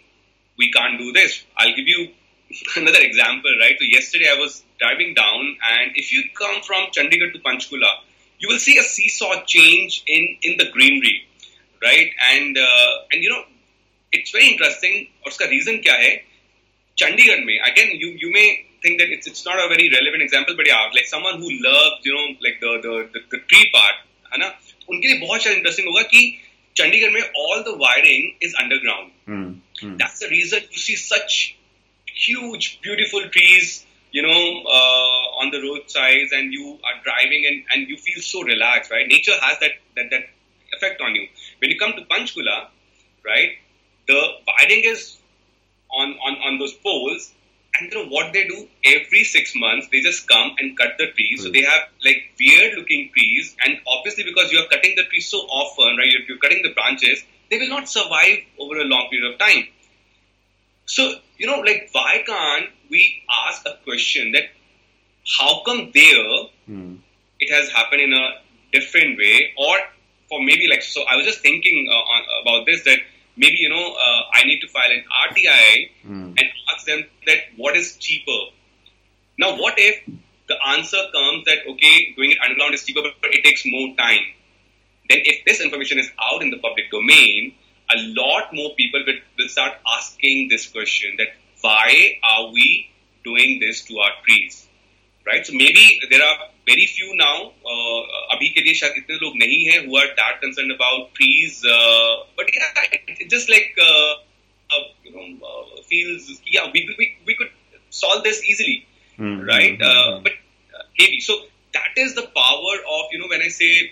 we 0.56 0.70
can't 0.70 0.98
do 0.98 1.12
this. 1.12 1.44
I'll 1.58 1.76
give 1.76 1.86
you 1.86 2.12
another 2.76 3.00
example, 3.00 3.54
right? 3.60 3.76
So 3.78 3.84
yesterday 3.84 4.32
I 4.34 4.40
was 4.40 4.62
driving 4.78 5.12
down, 5.12 5.58
and 5.70 5.92
if 5.96 6.14
you 6.14 6.24
come 6.34 6.62
from 6.62 6.86
Chandigarh 6.96 7.34
to 7.34 7.40
Panchkula, 7.40 7.92
you 8.38 8.48
will 8.48 8.58
see 8.58 8.78
a 8.78 8.82
seesaw 8.82 9.44
change 9.44 10.02
in 10.06 10.38
in 10.40 10.56
the 10.56 10.70
greenery, 10.72 11.28
right? 11.82 12.10
And 12.32 12.56
uh, 12.56 13.12
and 13.12 13.22
you 13.22 13.28
know, 13.28 13.44
it's 14.12 14.34
very 14.34 14.46
interesting 14.48 14.94
और 15.24 15.30
उसका 15.30 15.46
reason 15.46 15.76
क्या 15.86 15.94
है? 15.96 16.10
चंडीगढ़ 16.96 17.44
में 17.44 17.58
I 17.58 17.70
again 17.70 17.90
you 18.02 18.08
you 18.22 18.30
may 18.34 18.46
think 18.84 18.98
that 18.98 19.12
it's 19.12 19.28
it's 19.28 19.44
not 19.48 19.58
a 19.60 19.64
very 19.70 19.88
relevant 19.88 20.22
example 20.22 20.54
but 20.60 20.68
are 20.76 20.90
like 20.94 21.06
someone 21.08 21.40
who 21.42 21.50
love 21.66 22.06
you 22.06 22.14
know 22.14 22.26
like 22.44 22.60
tree 23.34 23.62
part 23.76 24.04
है 24.32 24.38
ना? 24.38 24.48
उनके 24.88 25.06
लिए 25.08 25.18
बहुत 25.18 25.42
ज़्यादा 25.42 25.56
इंटरेस्टिंग 25.56 25.88
होगा 25.88 26.02
कि 26.14 26.20
चंडीगढ़ 26.76 27.10
में 27.10 27.20
all 27.20 27.62
the 27.62 27.74
wiring 27.80 28.44
is 28.44 28.54
underground 28.62 29.10
that's 29.84 30.20
the 30.22 30.28
reason 30.32 30.58
to 30.72 30.80
see 30.80 30.96
such 30.96 31.36
huge 32.06 32.66
beautiful 32.82 33.24
trees 33.36 33.70
you 34.12 34.22
know 34.22 34.34
on 35.42 35.50
the 35.50 35.60
road 35.64 35.86
size 35.94 36.34
and 36.34 36.54
you 36.54 36.78
are 36.86 36.94
driving 37.06 37.46
and 37.46 37.62
and 37.72 37.90
you 37.90 37.96
feel 38.04 38.20
so 38.30 38.42
relax 38.48 38.92
right 38.92 39.12
nature 39.12 39.40
has 39.44 39.58
that 39.60 39.80
that 39.96 40.10
that 40.10 40.28
effect 40.68 41.02
on 41.02 41.16
you 41.16 41.22
when 41.62 41.70
you 41.70 41.76
come 41.80 41.92
to 41.92 42.02
Panchkula 42.14 42.56
right 43.24 43.58
the 44.08 44.20
wiring 44.46 44.84
is 44.84 45.16
on 45.92 46.16
on 46.26 46.34
on 46.46 46.58
those 46.58 46.74
poles, 46.74 47.32
and 47.74 47.92
you 47.92 47.98
know 47.98 48.08
what 48.10 48.32
they 48.32 48.44
do 48.48 48.66
every 48.84 49.24
six 49.24 49.52
months, 49.54 49.88
they 49.92 50.00
just 50.00 50.26
come 50.26 50.54
and 50.58 50.76
cut 50.76 50.98
the 50.98 51.08
trees. 51.12 51.42
So 51.44 51.50
they 51.50 51.62
have 51.62 51.88
like 52.04 52.34
weird 52.40 52.74
looking 52.76 53.10
trees, 53.14 53.56
and 53.64 53.78
obviously 53.86 54.24
because 54.24 54.52
you 54.52 54.58
are 54.58 54.68
cutting 54.68 54.96
the 54.96 55.04
trees 55.04 55.28
so 55.28 55.38
often, 55.38 55.96
right, 55.96 56.10
you're, 56.10 56.22
you're 56.28 56.38
cutting 56.38 56.62
the 56.62 56.74
branches, 56.74 57.22
they 57.50 57.58
will 57.58 57.68
not 57.68 57.88
survive 57.88 58.38
over 58.58 58.78
a 58.78 58.84
long 58.84 59.08
period 59.10 59.32
of 59.32 59.38
time. 59.38 59.68
So, 60.86 61.12
you 61.36 61.46
know, 61.46 61.58
like, 61.60 61.90
why 61.92 62.22
can't 62.26 62.70
we 62.90 63.22
ask 63.46 63.62
a 63.66 63.76
question 63.84 64.32
that 64.32 64.44
how 65.38 65.62
come 65.64 65.90
there 65.92 66.48
it 67.40 67.50
has 67.52 67.68
happened 67.70 68.00
in 68.00 68.12
a 68.14 68.30
different 68.72 69.18
way? 69.18 69.52
Or 69.58 69.76
for 70.30 70.42
maybe 70.42 70.66
like, 70.66 70.82
so 70.82 71.02
I 71.02 71.16
was 71.16 71.26
just 71.26 71.40
thinking 71.40 71.88
uh, 71.90 71.94
on, 71.94 72.22
about 72.42 72.66
this 72.66 72.84
that 72.84 73.00
maybe, 73.38 73.56
you 73.58 73.70
know, 73.70 73.94
uh, 73.94 74.22
I 74.34 74.44
need 74.44 74.60
to 74.60 74.68
file 74.68 74.90
an 74.90 75.04
RTI 75.30 75.90
and 76.36 76.46
ask 76.74 76.86
them 76.86 77.04
that 77.26 77.38
what 77.56 77.76
is 77.76 77.96
cheaper? 77.96 78.52
Now, 79.38 79.56
what 79.56 79.74
if 79.78 80.02
the 80.48 80.56
answer 80.66 80.98
comes 81.14 81.44
that, 81.46 81.58
okay, 81.68 82.12
doing 82.16 82.32
it 82.32 82.38
underground 82.42 82.74
is 82.74 82.84
cheaper, 82.84 83.02
but 83.22 83.32
it 83.32 83.44
takes 83.44 83.62
more 83.64 83.94
time? 83.96 84.26
Then, 85.08 85.20
if 85.24 85.44
this 85.46 85.60
information 85.60 85.98
is 85.98 86.10
out 86.20 86.42
in 86.42 86.50
the 86.50 86.58
public 86.58 86.90
domain, 86.90 87.54
a 87.90 87.96
lot 88.20 88.52
more 88.52 88.74
people 88.74 89.02
will, 89.06 89.20
will 89.38 89.48
start 89.48 89.74
asking 89.96 90.48
this 90.48 90.68
question 90.68 91.14
that 91.18 91.28
why 91.62 92.18
are 92.22 92.50
we 92.52 92.90
doing 93.24 93.60
this 93.60 93.84
to 93.84 93.98
our 93.98 94.10
trees? 94.24 94.67
Right? 95.27 95.45
So 95.45 95.53
maybe 95.53 96.01
there 96.09 96.21
are 96.21 96.37
very 96.67 96.85
few 96.85 97.15
now, 97.15 97.51
uh, 97.71 98.01
अभी 98.35 98.49
के 98.55 98.61
लिए 98.61 98.73
शायद 98.79 98.97
इतने 98.97 99.15
लोग 99.21 99.37
नहीं 99.43 99.59
हैं 99.69 99.79
who 99.85 99.95
are 100.01 100.09
that 100.17 100.41
concerned 100.41 100.71
about 100.71 101.13
trees, 101.15 101.63
uh, 101.65 102.25
but 102.35 102.51
yeah, 102.53 102.81
it, 102.91 103.21
it 103.21 103.29
just 103.29 103.49
like, 103.49 103.71
uh, 103.79 104.13
uh, 104.71 104.83
you 105.03 105.13
know, 105.15 105.47
uh, 105.47 105.81
feels, 105.87 106.41
yeah, 106.45 106.67
we, 106.73 106.83
we, 106.97 107.17
we 107.25 107.35
could 107.35 107.49
solve 107.89 108.23
this 108.23 108.43
easily, 108.43 108.85
right? 109.17 109.81
Uh, 109.81 110.19
but 110.21 110.33
uh, 110.33 110.83
maybe, 110.99 111.19
so 111.21 111.39
that 111.73 111.97
is 111.97 112.15
the 112.15 112.27
power 112.35 112.75
of, 112.97 113.11
you 113.11 113.19
know, 113.19 113.27
when 113.27 113.41
I 113.41 113.47
say 113.47 113.91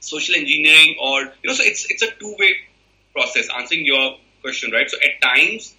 social 0.00 0.34
engineering 0.34 0.96
or, 1.00 1.20
you 1.20 1.46
know, 1.46 1.54
so 1.54 1.62
it's, 1.64 1.86
it's 1.90 2.02
a 2.02 2.10
two-way 2.18 2.56
process 3.12 3.48
answering 3.56 3.84
your 3.84 4.16
question 4.40 4.72
right 4.72 4.90
so 4.90 4.96
at 4.98 5.20
times 5.22 5.74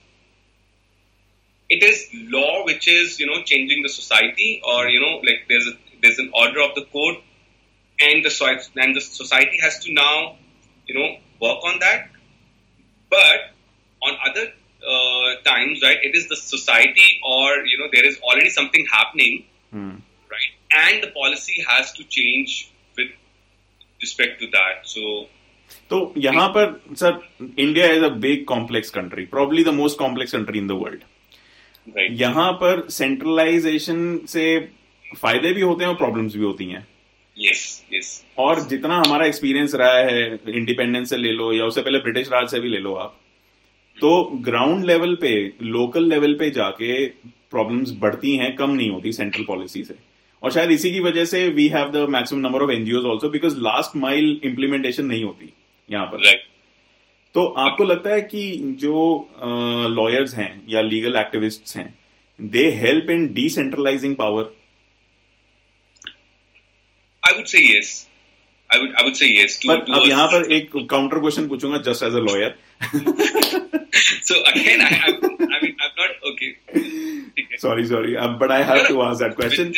it 1.69 1.83
is 1.89 1.99
law 2.37 2.63
which 2.65 2.87
is 2.87 3.19
you 3.19 3.25
know 3.25 3.41
changing 3.51 3.81
the 3.83 3.89
society 3.89 4.49
or 4.73 4.87
you 4.89 4.99
know 5.03 5.13
like 5.27 5.45
there's 5.49 5.67
a 5.67 5.75
there's 6.01 6.19
an 6.19 6.29
order 6.33 6.61
of 6.61 6.73
the 6.75 6.85
court 6.95 7.17
and 7.99 8.23
the 8.25 8.29
soci- 8.29 8.71
and 8.75 8.95
the 8.95 9.01
society 9.01 9.57
has 9.61 9.79
to 9.85 9.93
now 9.93 10.35
you 10.87 10.95
know 10.97 11.07
work 11.45 11.59
on 11.71 11.79
that 11.79 12.09
but 13.09 13.39
on 14.01 14.17
other 14.29 14.45
uh, 14.47 15.29
times 15.49 15.81
right 15.81 15.99
it 16.03 16.15
is 16.15 16.27
the 16.29 16.35
society 16.35 17.09
or 17.35 17.47
you 17.71 17.77
know 17.79 17.87
there 17.93 18.05
is 18.05 18.19
already 18.21 18.49
something 18.49 18.85
happening 18.91 19.43
right 20.35 20.51
and 20.85 21.03
the 21.03 21.11
policy 21.11 21.63
has 21.69 21.93
to 21.93 22.03
change 22.17 22.71
with 22.97 23.11
respect 24.01 24.39
to 24.41 24.47
that 24.57 24.85
so 24.95 25.27
तो 25.89 25.97
यहाँ 26.17 26.47
पर 26.55 26.65
sir 26.99 27.19
India 27.59 27.85
is 27.93 28.03
a 28.03 28.07
big 28.25 28.43
complex 28.47 28.89
country 28.97 29.25
probably 29.31 29.63
the 29.63 29.69
most 29.77 29.97
complex 29.99 30.31
country 30.31 30.59
in 30.59 30.67
the 30.67 30.71
world 30.81 31.03
right. 31.96 32.20
यहाँ 32.20 32.52
पर 32.52 32.86
centralisation 32.90 34.18
से 34.28 34.58
फ़ायदे 35.04 35.52
भी 35.52 35.60
होते 35.60 35.84
हैं 35.84 35.90
और 35.90 35.96
प्रॉब्लम्स 35.96 36.36
भी 36.36 36.44
होती 36.44 36.64
हैं। 36.64 36.86
Yes 37.36 37.62
yes. 37.94 38.06
और 38.38 38.60
जितना 38.68 38.96
हमारा 38.96 39.26
एक्सपीरियंस 39.26 39.74
रहा 39.74 39.98
है 39.98 40.24
इंडिपेंडेंस 40.48 41.10
से 41.10 41.16
ले 41.16 41.32
लो 41.32 41.52
या 41.52 41.64
उससे 41.64 41.82
पहले 41.82 41.98
ब्रिटिश 41.98 42.28
राज 42.32 42.48
से 42.50 42.60
भी 42.60 42.68
ले 42.68 42.78
लो 42.78 42.94
आप 42.96 43.16
तो 43.96 44.10
ग्राउंड 44.44 44.84
लेवल 44.84 45.14
पे 45.20 45.30
लोकल 45.62 46.08
लेवल 46.08 46.34
पे 46.34 46.50
जाके 46.50 47.06
प्रॉब्लम्स 47.50 47.92
बढ़ती 48.00 48.36
हैं 48.36 48.54
कम 48.56 48.70
नहीं 48.70 48.90
होती 48.90 49.12
सेंट्रल 49.12 49.44
पॉलिसी 49.44 49.82
से। 49.84 49.94
और 50.42 50.52
शायद 50.52 50.70
इसी 50.70 50.90
की 50.92 51.00
वजह 51.00 51.24
से 51.24 51.48
we 51.48 51.66
have 51.68 51.90
the 51.90 52.06
maximum 52.10 52.40
number 52.40 52.62
of 52.62 52.70
NGO 52.70 53.02
also 53.10 53.28
because 53.30 53.56
last 53.60 53.96
mile 53.96 54.40
implementation 54.44 55.06
नहीं 55.06 55.24
होती 55.24 55.52
यहाँ 55.90 56.06
पर। 56.06 56.24
Right. 56.26 56.44
तो 57.38 57.44
आपको 57.58 57.84
लगता 57.84 58.10
है 58.10 58.20
कि 58.22 58.40
जो 58.80 59.00
लॉयर्स 59.90 60.32
हैं 60.34 60.50
या 60.68 60.80
लीगल 60.82 61.16
एक्टिविस्ट 61.16 61.76
हैं 61.76 61.84
they 62.38 62.64
help 62.76 63.10
in 63.10 63.26
decentralizing 63.34 64.14
power 64.16 64.50
I 67.22 67.36
would 67.36 67.44
say 67.44 67.58
yes 67.58 67.90
I 68.70 68.80
would 68.80 68.94
I 68.94 69.04
would 69.04 69.14
say 69.14 69.28
yes 69.32 69.58
to 69.62 69.72
अब 69.72 70.08
यहाँ 70.08 70.26
पर 70.26 70.50
एक 70.52 70.70
काउंटर 70.90 71.18
क्वेश्चन 71.18 71.46
पूछूँगा 71.48 71.78
just 71.82 72.02
as 72.04 72.14
a 72.14 72.22
lawyer 72.22 72.56
so 74.22 74.40
again 74.42 74.82
I 74.82 74.96
I 74.96 75.12
mean 75.12 75.52
I 75.52 75.92
not 76.00 76.26
okay 76.30 77.56
sorry 77.58 77.84
sorry 77.86 78.16
but 78.40 78.50
I 78.50 78.62
have 78.62 78.84
to 78.88 79.00
ask 79.00 79.22
that 79.22 79.36
question 79.36 79.72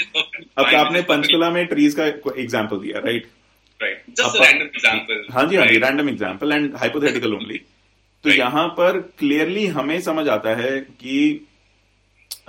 अब 0.58 0.74
आपने 0.76 1.02
पंचकुला 1.12 1.50
में 1.50 1.64
trees 1.66 1.94
का 1.94 2.06
example 2.36 2.78
दिया 2.78 2.98
right 3.00 3.22
right? 3.22 3.39
Just 3.80 4.36
a 4.36 4.40
random 4.40 4.68
example. 4.70 5.20
हाँ 5.32 5.44
जी 5.48 5.56
हाँ 5.56 5.66
जी 5.66 5.78
random 5.78 6.08
example 6.08 6.52
and 6.52 6.74
hypothetical 6.76 7.34
only 7.34 7.58
तो. 8.24 8.30
यहाँ 8.30 8.66
पर 8.78 8.98
क्लियरली 9.18 9.66
हमें 9.78 10.00
समझ 10.00 10.26
आता 10.28 10.54
है 10.56 10.80
कि 10.80 11.16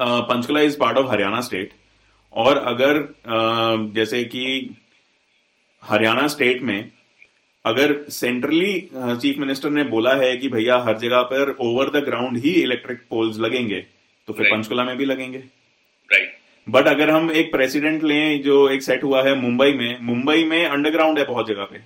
Panchkula 0.01 0.61
is 0.61 0.77
part 0.79 0.97
of 0.97 1.07
Haryana 1.11 1.41
state 1.41 1.71
और 2.33 2.57
अगर 2.67 2.97
जैसे 3.95 4.23
कि 4.23 4.43
हरियाणा 5.83 6.27
स्टेट 6.27 6.61
में 6.61 6.91
अगर 7.65 7.95
सेंट्रली 8.09 8.73
चीफ 8.95 9.37
मिनिस्टर 9.37 9.69
ने 9.69 9.83
बोला 9.87 10.13
है 10.15 10.35
कि 10.37 10.49
भैया 10.49 10.77
हर 10.87 10.97
जगह 10.97 11.21
पर 11.31 11.55
ओवर 11.61 11.89
द 11.89 12.03
ग्राउंड 12.05 12.37
ही 12.45 12.51
इलेक्ट्रिक 12.61 13.01
पोल्स 13.09 13.37
लगेंगे 13.39 13.79
तो 14.27 14.33
फिर 14.33 14.45
Right. 14.45 14.57
पंचकुला 14.57 14.83
में 14.83 14.95
भी 14.97 15.05
लगेंगे 15.05 15.43
Right. 16.09 16.29
बट 16.67 16.87
अगर 16.87 17.09
हम 17.09 17.31
एक 17.31 17.51
प्रेसिडेंट 17.51 18.03
लें 18.03 18.41
जो 18.41 18.69
एक 18.69 18.81
सेट 18.83 19.03
हुआ 19.03 19.23
है 19.23 19.33
मुंबई 19.35 19.71
में 19.73 19.97
मुंबई 20.01 20.43
में 20.43 20.65
अंडरग्राउंड 20.65 21.19
है 21.19 21.25
बहुत 21.25 21.47
जगह 21.47 21.63
पे। 21.63 21.77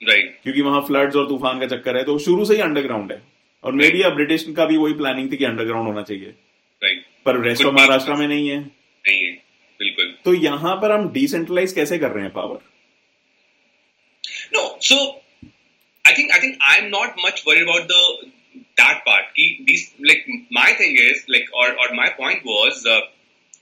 Right. 0.00 0.28
क्योंकि 0.42 0.60
वहाँ 0.60 0.80
फ्लड्स 0.80 1.16
और 1.16 1.28
तूफ़ान 1.28 1.60
का 1.60 1.66
चक्कर 1.66 1.96
है 1.96 2.04
तो 2.04 2.18
शुरू 2.18 2.44
से 2.44 2.54
ही 2.54 2.60
अंडरग्राउंड 2.60 3.12
है। 3.12 3.22
और 3.64 3.72
मे 3.72 3.90
बी 3.90 4.02
अब 4.02 4.14
ब्रिटिश 4.14 4.46
का 4.56 4.66
भी 4.66 4.76
वही 4.76 4.94
प्लानिंग 4.94 5.30
थी 5.32 5.36
कि 5.36 5.44
अंडरग्राउंड 5.44 5.88
होना 5.88 6.02
चाहिए। 6.02 6.34
Right. 6.82 7.00
पर 7.24 7.40
रेस्ट 7.40 7.64
ऑफ़ 7.64 7.74
महाराष्ट्र 7.74 8.14
में 8.14 8.26
नहीं 8.28 8.48
है। 8.48 8.58
नहीं 8.58 9.24
है। 9.24 9.32
बिल्कुल। 9.80 10.14
तो 10.24 10.34
यहाँ 10.34 10.76
पर 10.82 10.92
हम 10.92 11.08
डिसेंट्रलाइज 11.12 11.72
कैसे 11.72 11.98
कर 11.98 12.10
रहे 12.10 12.24
हैं 12.24 12.32
power 12.32 12.58
no 14.54 14.78
so 14.82 14.96
I 16.04 16.12
think 16.12 16.30
I 16.32 16.38
think 16.38 16.56
I 16.62 16.78
am 16.78 16.86
not 16.88 17.26
much 17.26 17.44
worry 17.48 17.60
about 17.60 17.82
the 17.82 18.30
part. 19.06 19.26
ki 19.36 19.44
these 19.66 19.82
like 20.08 20.26
my 20.56 20.70
thing 20.78 20.96
is 21.02 21.20
like 21.34 21.50
or 21.60 21.66
or 21.82 21.86
my 21.98 22.08
point 22.18 22.44
was 22.50 22.80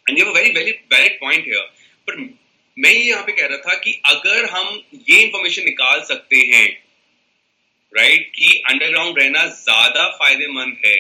and 0.06 0.18
you 0.18 0.24
very 0.28 0.50
very 0.52 0.70
valid 0.92 1.18
point 1.20 1.46
है 1.46 1.60
पर 2.08 2.16
मैं 2.76 2.90
ये 2.90 3.02
यहाँ 3.02 3.22
पे 3.22 3.32
कह 3.32 3.46
रहा 3.46 3.58
था 3.60 3.74
कि 3.78 4.00
अगर 4.06 4.44
हम 4.50 4.68
ये 5.08 5.20
इंफॉर्मेशन 5.20 5.64
निकाल 5.64 6.02
सकते 6.04 6.36
हैं 6.52 6.66
राइट 7.92 8.30
कि 8.34 8.62
अंडरग्राउंड 8.68 9.18
रहना 9.18 9.44
ज़्यादा 9.56 10.08
फ़ायदेमंद 10.12 10.76
है 10.84 10.96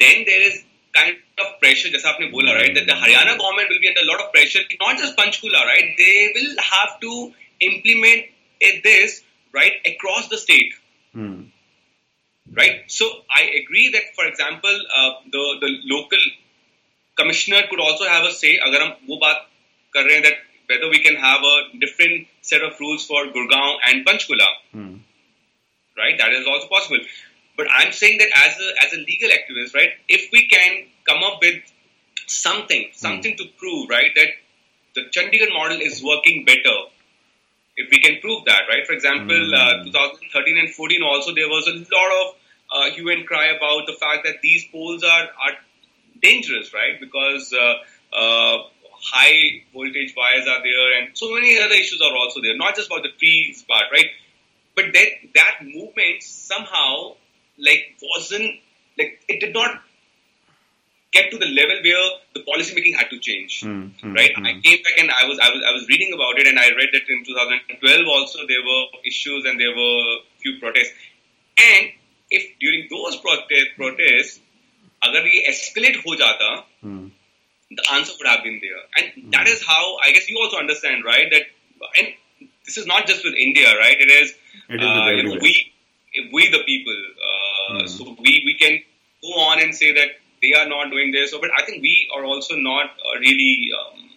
then 0.00 0.22
there 0.24 0.42
is 0.42 0.58
kind 0.94 1.16
of 1.40 1.52
pressure 1.60 1.90
जैसा 1.90 2.08
आपने 2.08 2.26
बोला 2.28 2.52
right 2.52 2.78
the 2.80 2.96
Haryana 3.02 3.32
government 3.34 3.68
will 3.68 3.78
be 3.78 3.88
under 3.88 4.04
lot 4.04 4.20
of 4.20 4.30
pressure 4.32 4.66
not 4.72 4.96
just 4.96 5.12
Panchkula 5.16 5.62
right 5.64 5.94
they 5.98 6.26
will 6.34 6.56
have 6.64 6.98
to 7.02 7.14
implement 7.62 8.30
this 8.84 9.22
right 9.54 9.86
across 9.86 10.28
the 10.32 10.38
state 10.38 10.74
right 12.46 12.84
so 12.90 13.08
I 13.32 13.44
agree 13.56 13.88
that 13.88 14.12
for 14.16 14.26
example 14.26 14.84
the 15.28 15.76
local 15.86 16.30
commissioner 17.16 17.62
could 17.68 17.80
also 17.80 18.04
have 18.04 18.24
a 18.24 18.32
say 18.32 18.56
अगर 18.66 18.82
हम 18.82 18.96
वो 19.08 19.16
बात 19.24 19.48
कर 19.96 20.22
that 20.22 20.38
whether 20.68 20.88
we 20.88 21.00
can 21.00 21.16
have 21.16 21.42
a 21.42 21.78
different 21.78 22.26
set 22.40 22.62
of 22.62 22.78
rules 22.80 23.06
for 23.06 23.26
Gurgaon 23.26 23.76
and 23.86 24.06
Panchkula, 24.06 24.46
hmm. 24.72 24.96
right? 25.98 26.16
That 26.18 26.32
is 26.32 26.46
also 26.46 26.68
possible. 26.68 27.00
But 27.56 27.66
I'm 27.70 27.92
saying 27.92 28.18
that 28.18 28.28
as 28.34 28.92
a 28.92 28.96
legal 28.96 29.30
activist, 29.30 29.74
right? 29.74 29.90
If 30.08 30.30
we 30.32 30.46
can 30.46 30.86
come 31.06 31.22
up 31.22 31.40
with 31.42 31.62
something, 32.26 32.88
something 32.92 33.32
hmm. 33.32 33.44
to 33.44 33.50
prove, 33.58 33.90
right, 33.90 34.10
that 34.14 34.28
the 34.94 35.02
Chandigarh 35.10 35.52
model 35.52 35.80
is 35.80 36.02
working 36.02 36.44
better. 36.44 36.76
If 37.76 37.90
we 37.90 38.00
can 38.00 38.20
prove 38.20 38.44
that, 38.46 38.62
right? 38.68 38.86
For 38.86 38.92
example, 38.92 39.36
hmm. 39.36 39.54
uh, 39.54 39.84
2013 39.84 40.58
and 40.58 40.74
14 40.74 41.02
also 41.02 41.34
there 41.34 41.48
was 41.48 41.66
a 41.66 41.76
lot 41.76 42.10
of 42.20 42.34
uh, 42.74 42.90
hue 42.94 43.10
and 43.10 43.26
cry 43.26 43.46
about 43.46 43.86
the 43.86 43.92
fact 43.92 44.24
that 44.24 44.40
these 44.42 44.64
poles 44.72 45.02
are, 45.04 45.24
are 45.24 45.56
dangerous, 46.22 46.72
right? 46.72 46.98
Because 47.00 47.52
uh, 47.52 48.16
uh, 48.16 48.58
high 49.02 49.62
voltage 49.72 50.14
wires 50.16 50.46
are 50.46 50.62
there, 50.62 51.02
and 51.02 51.16
so 51.16 51.32
many 51.34 51.58
other 51.58 51.74
issues 51.74 52.00
are 52.00 52.16
also 52.16 52.40
there. 52.40 52.56
Not 52.56 52.76
just 52.76 52.88
about 52.88 53.02
the 53.02 53.10
trees 53.18 53.64
part, 53.68 53.84
right? 53.92 54.06
But 54.74 54.86
that 54.94 55.08
that 55.34 55.54
movement 55.62 56.22
somehow 56.22 57.14
like 57.58 57.96
wasn't 58.02 58.60
like 58.98 59.20
it 59.28 59.40
did 59.40 59.52
not 59.52 59.82
get 61.12 61.30
to 61.30 61.36
the 61.36 61.46
level 61.46 61.76
where 61.84 62.04
the 62.34 62.40
policy 62.40 62.74
making 62.74 62.94
had 62.94 63.10
to 63.10 63.18
change, 63.18 63.60
mm, 63.60 63.90
mm, 64.00 64.14
right? 64.16 64.32
Mm. 64.34 64.46
I 64.46 64.60
came 64.60 64.82
back 64.82 64.96
and 64.98 65.10
I 65.10 65.28
was 65.28 65.38
I 65.38 65.50
was 65.50 65.62
I 65.68 65.72
was 65.72 65.86
reading 65.88 66.12
about 66.14 66.38
it, 66.38 66.46
and 66.46 66.58
I 66.58 66.68
read 66.70 66.88
that 66.92 67.08
in 67.08 67.24
2012 67.24 68.06
also 68.08 68.46
there 68.48 68.62
were 68.64 68.84
issues 69.04 69.44
and 69.44 69.60
there 69.60 69.74
were 69.76 70.24
few 70.38 70.58
protests, 70.58 70.92
and 71.58 71.92
if 72.30 72.58
during 72.60 72.88
those 72.88 73.16
protest, 73.16 73.76
protests, 73.76 74.40
agar 75.04 75.26
ye 75.26 75.46
escalate 75.48 75.96
ho 75.96 76.16
jata, 76.16 76.64
hmm. 76.80 77.08
the 77.70 77.84
answer 77.92 78.12
would 78.18 78.26
have 78.26 78.44
been 78.44 78.60
there, 78.62 78.82
and 78.96 79.12
hmm. 79.12 79.30
that 79.30 79.46
is 79.46 79.64
how 79.66 79.96
I 80.04 80.12
guess 80.12 80.28
you 80.28 80.38
also 80.42 80.58
understand, 80.58 81.04
right? 81.04 81.30
That 81.30 81.42
and 81.98 82.08
this 82.66 82.78
is 82.78 82.86
not 82.86 83.06
just 83.06 83.24
with 83.24 83.34
India, 83.34 83.66
right? 83.78 83.96
It 83.98 84.10
is, 84.10 84.34
it 84.68 84.80
is 84.80 84.86
uh, 84.86 85.10
you 85.10 85.22
know, 85.24 85.38
we 85.40 85.72
we 86.32 86.50
the 86.50 86.62
people. 86.64 86.96
Uh, 87.28 87.72
mm. 87.74 87.88
So 87.88 88.16
we, 88.20 88.42
we 88.44 88.56
can 88.58 88.80
go 89.22 89.40
on 89.40 89.60
and 89.60 89.74
say 89.74 89.92
that 89.94 90.08
they 90.42 90.52
are 90.54 90.68
not 90.68 90.90
doing 90.90 91.12
this. 91.12 91.30
So, 91.30 91.40
but 91.40 91.50
I 91.56 91.64
think 91.64 91.82
we 91.82 92.10
are 92.14 92.24
also 92.24 92.56
not 92.56 92.86
uh, 92.86 93.18
really 93.20 93.70
um, 93.78 94.10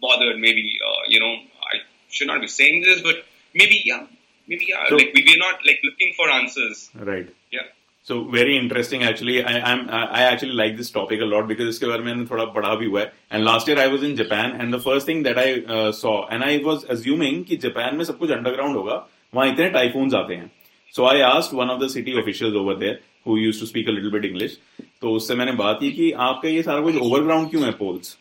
bothered. 0.00 0.38
Maybe 0.38 0.78
uh, 0.84 1.08
you 1.08 1.20
know 1.20 1.34
I 1.62 1.80
should 2.08 2.26
not 2.26 2.40
be 2.40 2.48
saying 2.48 2.82
this, 2.82 3.02
but 3.02 3.24
maybe 3.54 3.82
yeah, 3.84 4.06
maybe 4.46 4.66
yeah. 4.68 4.88
So, 4.88 4.96
like 4.96 5.12
we, 5.14 5.24
we're 5.26 5.38
not 5.38 5.60
like 5.66 5.80
looking 5.84 6.14
for 6.16 6.28
answers. 6.30 6.90
Right. 6.94 7.28
Yeah. 7.50 7.62
So 8.08 8.16
very 8.32 8.56
interesting 8.56 9.02
actually 9.02 9.40
I 9.42 10.22
actually 10.24 10.56
like 10.58 10.76
this 10.80 10.90
topic 10.96 11.20
a 11.20 11.30
lot 11.30 11.48
because 11.48 11.68
इसके 11.68 11.86
बारे 11.86 12.02
में 12.02 12.26
थोड़ा 12.26 12.44
पढ़ा 12.56 12.74
भी 12.74 12.86
हुआ 12.86 13.00
है. 13.00 13.42
Last 13.44 13.68
year 13.68 13.78
I 13.78 13.88
was 13.94 14.04
in 14.08 14.14
Japan 14.20 14.52
and 14.60 14.76
the 14.76 14.82
first 14.84 15.06
thing 15.06 15.22
that 15.24 15.38
I 15.38 15.48
uh, 15.76 15.92
saw 15.92 16.14
and 16.28 16.44
I 16.44 16.52
was 16.68 16.84
assuming 16.96 17.42
कि 17.48 17.56
Japan 17.64 17.96
में 17.96 18.04
सब 18.04 18.18
कुछ 18.18 18.30
अंडरग्राउंड 18.30 18.76
होगा. 18.76 19.06
वहाँ 19.34 19.48
इतने 19.52 19.68
टाइफून्स 19.70 20.14
आते 20.14 20.34
हैं. 20.34 20.50
So 20.94 21.06
I 21.06 21.20
asked 21.20 21.54
one 21.54 21.70
of 21.70 21.80
the 21.80 21.88
city 21.90 22.12
officials 22.18 22.54
over 22.56 22.76
there 22.76 23.00
who 23.28 23.36
used 23.38 23.60
to 23.60 23.66
speak 23.66 23.88
a 23.88 23.92
little 23.92 24.10
bit 24.10 24.24
English 24.24 24.58
तो 25.02 25.10
उससे 25.16 25.34
मैंने 25.34 25.52
बात 25.52 25.78
की 25.80 25.90
कि 25.92 26.10
आपका 26.26 26.48
ये 26.48 26.62
सारा 26.62 26.80
कुछ 26.80 26.96
ओवरग्राउंड 26.96 27.50
क्यों 27.50 27.64
है 27.64 27.70
पोल्स 27.80 28.16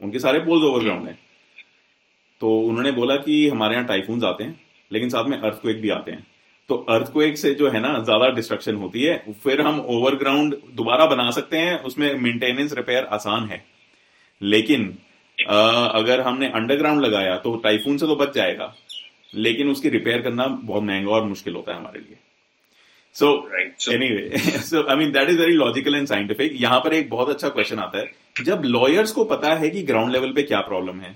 उनके 0.00 0.18
सारे 0.18 0.38
पोल्स 0.44 0.64
ओवरग्राउंड 0.64 1.08
है 1.08 1.18
तो 2.40 2.56
उन्होंने 2.68 2.92
बोला 2.92 3.16
कि 3.26 3.36
हमारे 3.48 3.74
यहाँ 3.74 3.86
टाइफून्स 3.86 4.24
आते 4.24 4.44
हैं 4.44 4.60
लेकिन 4.90 5.08
साथ 5.08 5.28
में 5.28 5.38
अर्थक्वेक 5.38 5.80
भी 5.82 5.90
आते 5.90 6.10
हैं 6.10 6.26
तो 6.70 6.74
अर्थक्वेक 6.90 7.38
से 7.38 7.52
जो 7.54 7.68
है 7.70 7.80
ना 7.80 7.98
ज़्यादा 8.00 8.28
डिस्ट्रक्शन 8.34 8.76
होती 8.76 9.02
है। 9.02 9.16
फिर 9.42 9.60
हम 9.60 9.80
ओवरग्राउंड 9.90 10.54
दोबारा 10.74 11.06
बना 11.06 11.30
सकते 11.30 11.58
हैं 11.58 11.78
उसमें 11.82 12.14
मेंटेनेंस 12.20 12.72
रिपेयर 12.74 13.04
आसान 13.12 13.48
है। 13.48 13.62
लेकिन 14.40 14.96
आ, 15.38 15.56
अगर 15.56 16.20
हमने 16.20 16.48
अंडरग्राउंड 16.50 17.00
लगाया 17.02 17.36
तो 17.38 17.54
टाइफून 17.64 17.96
से 17.98 18.06
तो 18.06 18.16
बच 18.16 18.34
जाएगा। 18.34 18.72
लेकिन 19.36 19.70
उसकी 19.70 19.88
रिपेयर 19.90 20.22
करना 20.22 20.46
बहुत 20.46 20.82
महँगा 20.82 21.10
और 21.10 21.24
मुश्किल 21.24 21.54
होता 21.54 21.72
है 21.72 21.78
हमारे 21.78 22.00
लिए। 22.00 22.16
So 23.14 23.28
anyway 24.10 24.38
so 24.38 24.82
I 24.82 24.96
mean 24.96 25.12
that 25.12 25.28
is 25.30 25.38
very 25.38 25.52
logical 25.54 25.94
and 25.94 26.06
scientific 26.06 26.60
यहाँ 26.62 26.80
पर 26.80 26.94
एक 26.94 27.10
बहुत 27.10 27.28
अच्छा 27.28 27.48
क्वेश्चन 27.48 27.78
आता 27.78 27.98
है। 27.98 28.44
जब 28.44 28.62
लॉयर्स 28.66 29.12
को 29.12 29.24
पता 29.26 29.54
है 29.54 29.70
कि 29.70 29.82
ग्राउंड 29.84 30.12
लेवल 30.12 30.32
पे 30.32 30.42
क्या 30.42 30.60
प्रॉब्लम 30.62 31.00
है 31.00 31.14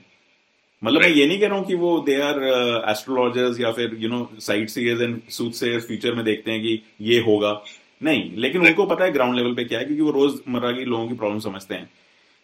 मतलब 0.84 1.00
मैं 1.00 1.08
ये 1.08 1.26
नहीं 1.26 1.40
कह 1.40 1.48
रहा 1.48 1.58
हूँ 1.58 1.66
कि 1.66 1.74
वो 1.74 2.00
दे 2.00 2.14
आर 2.20 2.42
एस्ट्रोलॉजर्स 2.90 3.60
या 3.60 3.72
फिर 3.72 3.96
you 3.98 4.08
know 4.08 4.30
sight 4.40 4.68
seers 4.68 5.02
and 5.02 5.20
suit 5.30 5.52
से 5.52 5.78
फ्यूचर 5.80 6.14
में 6.14 6.24
देखते 6.24 6.52
हैं 6.52 6.60
कि 6.60 6.82
ये 7.00 7.20
होगा। 7.20 7.64
नहीं 8.02 8.36
लेकिन 8.36 8.66
उनको 8.66 8.86
पता 8.86 9.04
है 9.04 9.12
ग्राउंड 9.12 9.36
लेवल 9.36 9.54
पे 9.54 9.64
क्या 9.64 9.78
है 9.78 9.84
क्योंकि 9.84 10.02
वो 10.02 10.10
रोज़मर्रा 10.10 10.72
की 10.72 10.84
लोगों 10.84 11.08
की 11.08 11.14
प्रॉब्लम 11.14 11.40
समझते 11.40 11.74
हैं। 11.74 11.90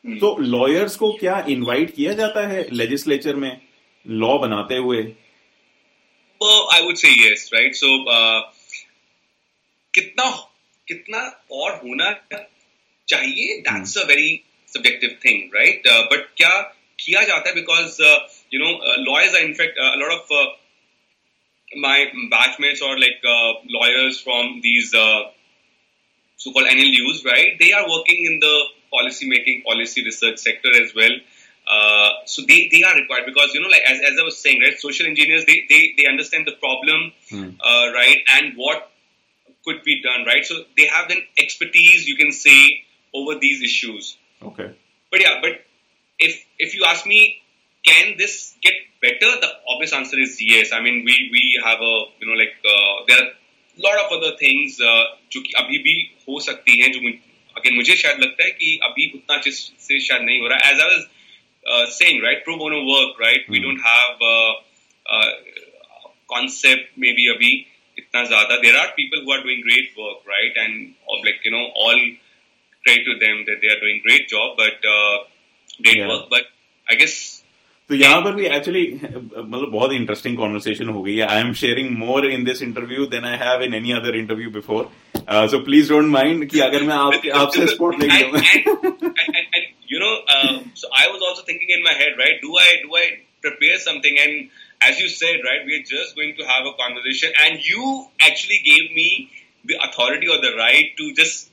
Hmm. 0.07 0.21
तो 0.21 0.37
लॉयर्स 0.39 0.97
को 0.97 1.13
क्या 1.13 1.47
इनवाइट 1.49 1.95
किया 1.95 2.13
जाता 2.13 2.47
है 2.49 2.69
लेजिस्लेचर 2.73 3.37
में? 3.37 3.61
लॉ 4.07 4.39
बनाते 4.39 4.77
हुए? 4.77 5.03
Would 6.87 6.99
say 7.01 7.13
yes, 7.19 7.43
right? 7.53 7.75
So, 7.77 7.89
uh, 8.15 8.41
कितना 9.95 10.31
कितना 10.89 11.19
और 11.53 11.81
होना 11.85 12.11
चाहिए? 13.09 13.63
A 13.63 14.05
very 14.07 14.45
subjective 14.69 15.15
thing, 15.25 15.41
right? 15.57 15.79
Uh, 15.93 16.03
but 16.13 16.21
क्या 16.37 16.76
किया 17.04 17.22
जाता 17.30 17.50
है 17.50 17.56
because 17.56 18.00
uh, 18.00 18.18
you 18.54 18.60
know 18.64 18.74
uh, 18.90 18.98
lawyers 19.10 19.34
are 19.38 19.46
in 19.50 19.56
fact 19.60 19.78
uh, 19.84 19.92
a 19.96 20.00
lot 20.02 20.12
of 20.18 20.34
uh, 20.40 20.48
my 21.76 21.98
batchmates 22.34 22.82
or 22.82 22.98
like 23.00 23.22
uh, 23.36 23.54
lawyers 23.78 24.20
from 24.20 24.60
these 24.62 24.94
uh, 24.94 25.22
so-called 26.38 26.68
NLUs, 26.68 27.24
right? 27.26 27.58
They 27.60 27.72
are 27.72 27.88
working 27.88 28.26
in 28.26 28.40
the 28.40 28.56
policy 28.92 29.30
making, 29.30 29.64
policy 29.64 30.04
research 30.04 30.40
sector 30.40 30.70
as 30.84 30.94
well. 30.96 31.12
Uh, 31.68 32.10
so 32.26 32.42
they, 32.48 32.70
they 32.72 32.84
are 32.84 32.96
required 32.96 33.26
because 33.26 33.54
you 33.54 33.62
know 33.62 33.70
like 33.70 33.84
as, 33.88 34.00
as 34.02 34.20
I 34.20 34.24
was 34.24 34.38
saying 34.40 34.60
right 34.62 34.78
social 34.80 35.06
engineers 35.06 35.46
they, 35.46 35.64
they, 35.70 35.94
they 35.96 36.08
understand 36.08 36.48
the 36.48 36.54
problem 36.54 37.12
hmm. 37.30 37.50
uh, 37.64 37.92
right 37.94 38.18
and 38.34 38.58
what 38.58 38.92
could 39.64 39.84
be 39.84 40.02
done 40.02 40.26
right 40.26 40.44
so 40.44 40.64
they 40.76 40.88
have 40.88 41.10
an 41.12 41.22
expertise 41.38 42.08
you 42.08 42.18
can 42.18 42.32
say 42.32 42.84
over 43.14 43.38
these 43.40 43.62
issues 43.62 44.18
okay 44.42 44.76
but 45.12 45.22
yeah 45.22 45.40
but 45.40 45.64
if 46.20 46.44
if 46.60 46.76
you 46.76 46.86
ask 46.86 47.06
me 47.06 47.42
can 47.90 48.18
this 48.18 48.56
get 48.62 48.76
better 49.02 49.30
the 49.44 49.50
obvious 49.74 49.94
answer 49.94 50.20
is 50.20 50.38
yes 50.42 50.72
I 50.72 50.82
mean 50.82 51.04
we 51.06 51.16
we 51.36 51.44
have 51.66 51.80
a 51.80 51.96
you 52.20 52.28
know 52.28 52.38
like 52.44 52.56
uh, 52.66 52.96
there 53.08 53.20
are 53.24 53.30
a 53.30 53.82
lot 53.88 53.98
of 54.04 54.18
other 54.18 54.34
things 54.44 54.80
uh, 54.80 55.06
जो 55.32 55.42
कि 55.42 55.54
अभी 55.64 55.78
भी 55.88 55.96
हो 56.28 56.40
सकती 56.50 56.82
हैं 56.82 56.92
जो 56.92 57.00
again 57.58 57.76
मुझे 57.76 57.96
शायद 58.02 58.20
लगता 58.20 58.44
है 58.44 58.52
कि 58.60 58.80
अभी 58.84 59.12
उतना 59.16 59.36
अच्छे 59.36 59.52
से 59.52 60.00
शायद 60.08 60.22
नहीं 60.22 60.40
हो 60.40 60.48
रहा 60.48 60.70
as 60.70 60.82
I 60.82 61.02
uh, 61.66 61.86
saying, 61.90 62.22
right? 62.22 62.44
Pro 62.44 62.58
bono 62.58 62.84
work, 62.86 63.20
right? 63.20 63.42
Mm. 63.46 63.50
We 63.50 63.58
hmm. 63.58 63.64
don't 63.66 63.82
have 63.82 64.16
uh, 64.22 64.54
uh, 65.10 65.32
concept 66.30 66.98
maybe 66.98 67.28
abhi 67.34 67.68
itna 67.98 68.26
zyada. 68.28 68.62
There 68.62 68.78
are 68.78 68.90
people 68.96 69.22
who 69.24 69.32
are 69.32 69.44
doing 69.44 69.62
great 69.62 69.92
work, 69.98 70.26
right? 70.26 70.54
And 70.56 70.96
like 71.24 71.44
you 71.44 71.52
know, 71.52 71.66
all 71.76 72.00
credit 72.84 73.06
to 73.06 73.20
them 73.20 73.46
that 73.48 73.62
they 73.62 73.68
are 73.68 73.80
doing 73.80 74.02
great 75.84 75.84
job, 75.84 75.84
but 75.84 75.84
uh, 75.84 75.84
great 75.84 75.98
yeah. 75.98 76.08
work. 76.08 76.30
But 76.30 76.44
I 76.90 76.96
guess 76.96 77.38
तो 77.90 77.96
यहाँ 77.96 78.22
पर 78.22 78.32
भी 78.36 78.46
actually 78.46 78.84
मतलब 79.04 79.70
बहुत 79.72 79.94
interesting 79.94 80.38
conversation 80.38 80.90
हो 80.90 81.02
गई 81.04 81.16
है 81.16 81.26
I 81.28 81.40
am 81.42 81.54
sharing 81.62 81.90
more 81.98 82.26
in 82.32 82.44
this 82.44 82.62
interview 82.62 83.06
then 83.14 83.26
I 83.26 83.38
have 83.38 83.64
in 83.64 83.74
any 83.74 83.92
other 83.92 84.16
interview 84.16 84.50
before 84.50 84.92
so 85.52 85.60
please 85.64 85.90
don't 85.90 86.06
mind 86.12 86.46
कि 86.50 86.60
अगर 86.60 86.84
मैं 86.84 86.96
आपके 86.96 87.30
आपसे 87.40 87.68
स्पॉट 87.68 88.04
ले 88.04 88.08
you 89.92 90.00
know, 90.00 90.12
uh, 90.34 90.64
so 90.74 90.88
I 90.98 91.08
was 91.14 91.22
also 91.22 91.44
thinking 91.44 91.70
in 91.70 91.84
my 91.84 91.92
head, 91.92 92.14
right? 92.18 92.38
Do 92.42 92.56
I 92.58 92.70
do 92.84 92.96
I 92.96 93.06
prepare 93.42 93.78
something? 93.78 94.20
And 94.26 94.50
as 94.90 95.02
you 95.02 95.10
said, 95.10 95.42
right, 95.48 95.66
we 95.66 95.76
are 95.80 95.84
just 95.84 96.16
going 96.16 96.36
to 96.38 96.46
have 96.52 96.66
a 96.66 96.74
conversation, 96.84 97.34
and 97.46 97.60
you 97.72 98.08
actually 98.22 98.62
gave 98.64 98.96
me 99.00 99.30
the 99.66 99.76
authority 99.88 100.28
or 100.28 100.40
the 100.46 100.56
right 100.56 100.96
to 101.02 101.14
just 101.14 101.52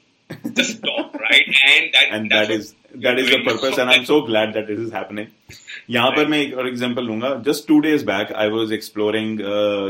just 0.60 0.82
talk, 0.84 1.14
right? 1.14 1.50
And 1.72 1.92
that 1.94 2.06
and 2.10 2.30
that 2.30 2.50
is 2.50 2.74
that 3.04 3.18
is 3.18 3.30
the 3.30 3.38
purpose, 3.44 3.78
and 3.78 3.90
I'm 3.90 4.04
so 4.04 4.20
glad 4.22 4.54
that 4.54 4.66
this 4.72 4.80
is 4.86 4.92
happening. 4.92 5.28
यहाँ 5.90 6.10
पर 6.16 6.26
मैं 6.28 6.40
एक 6.40 6.56
और 6.58 6.68
example 6.68 7.04
लूंगा 7.04 7.34
just 7.46 7.66
two 7.68 7.78
days 7.80 8.04
back 8.06 8.32
I 8.32 8.48
was 8.50 8.72
exploring 8.72 9.40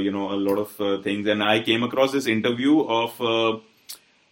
you 0.06 0.12
know 0.12 0.26
a 0.26 0.36
lot 0.48 0.58
of 0.58 0.76
things 1.06 1.28
and 1.28 1.42
I 1.42 1.60
came 1.70 1.86
across 1.86 2.12
this 2.12 2.28
interview 2.36 2.80
of 3.00 3.22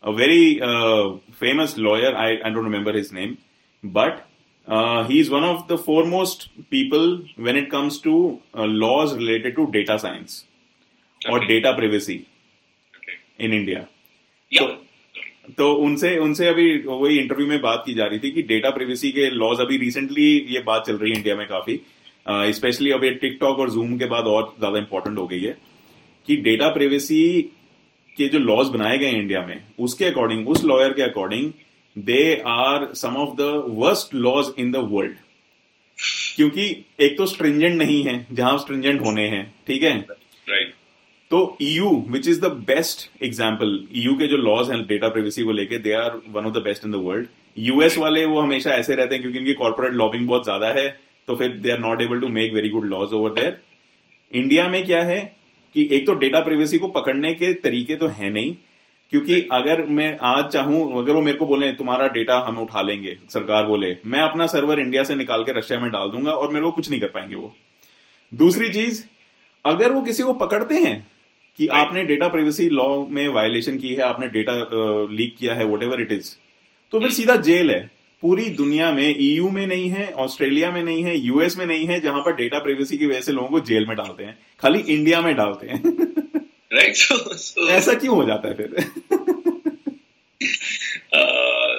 a 0.02 0.12
very 0.12 0.60
uh, 0.62 1.16
famous 1.38 1.76
lawyer 1.76 2.10
I, 2.14 2.26
I 2.44 2.50
don't 2.50 2.64
remember 2.64 2.92
his 2.96 3.08
name 3.12 3.38
but 3.82 4.20
uh, 4.68 5.04
he 5.04 5.20
is 5.20 5.30
one 5.30 5.44
of 5.44 5.66
the 5.68 5.78
foremost 5.78 6.44
people 6.70 7.22
when 7.36 7.56
it 7.56 7.70
comes 7.70 7.98
to 8.02 8.40
uh, 8.54 8.64
laws 8.64 9.14
related 9.14 9.56
to 9.56 9.66
data 9.72 9.98
science 9.98 10.44
or 11.28 11.38
Okay. 11.38 11.48
data 11.48 11.74
privacy 11.74 12.18
Okay. 12.98 13.16
in 13.38 13.52
India. 13.52 13.88
Yeah. 14.52 14.76
तो 15.57 15.71
उनसे 15.85 16.17
उनसे 16.19 16.47
अभी 16.47 16.65
वही 16.85 17.17
interview 17.19 17.47
में 17.47 17.61
बात 17.61 17.83
की 17.85 17.93
जा 17.93 18.05
रही 18.05 18.19
थी 18.19 18.31
कि 18.31 18.41
डेटा 18.43 18.69
प्रिवेसी 18.69 19.11
के 19.11 19.29
लॉज 19.31 19.59
अभी 19.61 19.77
रिसेंटली 19.77 20.27
ये 20.49 20.59
बात 20.65 20.85
चल 20.87 20.97
रही 20.97 21.11
है 21.11 21.17
इंडिया 21.17 21.35
में 21.35 21.45
काफ़ी। 21.47 21.79
स्पेशली 22.55 22.91
अब 22.91 23.03
ये 23.03 23.09
टिकटॉक 23.21 23.59
और 23.59 23.69
जूम 23.69 23.97
के 23.97 24.05
बाद 24.07 24.25
और 24.27 24.53
ज़्यादा 24.59 24.79
इंपॉर्टेंट 24.79 25.17
हो 25.17 25.25
गई 25.27 25.41
है 25.41 25.57
कि 26.27 26.35
डेटा 26.39 26.69
प्रिवेसी 26.69 27.41
के 28.17 28.27
जो 28.27 28.39
लॉज 28.39 28.67
बनाए 28.67 28.97
गए 28.97 29.09
इंडिया 29.11 29.45
में, 29.45 29.61
उसके 29.79 30.05
अकॉर्डिंग 30.05 30.47
उस 30.49 30.63
लॉयर 30.65 30.93
के 30.93 31.01
according 31.01 31.51
they 31.95 32.23
are 32.47 32.87
some 32.95 33.15
of 33.17 33.35
the 33.37 33.51
worst 33.77 34.13
laws 34.15 34.53
in 34.59 34.71
the 34.71 34.87
world 34.91 35.15
क्योंकि 36.35 36.65
एक 36.99 37.17
तो 37.17 37.25
स्ट्रिंजेंट 37.25 37.75
नहीं 37.77 38.03
है, 38.03 38.25
जहाँ 38.31 38.57
स्ट्रिंजेंट 38.57 39.01
होने 39.01 39.27
हैं, 39.27 39.43
ठीक 39.67 39.83
है? 39.83 39.97
Right. 40.47 40.71
तो 41.31 41.37
EU 41.61 41.89
which 42.11 42.27
is 42.27 42.39
the 42.41 42.45
best 42.67 43.09
example 43.23 43.77
EU 43.95 44.13
के 44.15 44.27
जो 44.27 44.37
लॉज 44.37 44.71
हैं 44.71 44.81
डेटा 44.87 45.09
प्रिवेसी 45.09 45.43
को 45.43 45.51
लेके 45.51 45.77
they 45.79 45.93
are 45.93 46.19
one 46.29 46.45
of 46.45 46.53
the 46.53 46.61
best 46.63 46.85
in 46.85 46.91
the 46.91 46.95
world 47.03 47.27
US 47.57 47.97
वाले 47.97 48.23
वो 48.25 48.41
हमेशा 48.41 48.71
ऐसे 48.71 48.95
रहते 48.95 49.15
हैं, 49.15 49.21
क्योंकि 49.21 49.39
इनकी 49.39 49.53
कॉर्पोरेट 49.53 49.93
लॉबिंग 49.93 50.27
बहुत 50.27 50.43
ज़्यादा 50.43 50.67
है 50.71 50.87
तो 51.27 51.35
फिर 51.35 51.57
they 51.57 51.71
are 51.71 51.79
not 51.79 52.01
able 52.01 52.19
to 52.21 52.27
make 52.29 52.53
very 52.53 52.69
good 52.69 52.85
laws 52.85 53.13
over 53.13 53.33
there 53.33 53.59
India 54.33 54.67
में 54.67 54.83
क्या 54.85 55.01
है 55.03 55.19
कि 55.75 55.87
एक 55.91 56.05
तो 56.07 56.13
डेटा 56.15 56.39
प्रिवेसी 56.39 56.77
को 56.77 56.87
पकड़ने 56.89 57.33
के 57.33 57.53
तरीके 57.59 57.95
तो 57.95 58.07
है 58.09 58.29
नहीं, 58.29 58.55
क्योंकि 59.11 59.39
अगर 59.51 59.85
मैं 59.87 60.17
आज 60.23 60.45
चाहूँ, 60.45 60.97
अगर 60.97 61.13
वो 61.13 61.21
मेरे 61.21 61.37
को 61.37 61.45
बोले, 61.45 61.71
तुम्हारा 61.73 62.07
डेटा 62.09 62.39
हम 62.39 62.57
उठा 62.59 62.81
लेंगे, 62.81 63.17
सरकार 63.29 63.65
बोले, 63.65 63.95
मैं 64.05 64.19
अपना 64.21 64.47
सर्वर 64.47 64.79
इंडिया 64.79 65.03
से 65.03 65.15
निकाल 65.15 65.43
के 65.43 65.51
रशिया 65.51 65.79
में 65.79 65.89
डाल 65.91 66.09
दूँगा 66.09 66.31
और 66.31 66.51
मेरे 66.53 66.65
को 66.65 66.71
कुछ 66.71 66.89
नहीं 66.89 66.99
कर 67.01 67.07
पाएँगे 67.07 67.35
वो. 67.35 67.53
दूसरी 68.31 68.69
चीज़, 68.69 69.03
अगर 69.65 69.91
वो 69.91 70.01
किसी 70.01 70.23
को 70.23 70.33
पकड़ते 70.35 70.75
हैं 70.75 70.95
कि 71.57 71.65
right. 71.65 71.77
आपने 71.77 72.03
डेटा 72.03 72.27
प्राइवेसी 72.27 72.69
लॉ 72.69 73.05
में 73.07 73.27
वायलेशन 73.27 73.77
की 73.77 73.93
है 73.93 74.03
आपने 74.03 74.27
डेटा 74.27 74.53
लीक 75.11 75.35
किया 75.39 75.55
है 75.55 75.65
वट 75.65 75.99
इट 76.01 76.11
इज़ 76.11 76.35
तो 76.91 76.99
फिर 76.99 77.11
सीधा 77.11 77.35
जेल 77.47 77.71
है 77.71 77.79
पूरी 78.21 78.49
दुनिया 78.55 78.91
में 78.91 79.15
ईयू 79.19 79.49
में 79.49 79.65
नहीं 79.67 79.89
है 79.89 80.11
ऑस्ट्रेलिया 80.23 80.71
में 80.71 80.83
नहीं 80.83 81.03
है 81.03 81.17
यूएस 81.17 81.57
में 81.57 81.65
नहीं 81.65 81.85
है 81.87 81.99
जहाँ 81.99 82.21
पर 82.21 82.35
डेटा 82.35 82.59
प्राइवेसी 82.59 82.97
की 82.97 83.05
वजह 83.05 83.21
से 83.21 83.31
लोगों 83.31 83.49
को 83.49 83.59
जेल 83.65 83.85
में 83.87 83.95
डालते 83.97 84.23
हैं 84.23 84.37
खाली 84.59 84.79
इंडिया 84.79 85.21
में 85.21 85.35
डालते 85.35 85.67
हैं 85.67 86.11
Right. 86.71 86.95
So, 86.95 87.15
so 87.37 87.67
ऐसा 87.69 87.93
क्यों 87.93 88.15
हो 88.15 88.23
जाता 88.25 88.47
है 88.47 88.53
फिर 88.55 88.75
uh, 91.13 91.73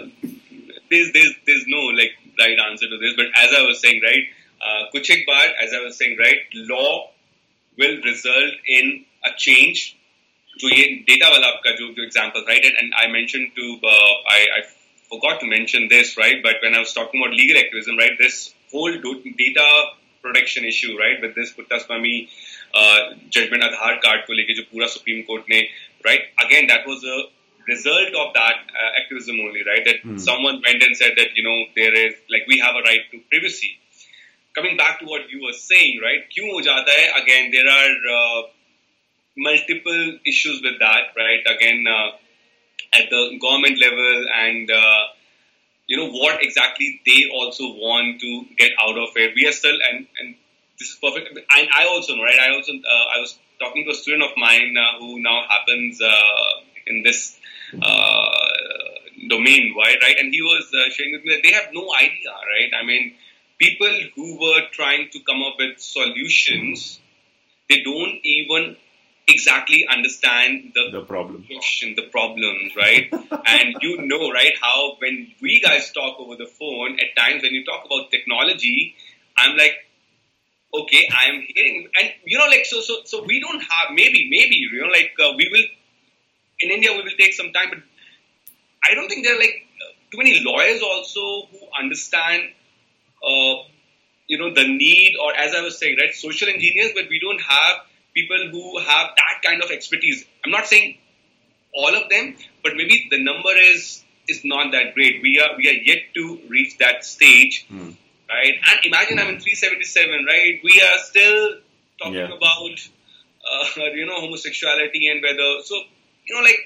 there's 0.90 1.12
there's 1.12 1.32
there's 1.46 1.64
no 1.66 1.80
like 2.00 2.18
right 2.38 2.58
answer 2.60 2.88
to 2.88 2.98
this. 2.98 3.14
But 3.16 3.26
as 3.34 3.54
I 3.54 3.62
was 3.62 3.80
saying, 3.80 4.02
right, 4.02 4.26
uh, 4.60 4.82
कुछ 4.92 5.10
एक 5.10 5.24
बार 5.30 5.46
as 5.64 5.72
I 5.72 5.80
was 5.84 5.96
saying, 5.96 6.18
right, 6.18 6.40
law 6.72 6.90
will 7.78 7.96
result 8.02 8.52
in 8.68 8.92
a 9.24 9.34
change. 9.46 9.82
जो 10.60 10.68
ये 10.68 10.84
डेटा 11.08 11.28
वाला 11.28 11.46
आपका 11.46 11.70
जो 11.76 11.86
जो 11.96 12.02
example 12.04 12.44
right 12.48 12.64
and 12.64 12.94
I 12.94 13.06
mention 13.12 13.44
to 13.58 13.74
I 14.32 14.46
I 14.56 14.60
forgot 15.12 15.40
to 15.40 15.46
mention 15.52 15.86
this 15.92 16.10
right 16.18 16.38
but 16.44 16.62
when 16.64 16.74
i 16.76 16.78
was 16.82 16.92
talking 16.98 17.20
about 17.22 17.34
legal 17.38 17.56
activism 17.62 17.98
right 18.02 18.14
this 18.20 18.36
whole 18.74 18.94
data 19.40 19.64
protection 20.26 20.66
issue 20.70 20.92
right 21.00 21.18
with 21.24 21.34
this 21.38 21.50
Puttaswamy 21.56 22.12
uh, 22.74 23.00
judgment 23.36 23.66
Aadhaar 23.66 23.90
card 24.04 24.22
को 24.28 24.36
लेके 24.38 24.54
जो 24.60 24.62
पूरा 24.70 24.86
supreme 24.94 25.20
court 25.30 25.50
ने 25.54 25.58
right 26.08 26.24
again 26.46 26.70
that 26.72 26.88
was 26.92 27.04
a 27.16 27.18
result 27.66 28.16
of 28.22 28.32
that 28.38 28.72
uh, 28.78 28.90
activism 29.02 29.42
only 29.48 29.66
right 29.72 29.84
that 29.90 30.00
Hmm. 30.06 30.16
someone 30.28 30.62
went 30.68 30.86
and 30.88 30.96
said 31.02 31.20
that 31.20 31.36
you 31.40 31.46
know 31.48 31.58
there 31.82 31.92
is 32.06 32.16
like 32.36 32.48
we 32.54 32.58
have 32.64 32.80
a 32.82 32.86
right 32.88 33.04
to 33.12 33.22
privacy 33.34 33.72
coming 34.60 34.80
back 34.82 34.98
to 35.04 35.12
what 35.14 35.36
you 35.36 35.44
were 35.46 35.58
saying 35.60 36.00
right 36.08 36.26
क्यों 36.34 36.50
हो 36.56 36.64
जाता 36.72 36.98
है 37.02 37.06
again 37.22 37.54
there 37.58 37.70
are 37.76 37.94
uh, 38.16 38.40
multiple 39.36 40.18
issues 40.26 40.60
with 40.62 40.78
that 40.80 41.12
right? 41.16 41.42
Again 41.46 41.84
uh, 41.88 42.10
at 42.92 43.08
the 43.10 43.38
government 43.40 43.78
level 43.78 44.26
and 44.34 44.70
uh, 44.70 45.04
you 45.86 45.96
know 45.96 46.10
what 46.10 46.42
exactly 46.42 47.00
they 47.06 47.24
also 47.32 47.64
want 47.64 48.20
to 48.20 48.44
get 48.56 48.72
out 48.80 48.96
of 48.96 49.08
it. 49.16 49.34
We 49.34 49.46
are 49.46 49.52
still 49.52 49.76
and 49.90 50.06
and 50.20 50.34
this 50.78 50.88
is 50.90 50.96
perfect. 50.96 51.28
And 51.36 51.68
i 51.74 51.86
also 51.86 52.16
know 52.16 52.22
right? 52.24 52.38
I 52.38 52.54
also 52.54 52.72
uh, 52.72 53.16
i 53.16 53.20
was 53.20 53.38
talking 53.58 53.84
to 53.84 53.90
a 53.90 53.94
student 53.94 54.24
of 54.24 54.36
mine 54.36 54.76
uh, 54.76 54.98
who 54.98 55.20
now 55.20 55.42
happens 55.48 56.00
uh, 56.00 56.50
in 56.86 57.02
this 57.02 57.38
uh, 57.80 58.28
domain 59.28 59.74
right? 59.76 59.96
Right? 60.02 60.16
And 60.18 60.32
he 60.32 60.42
was 60.42 60.68
sharing 60.94 61.12
with 61.12 61.24
me 61.24 61.34
that 61.34 61.42
they 61.42 61.52
have 61.52 61.72
no 61.72 61.88
idea 61.94 62.34
right? 62.54 62.70
I 62.78 62.84
mean 62.84 63.14
people 63.58 63.94
who 64.14 64.40
were 64.40 64.62
trying 64.72 65.08
to 65.10 65.20
come 65.20 65.42
up 65.42 65.54
with 65.58 65.78
solutions 65.80 66.98
they 67.68 67.82
don't 67.82 68.18
even 68.24 68.76
exactly 69.32 69.86
understand 69.88 70.72
the 70.74 70.90
the 70.92 71.04
problem 71.04 71.44
question, 71.44 71.94
the 71.96 72.08
problems, 72.10 72.76
right? 72.76 73.08
and 73.46 73.76
you 73.80 74.02
know, 74.06 74.30
right, 74.30 74.52
how 74.60 74.96
when 74.98 75.32
we 75.40 75.60
guys 75.60 75.90
talk 75.92 76.20
over 76.20 76.36
the 76.36 76.46
phone, 76.46 76.98
at 77.00 77.16
times 77.20 77.42
when 77.42 77.52
you 77.52 77.64
talk 77.64 77.84
about 77.84 78.10
technology, 78.10 78.94
I'm 79.36 79.56
like, 79.56 79.74
okay, 80.74 81.08
I'm 81.10 81.42
hearing, 81.48 81.88
and 81.98 82.10
you 82.24 82.38
know, 82.38 82.46
like, 82.46 82.64
so, 82.64 82.80
so, 82.80 82.98
so 83.04 83.24
we 83.24 83.40
don't 83.40 83.60
have, 83.60 83.90
maybe, 83.90 84.28
maybe, 84.30 84.56
you 84.56 84.82
know, 84.82 84.88
like, 84.88 85.12
uh, 85.22 85.32
we 85.36 85.48
will, 85.50 85.64
in 86.60 86.70
India, 86.70 86.92
we 86.92 87.02
will 87.02 87.18
take 87.18 87.34
some 87.34 87.52
time, 87.52 87.68
but 87.70 87.78
I 88.84 88.94
don't 88.94 89.08
think 89.08 89.24
there 89.24 89.34
are 89.34 89.38
like 89.38 89.66
too 90.10 90.18
many 90.18 90.40
lawyers 90.44 90.82
also 90.82 91.46
who 91.50 91.58
understand, 91.78 92.42
uh, 93.22 93.54
you 94.26 94.38
know, 94.38 94.54
the 94.54 94.66
need, 94.66 95.16
or 95.22 95.34
as 95.34 95.54
I 95.54 95.62
was 95.62 95.78
saying, 95.78 95.98
right, 95.98 96.14
social 96.14 96.48
engineers, 96.48 96.92
but 96.94 97.08
we 97.08 97.20
don't 97.20 97.40
have 97.40 97.86
people 98.14 98.48
who 98.50 98.78
have 98.78 99.10
that 99.16 99.36
kind 99.44 99.62
of 99.62 99.70
expertise. 99.70 100.24
I'm 100.44 100.50
not 100.50 100.66
saying 100.66 100.98
all 101.74 101.94
of 101.94 102.08
them, 102.10 102.36
but 102.62 102.72
maybe 102.76 103.06
the 103.10 103.22
number 103.22 103.54
is 103.56 104.02
is 104.28 104.44
not 104.44 104.72
that 104.72 104.94
great. 104.94 105.22
We 105.22 105.40
are 105.40 105.56
we 105.56 105.68
are 105.68 105.78
yet 105.90 106.02
to 106.14 106.38
reach 106.48 106.78
that 106.78 107.04
stage, 107.04 107.64
Hmm. 107.68 107.90
right? 108.28 108.54
And 108.70 108.86
imagine 108.90 109.18
I'm 109.18 109.30
in 109.34 109.40
377, 109.40 110.26
right? 110.26 110.60
We 110.62 110.80
are 110.88 110.98
still 111.10 111.40
talking 111.98 112.14
Yeah. 112.14 112.36
about 112.40 112.76
uh, 113.50 113.84
you 114.00 114.06
know 114.06 114.20
homosexuality 114.20 115.08
and 115.08 115.22
whether 115.22 115.48
so 115.70 115.74
you 116.26 116.34
know 116.36 116.42
like 116.42 116.60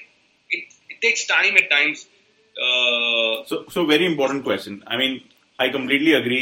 it, 0.51 0.65
it 0.89 1.01
takes 1.01 1.25
time 1.25 1.55
at 1.63 1.69
times. 1.69 2.05
Uh, 2.65 3.43
So, 3.49 3.65
so 3.69 3.85
very 3.85 4.05
important 4.05 4.43
question. 4.43 4.83
I 4.87 4.97
mean, 4.97 5.21
I 5.59 5.69
completely 5.69 6.13
agree. 6.13 6.41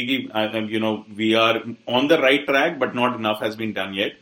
you 0.74 0.80
know, 0.80 1.04
we 1.14 1.34
are 1.34 1.62
on 1.86 2.08
the 2.08 2.18
right 2.20 2.46
track, 2.46 2.78
but 2.78 2.94
not 2.94 3.16
enough 3.16 3.40
has 3.40 3.56
been 3.56 3.72
done 3.72 3.92
yet. 3.94 4.12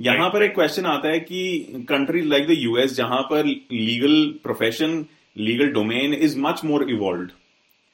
यहाँ 0.00 0.28
पर 0.30 0.42
एक 0.42 0.54
question 0.54 0.86
आता 0.86 1.08
है 1.08 1.20
कि 1.20 1.84
country 1.88 2.20
like 2.22 2.46
the 2.48 2.54
US 2.58 2.94
जहाँ 2.96 3.20
पर 3.30 3.46
legal 3.46 4.14
profession 4.42 5.04
legal 5.36 5.72
domain 5.72 6.14
is 6.14 6.38
much 6.38 6.64
more 6.64 6.90
evolve 6.90 7.28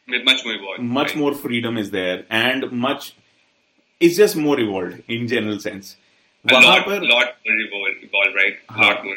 much 0.09 0.41
more 0.45 0.55
much 0.79 1.07
right? 1.09 1.17
more 1.17 1.35
freedom 1.35 1.79
is 1.79 1.91
there 1.91 2.25
and 2.31 2.65
much 2.73 3.05
it's 4.01 4.17
just 4.17 4.37
more 4.37 4.57
evolved 4.61 5.03
in 5.09 5.27
general 5.27 5.59
sense 5.59 5.97
A 6.45 6.53
वहाँ 6.53 6.63
lot, 6.65 6.83
पर 6.87 7.07
lot 7.09 7.29
more 7.73 8.27
right? 8.35 8.57
हाँ. 8.71 8.89
lot 8.89 9.05
more. 9.05 9.17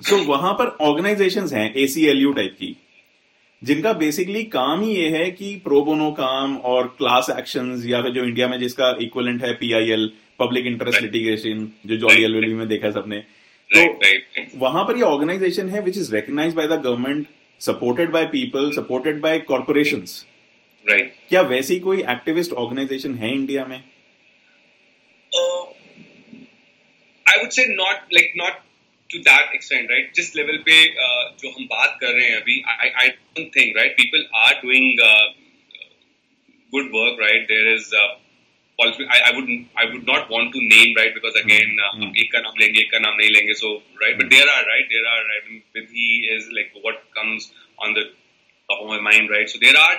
सो 0.00 0.16
वहाँ 0.24 0.52
पर 0.54 0.76
organisations 0.80 1.52
हैं 1.52 1.72
ACLU 1.74 2.32
type 2.32 2.56
की 2.58 2.76
जिनका 3.62 3.92
basically 3.92 4.42
काम 4.44 4.80
ही 4.80 4.94
ये 4.94 5.08
है 5.16 5.30
कि 5.30 5.54
प्रोबोनो 5.64 6.10
काम 6.12 6.56
और 6.72 6.86
क्लास 6.98 7.30
एक्शंस 7.30 7.86
या 7.86 8.02
फिर 8.02 8.12
जो 8.12 8.24
इंडिया 8.24 8.48
में 8.48 8.58
जिसका 8.58 8.94
इक्वलेंट 9.02 9.42
है 9.44 9.52
पीआईएल 9.54 10.10
पब्लिक 10.38 10.66
इंटरेस्ट 10.66 11.00
लिटिगेशन 11.02 11.68
जो 11.86 11.96
जॉली 11.96 12.24
एलवेली 12.24 12.54
में 12.54 12.66
देखा 12.68 12.90
सबने। 12.90 13.18
तो 13.70 14.58
वहाँ 14.58 14.84
पर 14.84 14.96
ये 14.96 15.02
ऑर्गेनाइजेशन 15.02 15.68
है 15.68 15.80
which 15.82 15.96
is 15.98 16.14
recognize 16.14 16.54
by 16.54 16.66
the 16.66 16.80
government 16.84 17.26
supported 17.60 18.10
by 18.10 18.24
people 18.34 18.70
supported 18.72 19.20
by 19.20 19.38
corporation 19.50 20.04
right 20.86 21.14
क्या 21.28 21.40
वैसी 21.50 21.78
कोई 21.80 22.02
एक्टिविस्ट 22.10 22.52
ऑर्गेनाइजेशन 22.62 23.14
है 23.14 23.32
इंडिया 23.32 23.64
में? 23.66 23.76
I 27.26 27.38
would 27.40 27.50
say 27.50 27.66
not 27.74 28.14
like 28.14 28.32
not 28.36 28.62
to 29.10 29.18
that 29.26 29.54
extend 29.54 29.90
right 29.90 30.12
जिस 30.14 30.34
लेवल 30.36 30.56
पे 30.68 30.78
uh, 30.84 31.42
जो 31.42 31.50
हम 31.50 31.64
बात 31.64 31.98
कर 32.00 32.12
रहे 32.12 32.26
हैं 32.26 32.36
अभी 32.40 32.62
I 32.68 32.88
I 33.02 33.08
don't 33.08 33.50
think 33.56 33.76
right 33.76 33.92
people 33.96 34.26
are 34.36 34.54
doing 34.62 34.98
good 36.72 36.90
work 36.94 37.20
right 37.20 37.46
there 37.48 37.74
is 37.74 37.94
I, 38.83 39.17
I 39.27 39.31
would 39.35 39.49
I 39.81 39.85
would 39.91 40.05
not 40.05 40.29
want 40.29 40.51
to 40.53 40.59
name 40.75 40.95
right 40.99 41.13
because 41.17 41.35
again 41.41 41.69
uh, 41.85 41.91
Hmm. 41.95 42.01
हम 42.03 42.13
एक 42.23 42.31
का 42.35 42.39
नाम 42.45 42.55
लेंगे 42.61 42.79
एक 42.81 42.91
का 42.93 42.99
नाम 43.05 43.15
नहीं 43.21 43.29
लेंगे 43.35 43.55
so 43.63 43.69
right 44.03 44.17
but 44.21 44.29
there 44.35 44.47
are 44.55 44.63
right 44.71 44.87
there 44.95 45.05
are 45.13 45.23
I 45.35 45.39
mean 45.47 45.61
Vidhi 45.77 46.07
is 46.37 46.49
like 46.59 46.71
what 46.87 47.03
comes 47.19 47.49
on 47.87 47.93
the 47.99 48.05
top 48.71 48.81
of 48.83 48.87
my 48.93 48.99
mind 49.09 49.29
right 49.35 49.49
so 49.55 49.61
there 49.65 49.77
are 49.85 49.95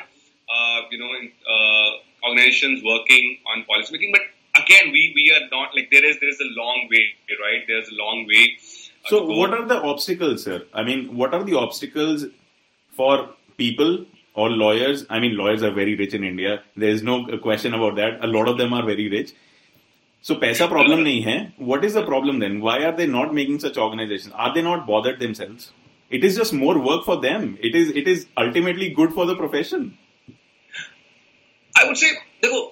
uh, 0.55 0.81
you 0.95 0.99
know 1.03 1.13
uh, 1.55 1.91
organizations 2.29 2.83
working 2.93 3.31
on 3.53 3.65
policy 3.73 3.93
making 3.99 4.13
but 4.19 4.31
again, 4.63 4.91
we 4.97 5.01
we 5.15 5.23
are 5.37 5.45
not 5.53 5.73
like 5.77 5.89
there 5.95 6.05
is 6.09 6.19
there 6.21 6.33
is 6.33 6.41
a 6.49 6.51
long 6.57 6.83
way, 6.91 7.05
right? 7.45 7.63
There's 7.71 7.89
a 7.95 7.97
long 8.01 8.21
way. 8.33 8.43
uh, 8.59 9.09
So, 9.09 9.21
to 9.21 9.27
go. 9.31 9.39
what 9.39 9.55
are 9.57 9.65
the 9.73 9.79
obstacles, 9.93 10.45
sir? 10.49 10.59
I 10.83 10.85
mean, 10.89 11.01
what 11.23 11.35
are 11.39 11.41
the 11.49 11.57
obstacles 11.63 12.27
for 13.01 13.17
people 13.63 13.91
or 14.34 14.50
lawyers? 14.50 15.06
I 15.10 15.20
mean, 15.20 15.38
lawyers 15.38 15.64
are 15.64 15.72
very 15.72 15.96
rich 15.96 16.14
in 16.14 16.24
India. 16.24 16.64
There 16.76 16.90
is 16.90 17.04
no 17.04 17.38
question 17.38 17.74
about 17.74 17.96
that. 17.96 18.24
A 18.24 18.28
lot 18.28 18.48
of 18.48 18.58
them 18.58 18.74
are 18.74 18.86
very 18.86 19.10
rich. 19.10 19.34
So, 20.22 20.36
paisa 20.36 20.68
problem 20.68 21.06
nahi 21.06 21.24
hai. 21.24 21.54
What 21.58 21.86
is 21.86 21.94
the 21.94 22.06
problem 22.06 22.40
then? 22.40 22.60
Why 22.62 22.84
are 22.84 22.96
they 22.96 23.08
not 23.08 23.34
making 23.34 23.60
such 23.60 23.78
organizations? 23.78 24.34
Are 24.36 24.54
they 24.54 24.62
not 24.62 24.86
bothered 24.86 25.20
themselves? 25.20 25.72
It 26.10 26.24
is 26.24 26.36
just 26.36 26.54
more 26.54 26.78
work 26.80 27.06
for 27.06 27.22
them. 27.22 27.58
It 27.62 27.76
is 27.76 27.90
it 27.90 28.08
is 28.08 28.26
ultimately 28.36 28.90
good 28.90 29.14
for 29.14 29.26
the 29.26 29.36
profession. 29.36 29.98
I 31.78 31.86
would 31.88 31.98
say, 31.98 32.12
देखो, 32.44 32.72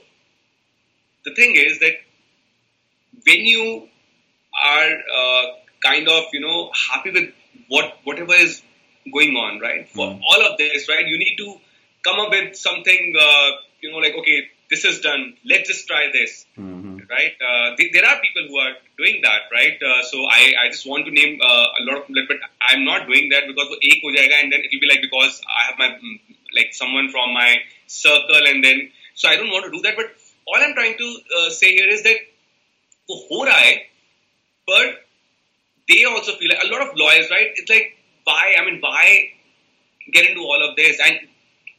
the 1.26 1.36
thing 1.36 1.56
is 1.56 1.80
that 1.80 1.94
when 3.26 3.46
you 3.46 3.88
are 4.64 4.92
uh, 5.20 5.44
kind 5.84 6.08
of, 6.10 6.24
you 6.34 6.42
know, 6.42 6.72
happy 6.90 7.12
with 7.12 7.30
what 7.68 7.98
whatever 8.04 8.34
is 8.34 8.62
going 9.12 9.36
on, 9.36 9.60
right? 9.60 9.88
For 9.90 10.08
hmm. 10.14 10.22
all 10.22 10.42
of 10.46 10.58
this, 10.58 10.88
right, 10.90 11.06
you 11.06 11.18
need 11.18 11.36
to 11.38 11.56
come 12.04 12.20
up 12.20 12.30
with 12.30 12.56
something, 12.56 13.16
uh, 13.20 13.50
you 13.82 13.92
know, 13.92 13.98
like, 13.98 14.16
okay, 14.16 14.50
this 14.70 14.84
is 14.86 15.00
done. 15.02 15.36
Let's 15.46 15.70
just 15.70 15.88
try 15.88 16.10
this, 16.12 16.46
mm-hmm. 16.58 17.00
right? 17.10 17.34
Uh, 17.40 17.76
th- 17.78 17.92
there 17.94 18.06
are 18.06 18.20
people 18.20 18.48
who 18.50 18.58
are 18.58 18.74
doing 18.98 19.22
that, 19.24 19.48
right? 19.52 19.78
Uh, 19.82 20.04
so 20.04 20.18
I, 20.30 20.54
I 20.64 20.70
just 20.70 20.88
want 20.88 21.06
to 21.06 21.12
name 21.12 21.40
uh, 21.42 21.66
a 21.80 21.82
lot 21.88 21.98
of, 21.98 22.04
but 22.08 22.38
I'm 22.62 22.84
not 22.84 23.08
doing 23.08 23.30
that 23.30 23.48
because 23.48 23.68
a 23.68 23.78
ek 23.82 24.02
ho 24.04 24.10
and 24.10 24.52
then 24.52 24.60
it 24.60 24.70
will 24.74 24.82
be 24.82 24.90
like 24.90 25.02
because 25.02 25.42
I 25.48 25.70
have 25.70 25.80
my 25.80 25.90
mm, 25.90 26.20
like 26.56 26.74
someone 26.74 27.10
from 27.10 27.34
my 27.34 27.58
circle 27.88 28.44
and 28.48 28.64
then 28.64 28.92
so 29.14 29.30
I 29.30 29.36
don't 29.36 29.50
want 29.50 29.66
to 29.66 29.72
do 29.72 29.82
that. 29.84 29.96
But 29.96 30.08
all 30.48 30.62
I'm 30.62 30.74
trying 30.74 30.98
to 30.98 31.18
uh, 31.40 31.50
say 31.50 31.72
here 31.72 31.90
is 31.90 32.04
that 32.04 32.18
wo 33.10 33.16
ho 33.30 33.46
raha 33.46 33.62
hai, 33.64 33.84
but 34.68 35.06
they 35.88 36.04
also 36.04 36.34
feel 36.34 36.50
like 36.50 36.64
a 36.64 36.68
lot 36.68 36.82
of 36.88 36.96
lawyers, 36.96 37.30
right? 37.32 37.52
It's 37.56 37.70
like 37.70 37.97
why, 38.28 38.56
I 38.60 38.66
mean, 38.66 38.80
why 38.82 39.30
get 40.12 40.30
into 40.30 40.42
all 40.42 40.70
of 40.70 40.76
this? 40.76 41.00
And 41.04 41.20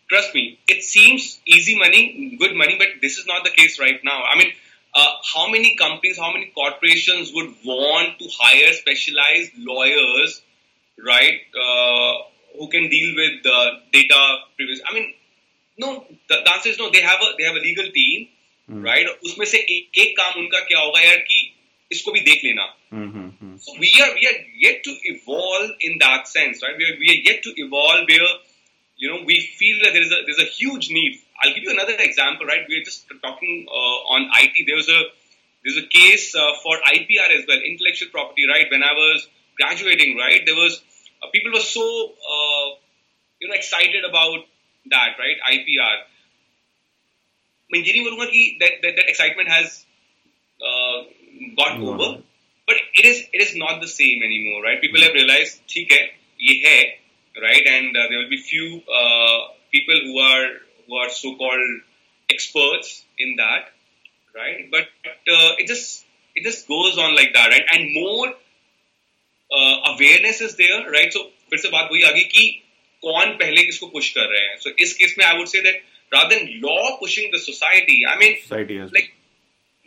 trust 0.08 0.34
me, 0.34 0.58
it 0.66 0.82
seems 0.82 1.40
easy 1.46 1.78
money, 1.78 2.36
good 2.38 2.56
money, 2.56 2.76
but 2.78 2.88
this 3.02 3.18
is 3.18 3.26
not 3.26 3.44
the 3.44 3.50
case 3.50 3.78
right 3.78 4.00
now. 4.02 4.22
I 4.32 4.38
mean, 4.38 4.52
uh, 4.94 5.12
how 5.34 5.48
many 5.50 5.76
companies, 5.76 6.18
how 6.18 6.32
many 6.32 6.46
corporations 6.54 7.30
would 7.34 7.54
want 7.64 8.18
to 8.18 8.26
hire 8.40 8.72
specialized 8.72 9.52
lawyers, 9.58 10.42
right, 11.04 11.40
uh, 11.54 12.12
who 12.58 12.68
can 12.68 12.88
deal 12.88 13.14
with 13.14 13.42
the 13.42 13.58
data 13.92 14.20
privacy? 14.56 14.82
I 14.88 14.94
mean, 14.94 15.14
no, 15.78 16.04
the, 16.28 16.36
the 16.44 16.50
answer 16.52 16.70
is 16.70 16.78
no. 16.78 16.90
They 16.90 17.02
have 17.02 17.20
a 17.20 17.28
they 17.38 17.44
have 17.44 17.54
a 17.54 17.60
legal 17.60 17.90
team, 17.92 18.28
hmm. 18.66 18.82
right? 18.82 19.06
उसमें 19.24 19.46
से 19.46 19.58
एक, 19.58 19.98
एक 20.04 20.16
काम 20.16 20.40
उनका 20.40 20.60
क्या 20.70 20.78
होगा 20.80 21.00
यार 21.00 21.18
कि 21.28 21.38
इसको 21.91 22.11
भी 22.11 22.19
देख 22.27 22.43
लेना. 22.45 22.65
Mhm, 22.93 23.25
mhm. 23.43 23.57
So 23.65 23.75
we 23.83 23.91
are 24.03 24.11
we 24.17 24.25
are 24.29 24.37
yet 24.63 24.83
to 24.87 24.93
evolve 25.11 25.71
in 25.89 25.97
that 26.03 26.27
sense, 26.27 26.63
right? 26.65 26.77
We 26.81 26.87
are, 26.89 26.95
we 27.03 27.09
are 27.13 27.21
yet 27.29 27.43
to 27.47 27.53
evolve 27.65 28.11
where 28.13 28.29
you 29.03 29.11
know 29.11 29.19
we 29.31 29.37
feel 29.59 29.83
that 29.83 29.97
there 29.97 30.05
is 30.07 30.13
a 30.17 30.21
there's 30.27 30.41
a 30.45 30.49
huge 30.55 30.89
need. 30.97 31.19
I'll 31.41 31.53
give 31.53 31.67
you 31.67 31.73
another 31.75 31.95
example, 32.07 32.45
right? 32.45 32.71
We 32.73 32.79
are 32.79 32.85
just 32.89 33.13
talking 33.27 33.65
uh, 33.81 34.15
on 34.17 34.29
IT. 34.41 34.65
There 34.71 34.79
was 34.81 34.89
a 34.89 35.01
there's 35.63 35.77
a 35.77 35.87
case 35.87 36.27
uh, 36.35 36.53
for 36.63 36.77
IPR 36.93 37.29
as 37.37 37.45
well, 37.47 37.61
intellectual 37.71 38.09
property, 38.15 38.47
right? 38.53 38.69
When 38.75 38.83
I 38.83 38.93
was 38.93 39.27
graduating, 39.57 40.17
right, 40.17 40.45
there 40.45 40.55
was 40.55 40.81
uh, 41.21 41.27
people 41.35 41.51
were 41.53 41.67
so 41.67 41.85
uh, 42.35 42.67
you 43.39 43.47
know 43.47 43.55
excited 43.55 44.09
about 44.11 44.45
that, 44.95 45.23
right? 45.25 45.45
IPR. 45.53 45.95
मैं 47.73 47.79
ये 47.79 47.91
नहीं 47.93 48.01
बोलूंगा 48.03 48.25
कि 48.31 48.41
that 48.61 48.81
that, 48.81 48.95
that 48.97 49.09
excitement 49.11 49.49
has 49.49 49.85
uh, 50.61 50.97
got 51.60 51.78
No. 51.78 51.92
over, 51.92 52.08
but 52.66 52.76
it 52.94 53.04
is 53.10 53.20
it 53.32 53.42
is 53.46 53.54
not 53.56 53.80
the 53.80 53.88
same 53.88 54.22
anymore, 54.30 54.62
right? 54.62 54.80
People 54.80 55.00
have 55.06 55.14
realized, 55.20 55.60
ठीक 55.74 55.92
है, 55.92 56.02
ये 56.48 56.54
है, 56.66 56.80
right? 57.46 57.70
And 57.74 57.96
uh, 57.96 58.06
there 58.08 58.18
will 58.18 58.32
be 58.34 58.40
few 58.50 58.82
uh, 59.02 59.38
people 59.76 60.00
who 60.08 60.18
are 60.20 60.46
who 60.86 60.96
are 61.04 61.08
so-called 61.10 61.80
experts 62.30 63.04
in 63.18 63.36
that, 63.36 63.72
right? 64.34 64.70
But 64.70 64.88
uh, 65.36 65.50
it 65.58 65.66
just 65.66 66.04
it 66.34 66.44
just 66.44 66.68
goes 66.68 66.98
on 66.98 67.14
like 67.20 67.34
that, 67.34 67.48
right? 67.56 67.66
And 67.76 67.92
more 67.94 68.28
uh, 68.28 69.76
awareness 69.94 70.40
is 70.40 70.56
there, 70.56 70.80
right? 70.90 71.12
So 71.12 71.26
फिर 71.50 71.58
से 71.58 71.68
बात 71.72 71.88
वही 71.92 72.02
आ 72.04 72.10
गई 72.12 72.24
कि 72.32 72.42
कौन 73.04 73.36
पहले 73.42 73.62
किसको 73.68 73.86
push 73.92 74.10
कर 74.16 74.26
रहे 74.32 74.40
हैं. 74.48 74.56
So 74.64 74.70
इस 74.86 74.92
केस 75.02 75.14
में 75.18 75.24
I 75.26 75.36
would 75.38 75.48
say 75.48 75.62
that 75.66 75.76
rather 76.12 76.36
than 76.36 76.60
law 76.64 76.98
pushing 77.02 77.30
the 77.36 77.38
society, 77.44 77.96
I 78.06 78.16
mean 78.22 78.36
Society 78.42 78.78
like 78.96 79.14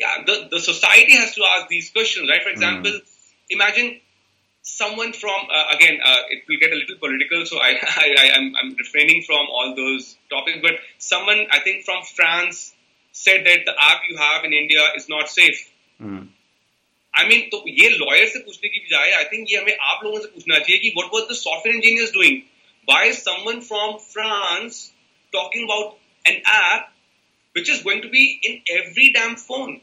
yeah 0.00 0.24
the, 0.26 0.48
the 0.50 0.60
society 0.60 1.16
has 1.16 1.34
to 1.34 1.42
ask 1.44 1.68
these 1.68 1.90
questions 1.90 2.28
right 2.28 2.42
for 2.42 2.50
example 2.50 2.92
imagine 3.50 4.00
someone 4.62 5.12
from 5.12 5.40
uh, 5.50 5.74
again 5.74 5.98
uh, 6.04 6.22
it 6.30 6.42
will 6.48 6.58
get 6.58 6.72
a 6.72 6.76
little 6.76 6.98
political 6.98 7.46
so 7.46 7.58
I, 7.58 7.70
I, 7.82 8.14
I 8.18 8.30
I'm, 8.36 8.54
I'm 8.56 8.74
refraining 8.76 9.22
from 9.22 9.46
all 9.50 9.74
those 9.76 10.16
topics 10.30 10.58
but 10.62 10.74
someone 10.98 11.46
i 11.50 11.60
think 11.60 11.84
from 11.84 12.02
france 12.04 12.74
said 13.12 13.46
that 13.46 13.60
the 13.64 13.74
app 13.90 14.02
you 14.08 14.16
have 14.16 14.44
in 14.44 14.52
india 14.52 14.82
is 14.96 15.08
not 15.08 15.28
safe 15.28 15.70
Hmm. 15.98 16.24
I 17.14 17.22
mean, 17.28 17.48
तो 17.52 17.62
ये 17.66 17.88
lawyer 17.90 18.26
से 18.28 18.38
पूछने 18.38 18.68
की 18.68 18.80
बजाय 18.80 19.12
I 19.18 19.24
think 19.32 19.46
ये 19.50 19.58
हमें 19.58 19.76
आप 19.90 20.00
लोगों 20.04 20.18
से 20.20 20.26
पूछना 20.32 20.58
चाहिए 20.58 20.78
कि 20.78 20.88
what 20.96 21.14
was 21.14 21.22
the 21.30 21.34
software 21.36 21.76
engineers 21.76 22.12
doing 22.14 22.40
why 22.90 23.08
is 23.08 23.16
someone 23.18 23.60
from 23.68 23.96
France 24.10 24.82
talking 25.32 25.64
about 25.68 26.28
an 26.28 26.42
app 26.56 26.92
which 27.56 27.70
is 27.72 27.78
going 27.84 28.00
to 28.02 28.08
be 28.14 28.22
in 28.48 28.56
every 28.78 29.04
damn 29.12 29.34
phone. 29.42 29.80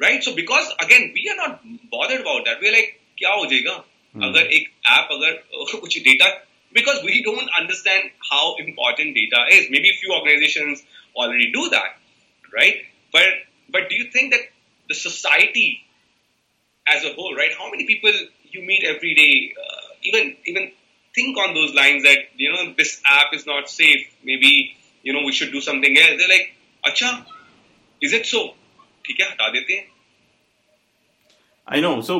Right? 0.00 0.22
So 0.24 0.34
because 0.34 0.72
again 0.80 1.12
we 1.14 1.28
are 1.32 1.36
not 1.36 1.60
bothered 1.90 2.20
about 2.20 2.44
that. 2.46 2.60
We're 2.60 2.72
like, 2.72 2.96
क्या 3.18 3.32
हो 3.38 3.46
जाएगा 3.46 3.72
अगर 4.26 4.46
एक 4.58 4.68
app 4.92 5.08
अगर 5.12 5.32
कुछ 5.80 5.98
data 6.04 6.28
because 6.72 7.02
we 7.04 7.22
don't 7.26 7.50
understand 7.58 8.10
how 8.30 8.56
important 8.64 9.14
data 9.14 9.44
is. 9.56 9.68
Maybe 9.70 9.90
a 9.90 9.96
few 10.00 10.12
organizations 10.14 10.82
already 11.16 11.50
do 11.52 11.68
that, 11.70 11.96
right? 12.54 12.82
But 13.12 13.24
but 13.76 13.88
do 13.90 13.96
you 13.96 14.10
think 14.10 14.32
that 14.32 14.46
the 14.88 14.94
society 14.94 15.84
as 16.86 17.04
a 17.04 17.12
whole, 17.14 17.34
right? 17.34 17.52
How 17.56 17.70
many 17.70 17.86
people 17.86 18.12
you 18.50 18.62
meet 18.62 18.84
every 18.84 19.14
day, 19.14 19.54
uh, 19.64 19.88
even 20.02 20.36
even 20.46 20.72
think 21.14 21.36
on 21.38 21.54
those 21.54 21.74
lines 21.74 22.02
that 22.04 22.18
you 22.36 22.52
know 22.52 22.74
this 22.76 23.00
app 23.04 23.34
is 23.34 23.46
not 23.46 23.68
safe. 23.68 24.06
Maybe 24.24 24.76
you 25.02 25.12
know 25.12 25.24
we 25.24 25.32
should 25.32 25.52
do 25.52 25.60
something 25.60 25.98
else. 25.98 26.14
They're 26.18 26.28
like, 26.28 26.54
अच्छा, 26.86 27.26
is 28.00 28.12
it 28.12 28.26
so? 28.26 28.54
ठीक 29.07 29.19
है, 29.21 29.27
हटा 29.31 29.47
देते 29.49 29.73
हैं. 29.73 29.85
I 31.67 31.81
know. 31.81 31.93
So 32.01 32.15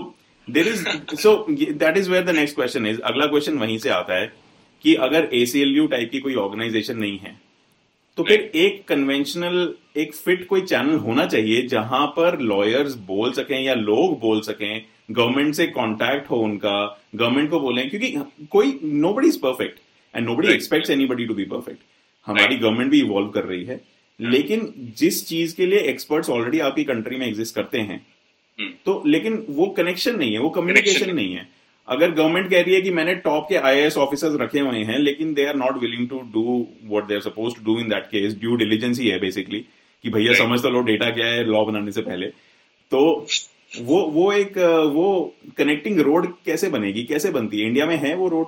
there 0.47 0.67
is 0.67 0.83
so 1.21 1.31
that 1.79 1.97
is 1.97 2.09
where 2.09 2.23
the 2.23 2.33
next 2.33 2.55
question 2.55 2.86
is. 2.91 2.99
अगला 3.11 3.25
question 3.27 3.57
वहीं 3.59 3.77
से 3.77 3.89
आता 3.89 4.15
है 4.15 4.31
कि 4.83 4.95
अगर 5.07 5.29
ACLU 5.33 5.89
टाइप 5.91 6.09
की 6.11 6.19
कोई 6.19 6.36
ऑर्गेनाइजेशन 6.36 6.97
नहीं 6.97 7.17
है 7.19 7.39
तो 8.17 8.23
फिर 8.23 8.51
एक 8.55 8.83
कन्वेंशनल 8.88 9.73
एक 9.97 10.13
फिट 10.15 10.45
कोई 10.47 10.61
चैनल 10.61 10.95
होना 11.05 11.25
चाहिए 11.25 11.61
जहाँ 11.67 12.05
पर 12.17 12.39
लॉयर्स 12.51 12.93
बोल 13.07 13.31
सकें 13.33 13.59
या 13.61 13.73
लोग 13.73 14.19
बोल 14.19 14.41
सकें 14.41 14.86
गवर्नमेंट 15.11 15.55
से 15.55 15.65
कांटेक्ट 15.77 16.29
हो 16.29 16.38
उनका 16.43 16.75
गवर्नमेंट 17.15 17.49
को 17.49 17.59
बोलें 17.59 17.89
क्योंकि 17.89 18.11
कोई 18.51 18.79
nobody 19.13 19.27
is 19.27 19.39
perfect 19.39 19.79
and 20.13 20.25
nobody 20.36 20.47
Right. 20.47 20.55
Expects 20.55 20.89
anybody 20.89 21.25
to 21.25 21.33
be 21.33 21.45
perfect 21.45 21.81
हमारी 22.27 22.55
गवर्नमेंट 22.55 22.91
भी 22.91 22.99
इवॉल्व 22.99 23.29
कर 23.29 23.43
रही 23.45 23.63
है 23.65 23.79
लेकिन 24.20 24.74
जिस 24.97 25.26
चीज़ 25.28 25.55
के 25.55 25.66
लिए 25.66 25.80
एक्सपर्ट्स 25.89 26.30
ऑलरेडी 26.30 26.59
आपकी 26.59 26.84
कंट्री 26.84 27.18
में 27.18 27.28
एग्जिस्ट 27.28 27.55
करते 27.55 27.80
हैं 27.80 28.05
हम्म. 28.59 28.70
तो 28.86 29.01
लेकिन 29.07 29.45
वो 29.49 29.66
कनेक्शन 29.78 30.16
नहीं 30.18 30.34
है 30.34 30.39
वो 30.39 30.49
कम्युनिकेशन 30.49 31.13
नहीं 31.16 31.34
है। 31.34 31.47
अगर 31.88 32.11
गवर्नमेंट 32.11 32.49
कह 32.49 32.61
रही 32.61 32.76
है 32.76 32.82
कि 32.82 32.89
मैंने 32.89 33.16
टॉप 33.24 33.45
के 33.49 33.55
आईएएस 33.70 33.97
ऑफिसर्स 33.97 34.36
रखे 34.41 34.59
हुए 34.59 34.84
हैं 34.84 34.99
लेकिन 34.99 35.34
they 35.34 35.45
are 35.45 35.55
not 35.55 35.78
willing 35.82 36.07
to 36.09 36.20
do 36.34 36.43
what 36.84 37.07
they 37.07 37.16
are 37.16 37.22
suppose 37.22 37.55
to 37.55 37.63
do 37.66 37.80
in 37.80 37.89
that 37.89 38.05
case 38.05 38.34
due 38.39 38.55
diligence 38.55 38.99
ही 38.99 39.09
है 39.09 39.20
बेसिकली 39.20 39.59
कि 40.03 40.09
भैया. 40.09 40.34
समझ 40.34 40.61
तो 40.61 40.70
लो 40.70 40.82
डेटा 40.84 41.09
क्या 41.11 41.28
है 41.28 41.43
लॉ 41.45 41.63
बनाने 41.66 41.91
से 41.91 42.01
पहले। 42.01 42.28
तो 42.91 43.28
वो 43.82 44.01
वो 44.11 44.32
एक 44.34 44.57
वो 44.93 45.36
कनेक्टिंग 45.57 45.99
रोड 45.99 46.28
कैसे 46.45 46.70
बनेगी 46.70 47.03
कैसे 47.03 47.30
बनती 47.32 47.59
है? 47.59 47.68
इंडिया 47.68 47.86
में 47.86 47.95
है 47.97 48.16
वो 48.16 48.30
road 48.30 48.47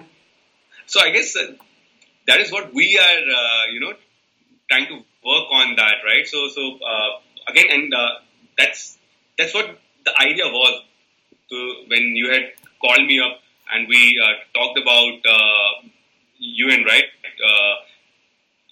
so 0.88 0.99
I 0.99 1.11
guess 1.11 1.34
that 1.38 2.39
is 2.41 2.53
is 2.53 2.65
we 2.78 2.95
are 2.97 3.18
you 3.74 3.80
know 3.80 3.91
trying 4.70 4.88
to 4.88 4.95
work 5.24 5.47
on 5.51 5.76
that, 5.76 5.97
right? 6.05 6.26
So, 6.26 6.49
so 6.49 6.78
uh, 6.78 7.11
again, 7.49 7.66
and 7.70 7.95
uh, 7.95 8.11
that's 8.59 8.99
that's 9.38 9.55
what 9.55 9.78
the 10.05 10.12
idea 10.20 10.47
was. 10.47 10.82
To 11.51 11.84
when 11.88 12.16
you 12.16 12.30
had 12.30 12.53
called 12.80 13.07
me 13.07 13.20
up 13.20 13.38
and 13.72 13.86
we 13.88 14.18
uh, 14.24 14.40
talked 14.59 14.78
about 14.78 15.20
uh, 15.28 15.88
UN, 16.38 16.84
right? 16.84 17.05
Uh, 17.36 17.74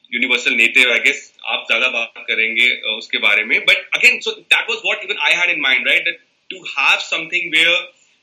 universal 0.09 0.57
native, 0.57 0.87
I 0.89 1.01
guess. 1.05 1.33
आप 1.51 1.67
ज्यादा 1.71 1.89
बात 1.89 2.25
करेंगे 2.29 2.69
uh, 2.83 2.99
उसके 2.99 3.19
बारे 3.19 3.45
में. 3.45 3.65
But 3.67 3.77
again, 3.99 4.21
so 4.23 4.33
that 4.51 4.69
was 4.69 4.81
what 4.83 5.05
even 5.05 5.17
I 5.19 5.33
had 5.41 5.51
in 5.51 5.61
mind, 5.61 5.87
right? 5.87 6.03
That 6.05 6.19
to 6.53 6.65
have 6.77 7.01
something 7.01 7.51
where 7.55 7.79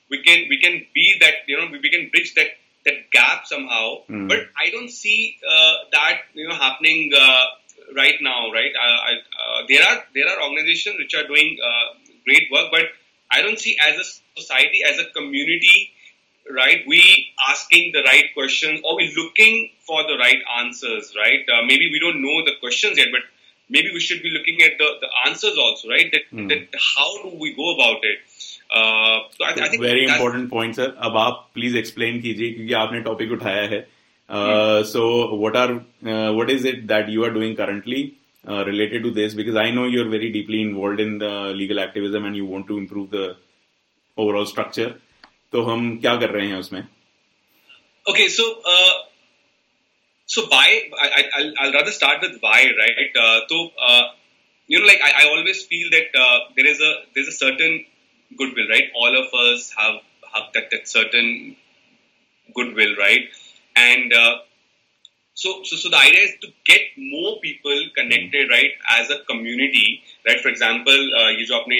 we 0.10 0.24
can 0.24 0.48
we 0.50 0.60
can 0.60 0.86
be 0.94 1.06
that 1.22 1.48
you 1.48 1.58
know 1.60 1.68
we, 1.72 1.80
we 1.80 1.90
can 1.90 2.10
bridge 2.10 2.34
that 2.36 2.58
that 2.86 3.12
gap 3.12 3.46
somehow. 3.46 3.86
Mm. 4.10 4.28
But 4.28 4.48
I 4.58 4.70
don't 4.72 4.92
see 4.92 5.38
uh, 5.44 5.74
that 5.92 6.22
you 6.34 6.48
know 6.48 6.56
happening 6.56 7.12
uh, 7.16 7.46
right 7.96 8.16
now, 8.22 8.52
right? 8.52 8.72
Uh, 8.76 8.98
I, 9.10 9.12
uh, 9.14 9.66
there 9.68 9.84
are 9.84 10.04
there 10.14 10.28
are 10.28 10.44
organizations 10.44 10.98
which 10.98 11.14
are 11.16 11.28
doing 11.28 11.58
uh, 11.64 11.98
great 12.26 12.52
work, 12.52 12.68
but 12.72 12.86
I 13.32 13.42
don't 13.42 13.60
see 13.60 13.78
as 13.82 13.96
a 13.98 14.42
society, 14.42 14.82
as 14.88 15.00
a 15.00 15.06
community, 15.12 15.92
right? 16.54 16.84
We 16.88 17.34
asking 17.50 17.92
the 17.94 18.04
right 18.04 18.26
questions 18.34 18.82
or 18.84 18.96
we 18.98 19.14
looking 19.16 19.72
for 19.86 20.04
the 20.04 20.18
right 20.18 20.42
answers, 20.60 21.14
right? 21.16 21.44
Uh, 21.48 21.66
maybe 21.66 21.90
we 21.92 22.00
don't 22.00 22.22
know 22.22 22.46
the 22.46 22.54
questions 22.60 22.98
yet, 22.98 23.08
but 23.12 23.22
maybe 23.70 23.92
we 23.94 24.00
should 24.00 24.22
be 24.22 24.30
looking 24.30 24.62
at 24.62 24.78
the, 24.78 24.90
the 25.02 25.30
answers 25.30 25.58
also, 25.58 25.90
right? 25.90 26.12
That, 26.12 26.22
mm. 26.32 26.50
that 26.50 26.80
how 26.96 27.24
do 27.24 27.38
we 27.38 27.54
go 27.54 27.76
about 27.76 28.04
it? 28.04 28.20
Uh, 28.70 29.28
so 29.32 29.46
I, 29.46 29.52
I 29.66 29.70
think 29.70 29.82
very 29.82 30.06
important 30.06 30.50
point, 30.50 30.76
sir. 30.76 30.94
अब 31.00 31.18
आप 31.18 31.54
please 31.54 31.76
explain 31.82 32.22
कीजिए 32.22 32.52
क्योंकि 32.54 32.74
आपने 32.74 33.04
topic 33.04 33.32
उठाया 33.32 33.62
है. 33.74 33.88
Uh, 34.32 34.84
so 34.84 35.36
what 35.36 35.56
are 35.56 35.82
uh, 36.06 36.34
what 36.34 36.50
is 36.50 36.66
it 36.66 36.88
that 36.88 37.10
you 37.10 37.24
are 37.24 37.32
doing 37.32 37.56
currently 37.56 38.18
uh, 38.48 38.66
related 38.66 39.04
to 39.04 39.12
this? 39.12 39.34
Because 39.34 39.56
I 39.56 39.72
know 39.72 39.86
you're 39.86 40.10
very 40.10 40.32
deeply 40.32 40.62
involved 40.62 41.00
in 41.00 41.18
the 41.18 41.54
legal 41.56 41.80
activism 41.80 42.26
and 42.26 42.36
you 42.36 42.46
want 42.46 42.68
to 42.68 42.78
improve 42.78 43.10
the 43.12 43.38
overall 44.18 44.46
structure. 44.46 44.94
तो 45.52 45.62
हम 45.64 45.98
क्या 46.02 46.16
कर 46.22 46.30
रहे 46.30 46.48
हैं 46.48 46.58
उसमें? 46.60 46.84
Okay, 48.10 48.28
so 48.28 48.44
uh, 48.74 48.94
so 50.26 50.46
why? 50.48 50.90
I, 51.00 51.24
I'll, 51.38 51.54
I'll 51.60 51.74
rather 51.74 51.92
start 51.92 52.22
with 52.22 52.38
why, 52.42 52.60
right? 52.80 53.16
Uh, 53.16 53.40
so 53.48 53.70
uh, 53.88 54.04
you 54.68 54.80
know, 54.80 54.86
like 54.86 55.00
I, 55.02 55.24
I 55.24 55.30
always 55.30 55.64
feel 55.64 55.90
that 55.92 56.20
uh, 56.20 56.40
there 56.58 56.68
is 56.68 56.82
a 56.82 56.94
there's 57.16 57.30
a 57.30 57.32
certain 57.32 57.86
goodwill, 58.38 58.68
right? 58.70 58.92
All 58.96 59.18
of 59.18 59.34
us 59.48 59.72
have 59.78 59.96
have 60.34 60.54
that, 60.54 60.70
that 60.72 60.88
certain 60.88 61.56
goodwill, 62.54 62.96
right? 62.98 63.30
And 63.76 64.14
uh, 64.14 64.38
so, 65.34 65.62
so, 65.64 65.76
so 65.76 65.90
the 65.90 65.98
idea 65.98 66.22
is 66.22 66.32
to 66.42 66.48
get 66.66 66.82
more 66.98 67.40
people 67.42 67.80
connected, 67.96 68.50
right, 68.50 68.72
as 68.90 69.12
a 69.12 69.20
community, 69.30 70.02
right? 70.26 70.40
For 70.42 70.50
example, 70.50 70.94
uh, 70.94 71.30
ये 71.30 71.46
जो 71.46 71.56
आपने 71.56 71.78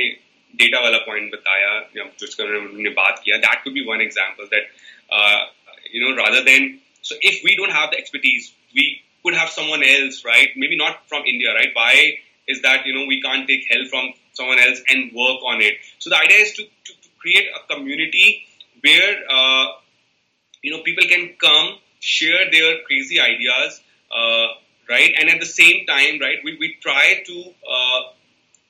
data 0.60 0.82
वाला 0.82 1.06
point 1.06 1.32
बताया, 1.34 1.72
या 1.98 2.04
जिसका 2.20 2.44
हमने 2.44 2.90
बात 2.90 3.24
किया, 3.26 3.42
that 3.42 3.64
could 3.64 3.74
be 3.74 3.86
one 3.86 4.00
example 4.00 4.46
that, 4.52 4.70
uh, 5.12 5.46
you 5.92 6.02
know, 6.02 6.16
rather 6.16 6.44
than, 6.44 6.80
so 7.02 7.16
if 7.22 7.44
we 7.44 7.56
don't 7.56 7.72
have 7.72 7.90
the 7.92 7.98
expertise, 7.98 8.54
we 8.76 9.02
could 9.24 9.34
have 9.34 9.50
someone 9.50 9.82
else, 9.82 10.24
right? 10.24 10.50
Maybe 10.56 10.78
not 10.78 11.08
from 11.08 11.24
India, 11.26 11.54
right? 11.54 11.70
Why 11.74 12.20
is 12.48 12.62
that, 12.62 12.86
you 12.86 12.94
know, 12.94 13.06
we 13.08 13.22
can't 13.22 13.48
take 13.48 13.66
help 13.72 13.90
from 13.90 14.14
someone 14.34 14.60
else 14.60 14.82
and 14.88 15.12
work 15.14 15.42
on 15.44 15.62
it? 15.62 15.74
So 15.98 16.12
the 16.12 16.18
idea 16.18 16.38
is 16.38 16.54
to, 16.54 16.64
to, 16.64 16.94
to 16.94 17.10
create 17.18 17.50
a 17.56 17.74
community 17.74 18.46
where, 18.82 19.18
uh, 19.30 19.66
you 20.62 20.72
know, 20.72 20.84
people 20.84 21.06
can 21.08 21.36
come, 21.40 21.78
share 22.00 22.52
their 22.52 22.84
crazy 22.86 23.20
ideas, 23.20 23.82
uh, 24.12 24.48
right? 24.90 25.14
And 25.20 25.30
at 25.30 25.40
the 25.40 25.46
same 25.46 25.86
time, 25.86 26.20
right, 26.20 26.40
we, 26.44 26.58
we 26.60 26.78
try 26.82 27.24
to 27.26 27.44
uh, 27.44 28.02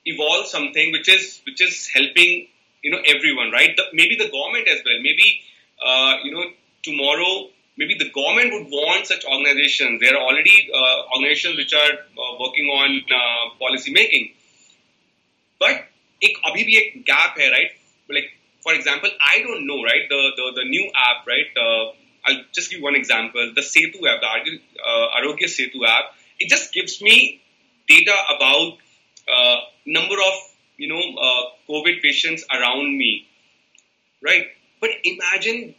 evolve 0.04 0.46
something 0.46 0.92
which 0.92 1.08
is 1.08 1.40
which 1.44 1.60
is 1.60 1.88
helping 1.88 2.48
you 2.82 2.90
know 2.90 3.02
everyone, 3.06 3.50
right? 3.50 3.70
The, 3.76 3.84
maybe 3.92 4.16
the 4.16 4.30
government 4.30 4.68
as 4.68 4.80
well. 4.84 4.98
Maybe 5.02 5.42
uh, 5.84 6.16
you 6.24 6.32
know 6.32 6.44
tomorrow. 6.82 7.50
Maybe 7.76 7.94
the 7.94 8.10
government 8.10 8.52
would 8.54 8.66
want 8.72 9.06
such 9.06 9.24
organizations. 9.24 10.00
There 10.00 10.12
are 10.16 10.22
already 10.22 10.68
uh, 10.74 11.14
organizations 11.14 11.56
which 11.56 11.72
are 11.72 11.92
uh, 11.92 12.34
working 12.40 12.66
on 12.66 13.02
uh, 13.06 13.56
policy 13.60 13.92
making. 13.92 14.34
But 15.60 15.84
एक 16.24 16.38
अभी 16.46 16.64
भी 16.64 16.76
एक 16.76 17.04
gap 17.06 17.38
है, 17.38 17.50
right? 17.52 17.70
Like 18.10 18.32
for 18.63 18.73
example, 18.73 19.09
I 19.19 19.43
don't 19.43 19.67
know, 19.67 19.83
right? 19.83 20.07
The 20.09 20.21
the, 20.37 20.51
the 20.55 20.65
new 20.69 20.89
app, 20.95 21.27
right? 21.27 21.51
Uh, 21.57 21.91
I'll 22.25 22.43
just 22.53 22.71
give 22.71 22.81
one 22.81 22.95
example. 22.95 23.51
The 23.53 23.61
Setu 23.61 23.99
app, 24.07 24.21
the 24.21 24.59
uh, 24.79 25.07
Aarogya 25.17 25.49
Setu 25.51 25.85
app, 25.85 26.15
it 26.39 26.49
just 26.49 26.73
gives 26.73 27.01
me 27.01 27.41
data 27.87 28.15
about 28.35 28.77
uh, 29.27 29.55
number 29.85 30.15
of 30.15 30.33
you 30.77 30.87
know 30.87 31.03
uh, 31.27 31.43
COVID 31.69 32.01
patients 32.01 32.45
around 32.49 32.97
me, 32.97 33.27
right? 34.23 34.47
But 34.79 34.91
imagine 35.03 35.75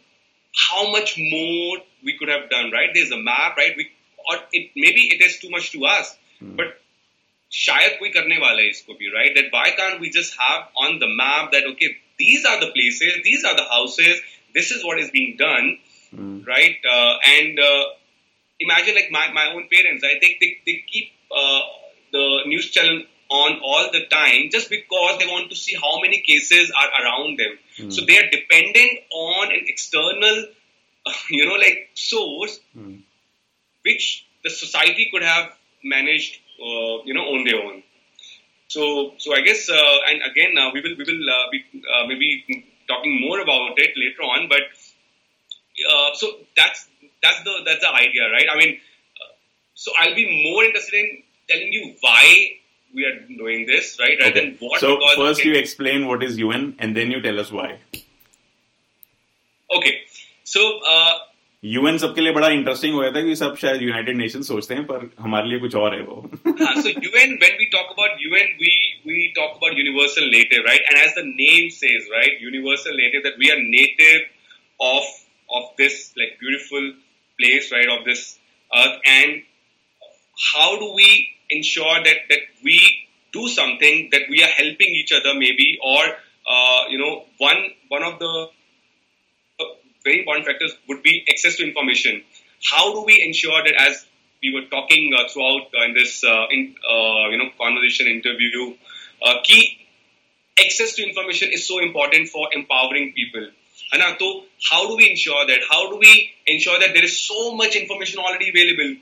how 0.69 0.91
much 0.91 1.17
more 1.17 1.77
we 2.03 2.17
could 2.17 2.29
have 2.29 2.49
done, 2.49 2.71
right? 2.71 2.89
There's 2.93 3.11
a 3.11 3.17
map, 3.17 3.57
right? 3.57 3.73
We 3.75 3.89
or 4.29 4.37
it 4.51 4.71
maybe 4.75 5.01
it 5.13 5.21
is 5.21 5.39
too 5.39 5.49
much 5.49 5.71
to 5.71 5.85
us, 5.85 6.17
mm. 6.41 6.55
but 6.55 6.81
शायद 7.55 7.97
कोई 7.99 8.09
करने 8.13 8.37
वाला 8.37 8.61
है 8.61 8.69
इसको 8.69 8.93
भी 8.99 9.35
That 9.35 9.51
why 9.51 9.69
can't 9.71 9.99
we 9.99 10.09
just 10.09 10.35
have 10.37 10.67
on 10.75 10.99
the 10.99 11.07
map 11.07 11.51
that 11.51 11.63
okay 11.71 11.97
these 12.17 12.45
are 12.45 12.59
the 12.59 12.71
places 12.71 13.13
these 13.23 13.43
are 13.43 13.55
the 13.55 13.63
houses 13.63 14.21
this 14.53 14.71
is 14.71 14.83
what 14.83 14.99
is 14.99 15.11
being 15.11 15.35
done 15.37 15.77
mm. 16.15 16.45
right? 16.47 16.75
Uh, 16.89 17.15
and 17.39 17.59
uh, 17.59 17.83
imagine 18.59 18.95
like 18.95 19.09
my, 19.11 19.31
my 19.33 19.53
own 19.53 19.67
parents, 19.71 20.03
I 20.03 20.19
think 20.19 20.37
they, 20.39 20.57
they 20.65 20.83
keep 20.87 21.11
uh, 21.31 21.59
the 22.11 22.39
news 22.47 22.71
channel 22.71 23.03
on 23.29 23.59
all 23.63 23.89
the 23.91 24.05
time 24.05 24.49
just 24.51 24.69
because 24.69 25.17
they 25.19 25.25
want 25.25 25.49
to 25.49 25.55
see 25.55 25.75
how 25.75 25.99
many 26.01 26.21
cases 26.21 26.71
are 26.71 27.03
around 27.03 27.39
them. 27.39 27.57
Mm. 27.77 27.93
So 27.93 28.05
they 28.05 28.17
are 28.17 28.29
dependent 28.29 28.99
on 29.11 29.51
an 29.51 29.65
external, 29.67 30.45
you 31.29 31.45
know, 31.45 31.55
like 31.55 31.89
source, 31.95 32.59
mm. 32.77 33.01
which 33.83 34.25
the 34.43 34.49
society 34.49 35.09
could 35.11 35.23
have 35.23 35.51
managed, 35.83 36.37
uh, 36.59 37.03
you 37.03 37.13
know, 37.13 37.21
on 37.21 37.43
their 37.43 37.61
own. 37.61 37.83
So, 38.67 39.13
so 39.17 39.33
I 39.33 39.41
guess, 39.41 39.69
uh, 39.69 39.97
and 40.09 40.21
again, 40.29 40.57
uh, 40.57 40.71
we 40.73 40.81
will 40.81 40.95
we 40.97 41.05
will 41.05 41.29
uh, 41.29 41.49
be 41.51 41.63
uh, 41.75 42.07
maybe 42.07 42.65
talking 42.87 43.21
more 43.21 43.39
about 43.39 43.77
it 43.77 43.91
later 43.95 44.23
on. 44.23 44.49
But 44.49 44.61
uh, 45.91 46.13
so 46.15 46.39
that's 46.57 46.87
that's 47.21 47.43
the 47.43 47.53
that's 47.65 47.81
the 47.81 47.93
idea, 47.93 48.29
right? 48.31 48.45
I 48.51 48.57
mean, 48.57 48.75
uh, 48.75 49.33
so 49.75 49.91
I'll 49.99 50.15
be 50.15 50.51
more 50.51 50.63
interested 50.63 50.95
in 50.95 51.23
telling 51.47 51.71
you 51.71 51.95
why 52.01 52.57
we 52.93 53.05
are 53.05 53.19
doing 53.37 53.67
this, 53.67 53.97
right? 53.99 54.17
Rather 54.19 54.31
okay. 54.31 54.49
than 54.49 54.57
what. 54.59 54.79
So 54.79 54.99
first, 55.15 55.43
you 55.43 55.53
explain 55.53 56.07
what 56.07 56.23
is 56.23 56.37
UN, 56.37 56.75
and 56.79 56.97
then 56.97 57.11
you 57.11 57.21
tell 57.21 57.39
us 57.39 57.51
why. 57.51 57.79
Okay, 59.75 60.01
so. 60.43 60.79
Uh, 60.87 61.13
UN 61.73 61.97
सबके 61.97 62.21
लिए 62.21 62.31
बड़ा 62.33 62.47
interesting 62.55 62.93
हो 62.93 63.03
जाता 63.03 63.19
है 63.19 63.25
कि 63.25 63.35
सब 63.35 63.55
शायद 63.57 63.81
United 63.81 64.17
nation 64.17 64.41
सोचते 64.47 64.73
हैं, 64.73 64.83
पर 64.85 65.09
हमारे 65.19 65.49
लिए 65.49 65.59
कुछ 65.59 65.75
और 65.75 65.95
है 65.95 66.01
वो। 66.01 66.17
So 66.47 66.89
UN 66.89 67.37
when 67.41 67.55
we 67.59 67.65
talk 67.75 67.91
about 67.91 68.17
UN 68.21 68.51
we 68.61 68.73
we 69.07 69.27
talk 69.37 69.55
about 69.57 69.77
universal 69.77 70.29
native 70.29 70.63
right 70.67 70.81
and 70.81 70.97
as 70.97 71.13
the 71.17 71.23
name 71.27 71.69
says 71.77 72.07
right 72.13 72.43
universal 72.43 72.97
native 72.97 73.21
that 73.21 73.39
we 73.39 73.49
are 73.49 73.57
native 73.59 74.85
of 74.87 75.07
of 75.49 75.71
this 75.81 75.95
like 76.17 76.35
beautiful 76.41 76.89
place 77.39 77.69
right 77.73 77.89
of 77.89 78.03
this 78.09 78.25
earth 78.71 79.07
and 79.07 79.41
how 80.49 80.75
do 80.79 80.93
we 80.97 81.11
ensure 81.51 81.99
that 82.09 82.25
that 82.29 82.49
we 82.65 82.77
do 83.33 83.47
something 83.55 84.03
that 84.11 84.27
we 84.31 84.41
are 84.41 84.51
helping 84.59 84.99
each 84.99 85.13
other 85.13 85.37
maybe 85.61 85.73
और 85.93 86.05
you 86.91 86.99
know 86.99 87.09
one 87.41 87.67
one 87.93 88.03
of 88.03 88.19
the 88.23 88.47
very 90.04 90.20
important 90.20 90.46
factors 90.46 90.72
would 90.88 91.02
be 91.02 91.24
access 91.30 91.56
to 91.56 91.66
information. 91.66 92.22
How 92.62 92.92
do 92.92 93.04
we 93.04 93.22
ensure 93.22 93.62
that 93.64 93.74
as 93.78 94.06
we 94.42 94.54
were 94.54 94.66
talking 94.70 95.12
uh, 95.14 95.28
throughout 95.28 95.68
uh, 95.74 95.84
in 95.84 95.94
this 95.94 96.24
uh, 96.24 96.46
in, 96.50 96.74
uh, 96.88 97.28
you 97.28 97.38
know 97.38 97.50
conversation 97.60 98.06
interview, 98.06 98.74
uh, 99.22 99.34
key 99.44 99.78
access 100.56 100.94
to 100.96 101.06
information 101.06 101.50
is 101.52 101.66
so 101.66 101.78
important 101.78 102.28
for 102.28 102.48
empowering 102.52 103.12
people. 103.12 103.48
है 103.92 104.18
So 104.18 104.44
how 104.70 104.86
do 104.88 104.96
we 104.96 105.10
ensure 105.10 105.46
that? 105.46 105.60
How 105.68 105.90
do 105.90 105.96
we 105.96 106.32
ensure 106.46 106.78
that 106.78 106.94
there 106.94 107.04
is 107.04 107.18
so 107.20 107.54
much 107.54 107.76
information 107.76 108.20
already 108.20 108.50
available? 108.50 109.00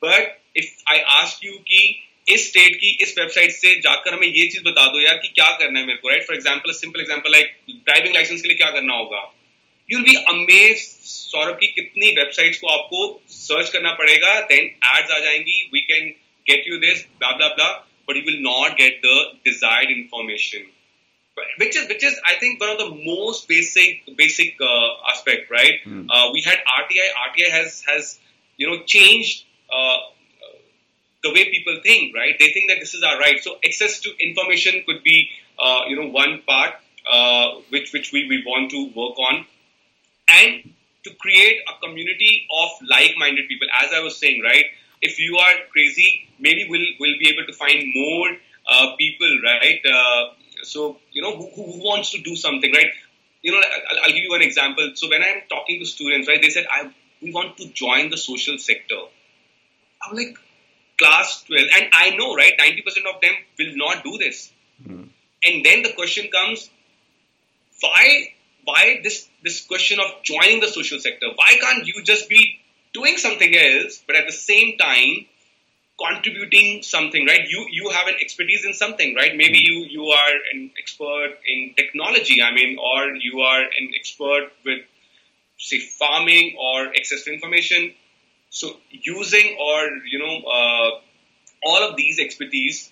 But 0.00 0.40
if 0.54 0.82
I 0.86 1.02
ask 1.22 1.42
you 1.42 1.58
कि 1.70 2.04
इस 2.28 2.48
state 2.48 2.74
की 2.76 2.90
इस 3.02 3.14
website 3.18 3.50
से 3.50 3.74
जाकर 3.80 4.14
हमें 4.14 4.26
ये 4.26 4.46
चीज 4.48 4.62
बता 4.66 4.86
दो 4.92 5.00
यार 5.00 5.16
कि 5.22 5.28
क्या 5.28 5.50
करना 5.60 5.78
है 5.80 5.86
मेरे 5.86 5.98
को 5.98 6.08
right 6.08 6.26
for 6.26 6.36
example 6.36 6.72
simple 6.80 7.00
example 7.00 7.32
like 7.32 7.54
driving 7.70 8.14
licence 8.14 8.42
के 8.42 8.48
लिए 8.48 8.56
क्या 8.56 8.70
करना 8.70 8.94
होगा 8.94 9.22
you 9.88 9.98
will 9.98 10.06
be 10.08 10.16
amaze 10.32 10.86
Saurabh 11.10 11.58
की 11.60 11.66
कितनी 11.66 12.08
वेबसाइट्स 12.20 12.58
को 12.60 12.66
आपको 12.76 13.04
सर्च 13.36 13.70
करना 13.76 13.92
पड़ेगा 14.00 14.40
देन 14.54 14.64
एड्स 14.64 15.10
आ 15.10 15.18
जाएंगी 15.18 15.62
we 15.74 15.80
can 15.92 16.08
get 16.50 16.68
you 16.68 16.78
this 16.88 17.04
blah 17.18 17.30
blah 17.36 17.48
blah 17.54 17.70
but 18.08 18.16
you 18.16 18.22
will 18.32 18.42
not 18.48 18.76
get 18.80 19.00
the 19.06 19.22
desired 19.44 19.96
information 19.98 20.66
which 21.58 21.76
is 21.76 21.88
which 21.88 22.04
is 22.04 22.14
I 22.26 22.34
think 22.38 22.60
one 22.60 22.70
of 22.70 22.78
the 22.78 22.90
most 22.90 23.48
basic 23.48 24.16
basic 24.16 24.56
uh, 24.60 25.10
aspect, 25.10 25.50
right? 25.50 25.80
Mm. 25.86 26.06
Uh, 26.10 26.30
we 26.32 26.42
had 26.42 26.58
RTI. 26.58 27.08
RTI 27.26 27.50
has 27.50 27.82
has 27.82 28.18
you 28.56 28.70
know 28.70 28.82
changed 28.84 29.44
uh, 29.70 29.98
the 31.22 31.30
way 31.30 31.50
people 31.50 31.80
think, 31.82 32.14
right? 32.14 32.34
They 32.38 32.50
think 32.52 32.70
that 32.70 32.78
this 32.80 32.94
is 32.94 33.02
our 33.02 33.18
right. 33.18 33.42
So 33.42 33.56
access 33.64 34.00
to 34.00 34.10
information 34.20 34.82
could 34.86 35.02
be 35.02 35.28
uh, 35.58 35.82
you 35.88 35.96
know 35.96 36.08
one 36.08 36.42
part 36.46 36.74
uh, 37.10 37.60
which 37.70 37.92
which 37.92 38.12
we, 38.12 38.28
we 38.28 38.42
want 38.46 38.70
to 38.70 38.86
work 38.94 39.18
on, 39.18 39.46
and 40.33 40.73
to 41.03 41.13
create 41.15 41.61
a 41.67 41.85
community 41.85 42.47
of 42.61 42.69
like-minded 42.89 43.47
people. 43.47 43.67
As 43.81 43.91
I 43.93 43.99
was 44.01 44.17
saying, 44.17 44.41
right? 44.41 44.65
If 45.01 45.19
you 45.19 45.37
are 45.37 45.53
crazy, 45.71 46.29
maybe 46.39 46.67
we'll 46.69 46.85
we'll 46.99 47.19
be 47.19 47.29
able 47.29 47.45
to 47.45 47.53
find 47.53 47.83
more 47.93 48.29
uh, 48.69 48.95
people, 48.95 49.39
right? 49.43 49.81
So, 50.63 50.97
you 51.11 51.21
know, 51.21 51.35
who, 51.35 51.49
who 51.55 51.83
wants 51.83 52.11
to 52.11 52.21
do 52.21 52.35
something, 52.37 52.71
right? 52.71 52.87
You 53.41 53.51
know, 53.51 53.57
I'll, 53.57 54.03
I'll, 54.03 54.13
give 54.13 54.23
you 54.23 54.33
an 54.33 54.41
example. 54.41 54.91
So 54.95 55.09
when 55.09 55.21
I'm 55.21 55.41
talking 55.49 55.79
to 55.79 55.85
students, 55.85 56.29
right, 56.29 56.41
they 56.41 56.49
said, 56.49 56.65
I, 56.71 56.89
we 57.21 57.33
want 57.33 57.57
to 57.57 57.67
join 57.67 58.09
the 58.09 58.17
social 58.17 58.57
sector. 58.57 58.95
I'm 60.01 60.15
like, 60.15 60.37
class 60.97 61.43
12 61.47 61.67
and 61.75 61.89
i 61.93 62.15
know 62.17 62.35
right 62.35 62.53
90% 62.57 63.13
of 63.13 63.21
them 63.21 63.33
will 63.59 63.75
not 63.75 64.03
do 64.03 64.17
this 64.17 64.51
Mm. 64.83 65.07
and 65.45 65.63
then 65.63 65.83
the 65.83 65.93
question 65.93 66.29
comes 66.35 66.69
why 67.79 68.33
why 68.65 68.99
this 69.03 69.27
this 69.43 69.65
question 69.65 69.99
of 69.99 70.23
joining 70.23 70.59
the 70.59 70.67
social 70.67 70.99
sector 70.99 71.27
why 71.35 71.57
can't 71.59 71.85
you 71.85 72.03
just 72.03 72.29
be 72.29 72.59
doing 72.93 73.17
something 73.17 73.55
else 73.55 74.01
but 74.07 74.15
at 74.15 74.25
the 74.25 74.33
same 74.33 74.77
time 74.77 75.25
contributing 75.99 76.81
something 76.81 77.25
right? 77.25 77.47
You 77.47 77.67
you 77.69 77.89
have 77.89 78.07
an 78.07 78.15
expertise 78.21 78.65
in 78.65 78.73
something 78.73 79.15
right? 79.15 79.35
Maybe 79.35 79.59
you 79.59 79.85
you 79.89 80.05
are 80.07 80.33
an 80.53 80.71
expert 80.77 81.37
in 81.45 81.73
technology 81.75 82.41
i 82.41 82.51
mean 82.51 82.77
or 82.77 83.15
you 83.15 83.41
are 83.41 83.61
an 83.61 83.91
expert 83.95 84.51
with 84.65 84.81
say 85.57 85.79
farming 85.79 86.55
or 86.59 86.87
access 86.87 87.23
to 87.23 87.33
information. 87.33 87.93
So 88.49 88.77
using 88.89 89.57
or 89.59 89.79
you 90.05 90.19
know 90.19 90.35
uh, 90.57 90.89
all 91.63 91.89
of 91.89 91.95
these 91.95 92.19
expertise 92.19 92.91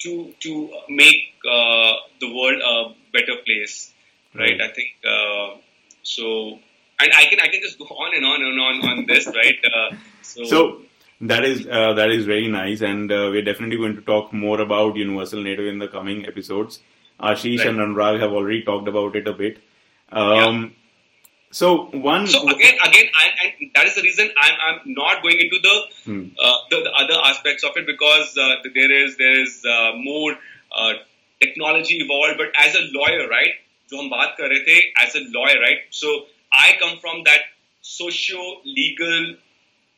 to 0.00 0.34
to 0.40 0.70
make 0.88 1.34
uh, 1.48 1.92
the 2.20 2.28
world 2.34 2.60
a 2.62 2.94
better 3.12 3.36
place 3.44 3.92
right 4.34 4.60
i 4.60 4.68
think 4.78 4.90
uh, 5.14 5.56
so 6.02 6.58
and 7.00 7.12
i 7.20 7.24
can 7.30 7.40
i 7.40 7.48
can 7.48 7.60
just 7.62 7.78
go 7.78 7.84
on 8.04 8.14
and 8.16 8.24
on 8.24 8.42
and 8.48 8.60
on 8.60 8.90
on 8.90 9.06
this 9.06 9.26
right 9.26 9.58
uh, 9.74 9.94
so, 10.22 10.44
So 10.44 10.58
that 11.20 11.44
is 11.44 11.66
uh, 11.78 11.92
that 11.94 12.10
is 12.10 12.24
very 12.26 12.48
nice, 12.48 12.80
and 12.80 13.12
uh, 13.12 13.28
we're 13.32 13.42
definitely 13.48 13.76
going 13.76 13.94
to 13.96 14.02
talk 14.02 14.32
more 14.32 14.60
about 14.60 14.96
Universal 14.96 15.42
Native 15.42 15.66
in 15.72 15.78
the 15.78 15.88
coming 15.88 16.24
episodes. 16.26 16.80
Ashish 17.30 17.58
Right. 17.58 17.68
and 17.68 17.78
Anurag 17.84 18.18
have 18.20 18.32
already 18.32 18.62
talked 18.62 18.88
about 18.88 19.14
it 19.20 19.28
a 19.28 19.34
bit. 19.42 19.58
Um, 20.10 20.62
So 21.58 21.68
one. 22.06 22.26
so 22.32 22.38
again 22.52 22.76
again 22.84 23.08
I, 23.22 23.24
and 23.44 23.70
that 23.74 23.86
is 23.88 23.94
the 23.96 24.02
reason 24.04 24.28
i'm 24.44 24.54
i'm 24.66 24.78
not 24.98 25.18
going 25.24 25.40
into 25.46 25.58
the 25.66 25.74
Hmm. 26.04 26.22
uh, 26.46 26.54
the, 26.70 26.78
the 26.86 26.92
other 27.02 27.18
aspects 27.30 27.62
of 27.70 27.76
it 27.80 27.86
because 27.90 28.30
uh, 28.44 28.54
there 28.76 28.92
is 29.00 29.18
there 29.18 29.34
is 29.42 29.58
uh, 29.74 29.90
more 30.06 30.30
uh, 30.78 30.92
technology 31.44 31.98
evolved 32.06 32.38
but 32.42 32.56
as 32.66 32.74
a 32.80 32.84
lawyer 32.96 33.28
right 33.34 33.60
जो 33.91 33.97
हम 33.97 34.09
बात 34.09 34.35
कर 34.37 34.49
रहे 34.53 34.59
थे 34.69 34.79
as 35.03 35.15
a 35.19 35.23
lawyer 35.35 35.59
right 35.65 35.85
so 35.99 36.13
I 36.63 36.67
come 36.81 36.97
from 37.05 37.23
that 37.29 37.47
socio 37.91 38.47
legal 38.79 39.27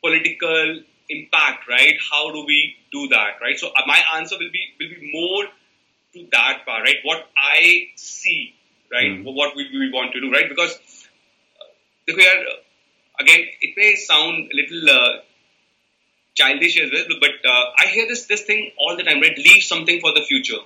political 0.06 0.80
impact 1.14 1.68
right 1.68 2.04
how 2.10 2.22
do 2.36 2.44
we 2.50 2.58
do 2.96 3.08
that 3.14 3.42
right 3.46 3.58
so 3.62 3.68
uh, 3.68 3.82
my 3.86 3.98
answer 4.16 4.36
will 4.42 4.52
be 4.58 4.62
will 4.80 4.92
be 4.94 5.10
more 5.14 5.44
to 6.14 6.26
that 6.36 6.64
part 6.68 6.84
right 6.88 7.00
what 7.10 7.26
I 7.36 7.88
see 7.96 8.40
right 8.92 9.10
Hmm. 9.16 9.34
what 9.40 9.56
we, 9.56 9.64
we 9.80 9.88
want 9.96 10.12
to 10.14 10.20
do 10.20 10.30
right 10.36 10.48
because 10.54 10.72
uh, 10.76 11.68
देखो 12.08 12.22
यार 12.22 12.46
again 13.24 13.44
it 13.68 13.76
may 13.82 13.90
sound 14.04 14.54
a 14.54 14.56
little 14.60 14.90
uh, 14.98 15.10
childish 16.34 16.80
as 16.80 16.90
well, 16.92 17.18
but 17.20 17.46
uh, 17.52 17.64
I 17.82 17.86
hear 17.94 18.06
this 18.08 18.26
this 18.26 18.42
thing 18.50 18.70
all 18.78 18.96
the 18.96 19.02
time, 19.08 19.20
right? 19.20 19.36
Leave 19.46 19.62
something 19.62 20.00
for 20.00 20.12
the 20.18 20.22
future, 20.28 20.60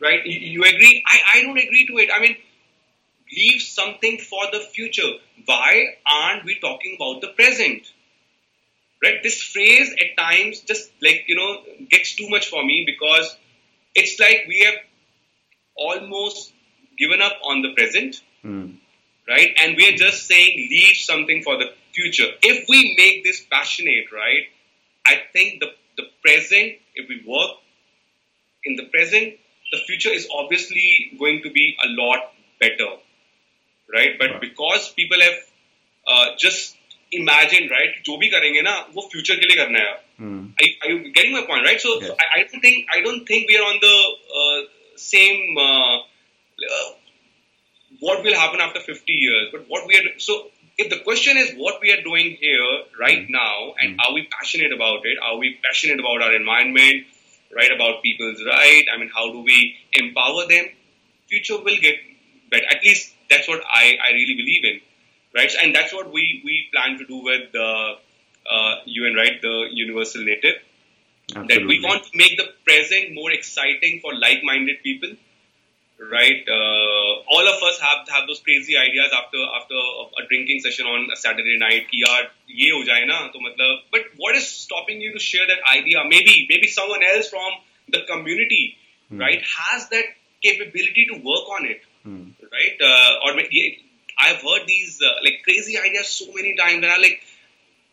right? 0.00 0.24
You, 0.24 0.38
you 0.38 0.64
agree? 0.64 1.02
I, 1.06 1.38
I 1.38 1.42
don't 1.42 1.58
agree 1.58 1.86
to 1.86 1.98
it. 1.98 2.10
I 2.14 2.20
mean, 2.20 2.36
leave 3.36 3.60
something 3.62 4.18
for 4.18 4.42
the 4.52 4.60
future. 4.60 5.10
Why 5.44 5.96
aren't 6.06 6.44
we 6.44 6.58
talking 6.60 6.96
about 6.96 7.20
the 7.20 7.28
present? 7.28 7.82
Right? 9.02 9.22
This 9.22 9.42
phrase 9.42 9.92
at 10.00 10.16
times 10.16 10.60
just 10.60 10.90
like 11.02 11.24
you 11.26 11.36
know 11.36 11.62
gets 11.90 12.14
too 12.16 12.28
much 12.30 12.48
for 12.48 12.64
me 12.64 12.84
because 12.86 13.36
it's 13.94 14.18
like 14.18 14.46
we 14.48 14.60
have 14.60 14.76
almost 15.76 16.52
given 16.98 17.20
up 17.20 17.34
on 17.44 17.62
the 17.62 17.74
present 17.74 18.22
Hmm. 18.42 18.72
right? 19.26 19.56
And 19.58 19.74
we 19.76 19.88
are 19.88 19.96
just 19.96 20.26
saying 20.26 20.68
leave 20.70 20.96
something 20.96 21.42
for 21.42 21.56
the 21.56 21.72
future. 21.94 22.28
If 22.42 22.66
we 22.68 22.94
make 22.98 23.24
this 23.24 23.40
passionate, 23.50 24.12
right? 24.12 24.48
I 25.06 25.14
think 25.32 25.60
the 25.60 25.68
the 25.96 26.04
present, 26.22 26.74
if 26.94 27.08
we 27.08 27.22
work 27.26 27.56
in 28.64 28.76
the 28.76 28.84
present, 28.84 29.34
the 29.73 29.79
future 29.87 30.09
is 30.19 30.27
obviously 30.33 31.11
going 31.19 31.41
to 31.43 31.51
be 31.51 31.65
a 31.83 31.87
lot 32.01 32.33
better, 32.59 32.89
right? 33.93 34.17
But 34.19 34.31
Right. 34.31 34.41
because 34.41 34.89
people 34.99 35.19
have 35.27 35.37
uh, 36.07 36.25
just 36.37 36.75
imagined, 37.11 37.71
right? 37.71 37.93
जो 38.07 38.17
भी 38.23 38.27
करेंगे 38.35 38.61
ना 38.69 38.75
वो 38.95 39.09
future 39.13 39.37
के 39.39 39.47
लिए 39.51 39.57
करना 39.63 39.79
है. 39.87 39.95
Hmm. 40.19 40.39
Are, 40.61 40.69
are 40.83 40.89
you 40.93 41.11
getting 41.17 41.33
my 41.33 41.43
point, 41.51 41.65
right? 41.65 41.79
So, 41.87 41.93
Yes. 42.01 42.07
so 42.09 42.15
I, 42.19 42.39
I 42.39 42.43
don't 42.51 42.61
think 42.67 42.87
I 42.97 43.01
don't 43.07 43.25
think 43.33 43.47
we 43.53 43.57
are 43.57 43.67
on 43.73 43.79
the 43.87 43.97
uh, 44.41 44.59
same 44.95 45.57
uh, 45.57 45.97
uh, 45.97 46.87
what 47.99 48.23
will 48.23 48.35
happen 48.35 48.59
after 48.61 48.79
50 48.79 49.13
years. 49.13 49.47
But 49.51 49.65
what 49.67 49.87
we 49.87 49.95
are 49.99 50.07
so 50.17 50.39
if 50.77 50.89
the 50.89 50.99
question 51.05 51.37
is 51.37 51.53
what 51.57 51.81
we 51.81 51.91
are 51.91 52.01
doing 52.01 52.37
here 52.41 52.67
right 52.99 53.25
now, 53.29 53.73
and 53.79 53.99
are 54.05 54.13
we 54.13 54.27
passionate 54.35 54.71
about 54.73 55.05
it? 55.05 55.17
Are 55.21 55.37
we 55.37 55.57
passionate 55.63 55.99
about 55.99 56.21
our 56.21 56.33
environment? 56.35 57.05
Right 57.54 57.70
about 57.70 58.02
people's 58.02 58.42
right? 58.44 58.84
I 58.92 58.98
mean, 58.98 59.10
how 59.14 59.32
do 59.32 59.40
we 59.40 59.76
empower 59.92 60.46
them? 60.48 60.66
Future 61.28 61.58
will 61.58 61.76
get 61.76 61.96
better. 62.50 62.66
At 62.70 62.82
least 62.82 63.14
that's 63.30 63.48
what 63.48 63.62
I, 63.72 63.96
I 64.02 64.12
really 64.12 64.34
believe 64.34 64.64
in, 64.64 64.80
right? 65.34 65.52
And 65.62 65.74
that's 65.74 65.92
what 65.92 66.12
we 66.12 66.42
we 66.44 66.68
plan 66.72 66.98
to 66.98 67.06
do 67.06 67.22
with 67.22 67.52
the 67.52 67.94
uh, 68.50 68.74
UN, 68.84 69.14
right? 69.14 69.40
The 69.40 69.68
Universal 69.70 70.24
Native 70.24 70.56
that 71.28 71.64
we 71.66 71.80
want 71.82 72.04
to 72.04 72.10
make 72.14 72.36
the 72.36 72.52
present 72.64 73.14
more 73.14 73.30
exciting 73.30 74.00
for 74.00 74.14
like-minded 74.14 74.82
people 74.82 75.10
right? 75.98 76.42
Uh, 76.48 77.12
all 77.30 77.46
of 77.46 77.62
us 77.62 77.80
have 77.80 78.08
have 78.08 78.26
those 78.26 78.40
crazy 78.40 78.76
ideas 78.76 79.10
after 79.12 79.38
after 79.60 79.74
a, 79.74 80.26
drinking 80.28 80.60
session 80.60 80.86
on 80.86 81.08
a 81.12 81.16
Saturday 81.16 81.58
night. 81.58 81.86
But 83.90 84.02
what 84.16 84.34
is 84.34 84.48
stopping 84.48 85.00
you 85.00 85.12
to 85.12 85.18
share 85.18 85.46
that 85.46 85.58
idea? 85.70 86.02
Maybe 86.08 86.46
maybe 86.48 86.66
someone 86.68 87.02
else 87.02 87.28
from 87.28 87.52
the 87.88 88.00
community, 88.08 88.76
mm. 89.12 89.20
right, 89.20 89.42
has 89.42 89.88
that 89.90 90.04
capability 90.42 91.06
to 91.12 91.14
work 91.14 91.48
on 91.56 91.66
it, 91.66 91.82
mm. 92.06 92.32
right? 92.52 92.76
Uh, 92.80 93.24
or 93.24 93.38
I've 94.18 94.42
heard 94.42 94.66
these 94.66 95.00
uh, 95.02 95.22
like 95.22 95.42
crazy 95.44 95.78
ideas 95.78 96.08
so 96.08 96.26
many 96.32 96.56
times, 96.56 96.82
and 96.82 96.86
I 96.86 96.98
like 96.98 97.22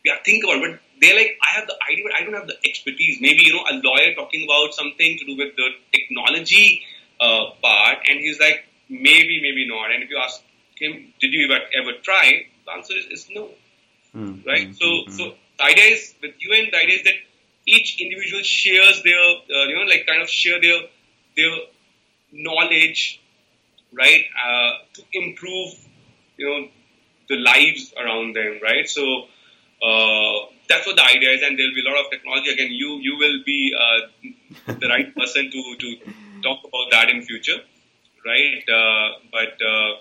yeah, 0.04 0.16
think 0.24 0.44
about 0.44 0.56
it. 0.56 0.72
But 0.72 0.80
they're 1.00 1.16
like, 1.16 1.38
I 1.42 1.58
have 1.58 1.66
the 1.66 1.76
idea, 1.90 2.04
but 2.04 2.14
I 2.14 2.24
don't 2.24 2.34
have 2.34 2.46
the 2.46 2.58
expertise. 2.66 3.18
Maybe 3.20 3.44
you 3.44 3.54
know, 3.54 3.64
a 3.70 3.74
lawyer 3.82 4.14
talking 4.14 4.44
about 4.44 4.74
something 4.74 5.18
to 5.18 5.24
do 5.24 5.36
with 5.36 5.54
the 5.56 5.68
technology 5.92 6.82
uh, 7.26 7.44
part, 7.62 7.98
and 8.08 8.18
he's 8.26 8.38
like, 8.40 8.64
maybe, 8.88 9.34
maybe 9.46 9.64
not. 9.68 9.90
And 9.92 10.02
if 10.04 10.10
you 10.10 10.18
ask 10.26 10.40
him, 10.76 10.92
did 11.20 11.32
you 11.32 11.42
ever 11.50 11.60
ever 11.80 11.92
try? 12.02 12.26
The 12.66 12.72
answer 12.78 12.94
is, 13.02 13.06
is 13.16 13.28
no, 13.30 13.44
Hmm. 14.12 14.32
right? 14.46 14.66
Hmm. 14.68 14.72
So, 14.80 14.88
Hmm. 15.04 15.10
so 15.18 15.24
the 15.58 15.64
idea 15.64 15.84
is 15.96 16.14
with 16.22 16.34
UN, 16.48 16.70
the 16.72 16.78
idea 16.84 16.96
is 17.00 17.04
that 17.10 17.18
each 17.66 17.90
individual 18.04 18.42
shares 18.42 19.02
their, 19.08 19.22
uh, 19.56 19.64
you 19.68 19.76
know, 19.76 19.86
like 19.92 20.06
kind 20.06 20.22
of 20.22 20.28
share 20.28 20.60
their 20.60 20.80
their 21.36 21.52
knowledge, 22.32 23.20
right, 23.92 24.24
uh, 24.46 24.70
to 24.94 25.02
improve, 25.12 25.74
you 26.36 26.46
know, 26.48 26.68
the 27.28 27.36
lives 27.36 27.92
around 27.96 28.34
them, 28.36 28.58
right? 28.62 28.88
So 28.88 29.04
uh, 29.82 30.46
that's 30.68 30.86
what 30.86 30.96
the 30.96 31.04
idea 31.04 31.30
is, 31.36 31.42
and 31.42 31.58
there'll 31.58 31.74
be 31.74 31.84
a 31.86 31.90
lot 31.90 32.04
of 32.04 32.10
technology. 32.10 32.50
Again, 32.50 32.72
you 32.72 32.98
you 33.00 33.16
will 33.18 33.38
be 33.44 33.74
uh, 33.84 34.00
the 34.80 34.88
right 34.88 35.14
person 35.20 35.50
to 35.50 35.62
to 35.84 35.96
talk 36.42 36.60
about 36.60 36.90
that 36.90 37.08
in 37.10 37.22
future, 37.22 37.58
right? 38.26 38.62
Uh, 38.68 39.18
but 39.30 39.54
uh, 39.62 39.92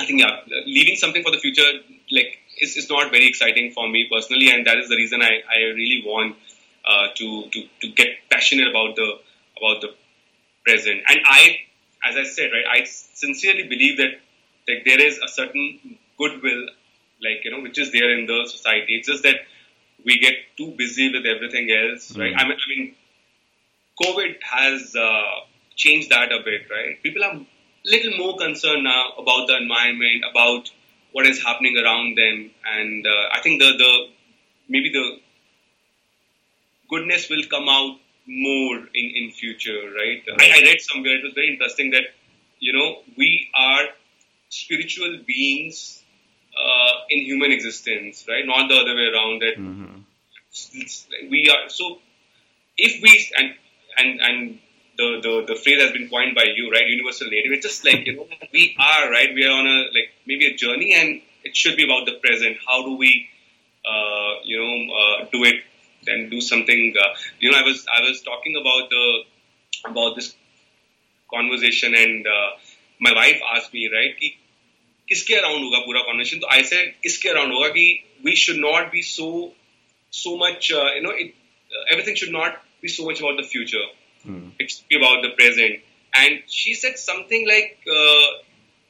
I 0.00 0.06
think 0.06 0.20
yeah, 0.20 0.40
leaving 0.66 0.96
something 0.96 1.22
for 1.22 1.30
the 1.30 1.38
future, 1.38 1.70
like, 2.10 2.38
is, 2.60 2.76
is 2.76 2.88
not 2.88 3.10
very 3.10 3.26
exciting 3.26 3.72
for 3.72 3.88
me 3.88 4.08
personally, 4.10 4.50
and 4.50 4.66
that 4.66 4.78
is 4.78 4.88
the 4.88 4.96
reason 4.96 5.22
I, 5.22 5.40
I 5.48 5.58
really 5.74 6.02
want 6.04 6.36
uh, 6.86 7.08
to, 7.14 7.48
to 7.50 7.68
to 7.82 7.88
get 7.88 8.08
passionate 8.30 8.68
about 8.68 8.96
the 8.96 9.18
about 9.58 9.80
the 9.80 9.94
present. 10.64 11.02
And 11.08 11.20
I, 11.24 11.58
as 12.04 12.16
I 12.16 12.24
said, 12.24 12.50
right, 12.52 12.64
I 12.70 12.84
sincerely 12.84 13.68
believe 13.68 13.98
that 13.98 14.20
like 14.68 14.84
there 14.84 15.00
is 15.00 15.18
a 15.18 15.28
certain 15.28 15.98
goodwill, 16.18 16.66
like 17.22 17.44
you 17.44 17.50
know, 17.50 17.60
which 17.60 17.78
is 17.78 17.92
there 17.92 18.10
in 18.16 18.26
the 18.26 18.46
society. 18.46 18.96
It's 18.96 19.08
just 19.08 19.22
that 19.22 19.36
we 20.04 20.18
get 20.18 20.34
too 20.56 20.74
busy 20.76 21.12
with 21.12 21.26
everything 21.26 21.70
else, 21.70 22.16
right? 22.16 22.32
Mm. 22.32 22.40
I 22.40 22.48
mean, 22.48 22.58
I 22.64 22.68
mean, 22.68 22.94
COVID 24.02 24.36
has 24.42 24.94
uh, 24.94 25.22
changed 25.84 26.10
that 26.10 26.32
a 26.38 26.40
bit, 26.48 26.62
right? 26.76 27.02
People 27.02 27.24
are 27.28 27.34
little 27.94 28.14
more 28.18 28.36
concerned 28.36 28.84
now 28.84 29.02
about 29.22 29.46
the 29.50 29.56
environment, 29.56 30.24
about 30.30 30.70
what 31.12 31.26
is 31.26 31.42
happening 31.42 31.76
around 31.82 32.18
them, 32.18 32.50
and 32.76 33.06
uh, 33.06 33.24
I 33.36 33.40
think 33.44 33.60
the 33.62 33.70
the 33.84 33.92
maybe 34.68 34.90
the 34.98 35.06
goodness 36.90 37.28
will 37.30 37.44
come 37.54 37.68
out 37.76 37.96
more 38.26 38.76
in 39.00 39.06
in 39.20 39.30
future, 39.40 39.80
right? 40.00 40.22
I, 40.40 40.50
I 40.58 40.60
read 40.68 40.80
somewhere 40.90 41.16
it 41.20 41.24
was 41.28 41.34
very 41.34 41.50
interesting 41.54 41.90
that 41.96 42.06
you 42.66 42.72
know 42.76 42.88
we 43.16 43.30
are 43.54 43.86
spiritual 44.50 45.18
beings 45.26 46.02
uh, 46.64 46.92
in 47.10 47.24
human 47.30 47.52
existence, 47.52 48.24
right? 48.28 48.44
Not 48.54 48.68
the 48.68 48.78
other 48.82 48.94
way 49.00 49.08
around. 49.14 49.42
That 49.46 49.56
Mhm. 49.58 50.04
we 51.30 51.40
are 51.54 51.68
so 51.68 51.98
if 52.76 53.02
we 53.02 53.12
and 53.36 53.54
and 53.98 54.20
and 54.28 54.58
the, 54.97 55.07
the 55.25 55.33
the 55.49 55.55
phrase 55.55 55.81
has 55.81 55.91
been 55.91 56.07
coined 56.09 56.35
by 56.35 56.45
you 56.55 56.71
right 56.71 56.87
universal 56.87 57.27
native 57.35 57.53
it's 57.57 57.65
just 57.65 57.85
like 57.85 58.05
you 58.07 58.15
know 58.15 58.27
we 58.53 58.75
are 58.77 59.11
right 59.11 59.33
we 59.33 59.45
are 59.45 59.55
on 59.59 59.67
a 59.75 59.77
like 59.97 60.09
maybe 60.27 60.45
a 60.47 60.55
journey 60.63 60.93
and 60.93 61.21
it 61.43 61.55
should 61.55 61.75
be 61.75 61.85
about 61.89 62.05
the 62.05 62.13
present 62.25 62.57
how 62.67 62.83
do 62.87 62.95
we 63.03 63.11
uh, 63.91 64.33
you 64.43 64.57
know 64.61 64.73
uh, 65.01 65.25
do 65.31 65.43
it 65.43 65.63
then 66.05 66.29
do 66.29 66.41
something. 66.41 66.93
Uh, 66.99 67.13
you 67.39 67.51
know, 67.51 67.57
I 67.57 67.63
was 67.63 67.85
I 67.87 68.01
was 68.01 68.21
talking 68.21 68.55
about 68.59 68.89
the 68.89 69.23
about 69.89 70.15
this 70.15 70.35
conversation, 71.33 71.95
and 71.95 72.25
uh, 72.27 72.49
my 72.99 73.13
wife 73.13 73.41
asked 73.55 73.73
me, 73.73 73.89
right, 73.91 74.15
कि 74.19 74.37
किसके 75.07 75.33
around 75.35 75.63
होगा 75.63 75.79
पूरा 75.85 76.01
conversation 76.01 76.39
तो 76.39 76.47
I 76.51 76.63
said 76.63 76.93
इसके 77.05 77.29
around 77.29 77.53
होगा 77.53 77.67
कि 77.69 77.83
we 78.25 78.35
should 78.41 78.57
not 78.57 78.85
be 78.91 79.01
so 79.07 79.25
so 80.19 80.35
much 80.43 80.69
you 80.71 81.01
know 81.07 81.11
it 81.23 81.33
everything 81.93 82.15
should 82.19 82.31
not 82.31 82.61
be 82.81 82.89
so 82.93 83.05
much 83.05 83.19
about 83.19 83.35
the 83.39 83.45
future. 83.53 83.83
Mm. 84.26 84.52
About 84.96 85.22
the 85.22 85.30
present. 85.36 85.80
And 86.14 86.42
she 86.46 86.74
said 86.74 86.98
something 86.98 87.46
like, 87.46 87.78
uh, 87.86 88.42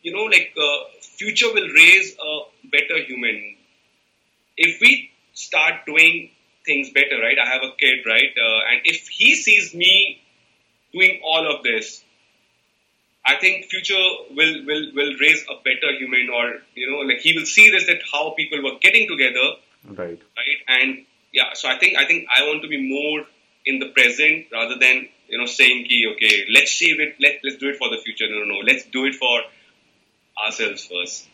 you 0.02 0.12
know, 0.12 0.24
like 0.24 0.54
uh, 0.56 0.78
future 1.00 1.52
will 1.52 1.68
raise 1.68 2.16
a 2.16 2.40
better 2.70 3.02
human. 3.02 3.56
If 4.56 4.80
we 4.80 5.10
start 5.34 5.86
doing 5.86 6.30
things 6.64 6.90
better, 6.90 7.20
right? 7.20 7.36
I 7.38 7.48
have 7.48 7.62
a 7.62 7.72
kid, 7.78 8.06
right? 8.06 8.30
Uh, 8.36 8.60
and 8.70 8.80
if 8.84 9.08
he 9.08 9.34
sees 9.34 9.74
me 9.74 10.22
doing 10.92 11.20
all 11.24 11.54
of 11.54 11.62
this, 11.62 12.02
I 13.26 13.36
think 13.36 13.66
future 13.66 13.94
will, 14.30 14.64
will, 14.64 14.92
will 14.94 15.14
raise 15.20 15.44
a 15.50 15.62
better 15.62 15.92
human 15.98 16.30
or, 16.30 16.60
you 16.74 16.90
know, 16.90 16.98
like 16.98 17.18
he 17.18 17.34
will 17.36 17.46
see 17.46 17.70
this 17.70 17.86
that 17.86 18.00
how 18.10 18.30
people 18.30 18.62
were 18.62 18.78
getting 18.80 19.06
together. 19.06 19.56
Right. 19.84 20.20
Right. 20.36 20.58
And 20.66 21.04
yeah, 21.32 21.52
so 21.54 21.68
I 21.68 21.78
think, 21.78 21.98
I 21.98 22.06
think 22.06 22.26
I 22.34 22.42
want 22.44 22.62
to 22.62 22.68
be 22.68 22.88
more 22.88 23.26
in 23.66 23.80
the 23.80 23.88
present 23.90 24.46
rather 24.50 24.78
than, 24.78 25.08
you 25.27 25.37
know, 25.37 25.45
saying, 25.45 25.85
ki, 25.85 26.07
okay, 26.13 26.45
let's 26.53 26.73
save 26.77 26.99
it. 26.99 27.15
Let, 27.19 27.39
let's 27.43 27.57
do 27.57 27.69
it 27.69 27.77
for 27.77 27.89
the 27.89 27.97
future. 27.97 28.25
No, 28.29 28.39
no, 28.39 28.45
no. 28.45 28.59
Let's 28.59 28.85
do 28.85 29.05
it 29.05 29.15
for 29.15 29.41
ourselves 30.45 30.85
first. 30.85 31.27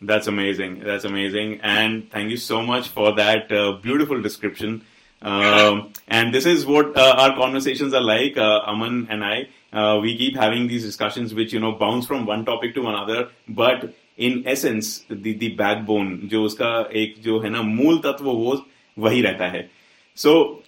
That's 0.00 0.26
amazing. 0.26 0.80
That's 0.80 1.04
amazing. 1.04 1.60
And 1.62 2.10
thank 2.10 2.30
you 2.30 2.36
so 2.36 2.62
much 2.62 2.88
for 2.88 3.14
that 3.16 3.52
uh, 3.52 3.72
beautiful 3.72 4.20
description. 4.20 4.82
Um, 5.22 5.92
and 6.08 6.34
this 6.34 6.46
is 6.46 6.66
what 6.66 6.96
uh, 6.96 7.14
our 7.16 7.36
conversations 7.36 7.94
are 7.94 8.00
like, 8.00 8.36
uh, 8.36 8.60
Aman 8.66 9.06
and 9.10 9.24
I. 9.24 9.48
Uh, 9.72 10.00
we 10.00 10.16
keep 10.18 10.36
having 10.36 10.66
these 10.66 10.82
discussions 10.84 11.32
which, 11.32 11.52
you 11.52 11.60
know, 11.60 11.72
bounce 11.72 12.06
from 12.06 12.26
one 12.26 12.44
topic 12.44 12.74
to 12.74 12.88
another. 12.88 13.28
But 13.48 13.94
in 14.16 14.42
essence, 14.46 15.04
the, 15.08 15.32
the 15.34 15.56
backbone, 15.56 16.28
जो 16.28 16.42
उसका 16.44 16.90
एक 17.02 17.14
जो 17.22 17.38
है 17.40 17.50
ना 17.50 17.62
मूल 17.62 17.98
तत्व 17.98 18.24
वो 18.24 18.64
वही 18.98 19.22
रहता 19.22 19.46
है 19.48 19.70
सो 20.16 20.32
so, 20.32 20.58
uh, 20.58 20.65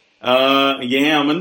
ये 0.91 1.01
है 1.01 1.11
अमन 1.15 1.41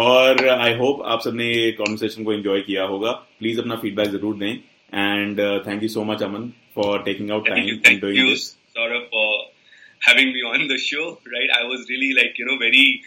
और 0.00 0.48
आई 0.48 0.74
होप 0.78 1.02
आप 1.12 1.20
सबने 1.24 1.50
कॉन्वर्सेशन 1.78 2.24
को 2.24 2.32
एंजॉय 2.32 2.60
किया 2.60 2.84
होगा 2.92 3.12
प्लीज 3.38 3.58
अपना 3.58 3.76
फीडबैक 3.84 4.08
जरूर 4.16 4.36
दें 4.38 4.52
and 4.52 5.40
thank 5.66 5.82
you 5.82 5.88
so 5.88 6.04
much 6.12 6.22
Aman 6.22 6.52
for 6.74 7.02
taking 7.04 7.30
out 7.30 7.48
time 7.48 7.68
and 7.86 8.00
doing 8.00 8.28
this 8.28 8.46
Saurabh 8.78 9.06
for 9.12 9.28
having 10.00 10.28
me 10.32 10.42
on 10.48 10.66
the 10.72 10.76
show 10.78 11.06
right 11.36 11.54
I 11.54 11.62
was 11.70 11.88
really 11.92 12.10
like 12.18 12.38
you 12.40 12.46
know 12.48 12.58
very 12.58 13.02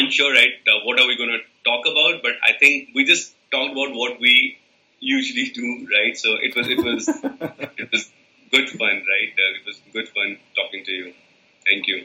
unsure 0.00 0.32
right 0.32 0.70
uh, 0.72 0.78
what 0.86 1.00
are 1.00 1.06
we 1.10 1.16
going 1.16 1.34
to 1.34 1.42
talk 1.68 1.86
about 1.90 2.22
but 2.24 2.40
I 2.50 2.54
think 2.62 2.88
we 2.94 3.04
just 3.10 3.34
talked 3.52 3.72
about 3.72 3.94
what 3.94 4.18
we 4.20 4.34
usually 5.00 5.46
do 5.60 5.68
right 5.94 6.18
so 6.24 6.34
it 6.48 6.56
was 6.56 6.68
it 6.68 6.82
was 6.88 7.08
it 7.82 7.92
was 7.92 8.10
good 8.52 8.68
fun 8.70 9.02
right 9.12 9.44
uh, 9.44 9.56
it 9.58 9.64
was 9.66 9.80
good 9.92 10.08
fun 10.08 10.36
talking 10.60 10.84
to 10.90 10.92
you 10.92 11.12
thank 11.66 11.86
you 11.86 12.00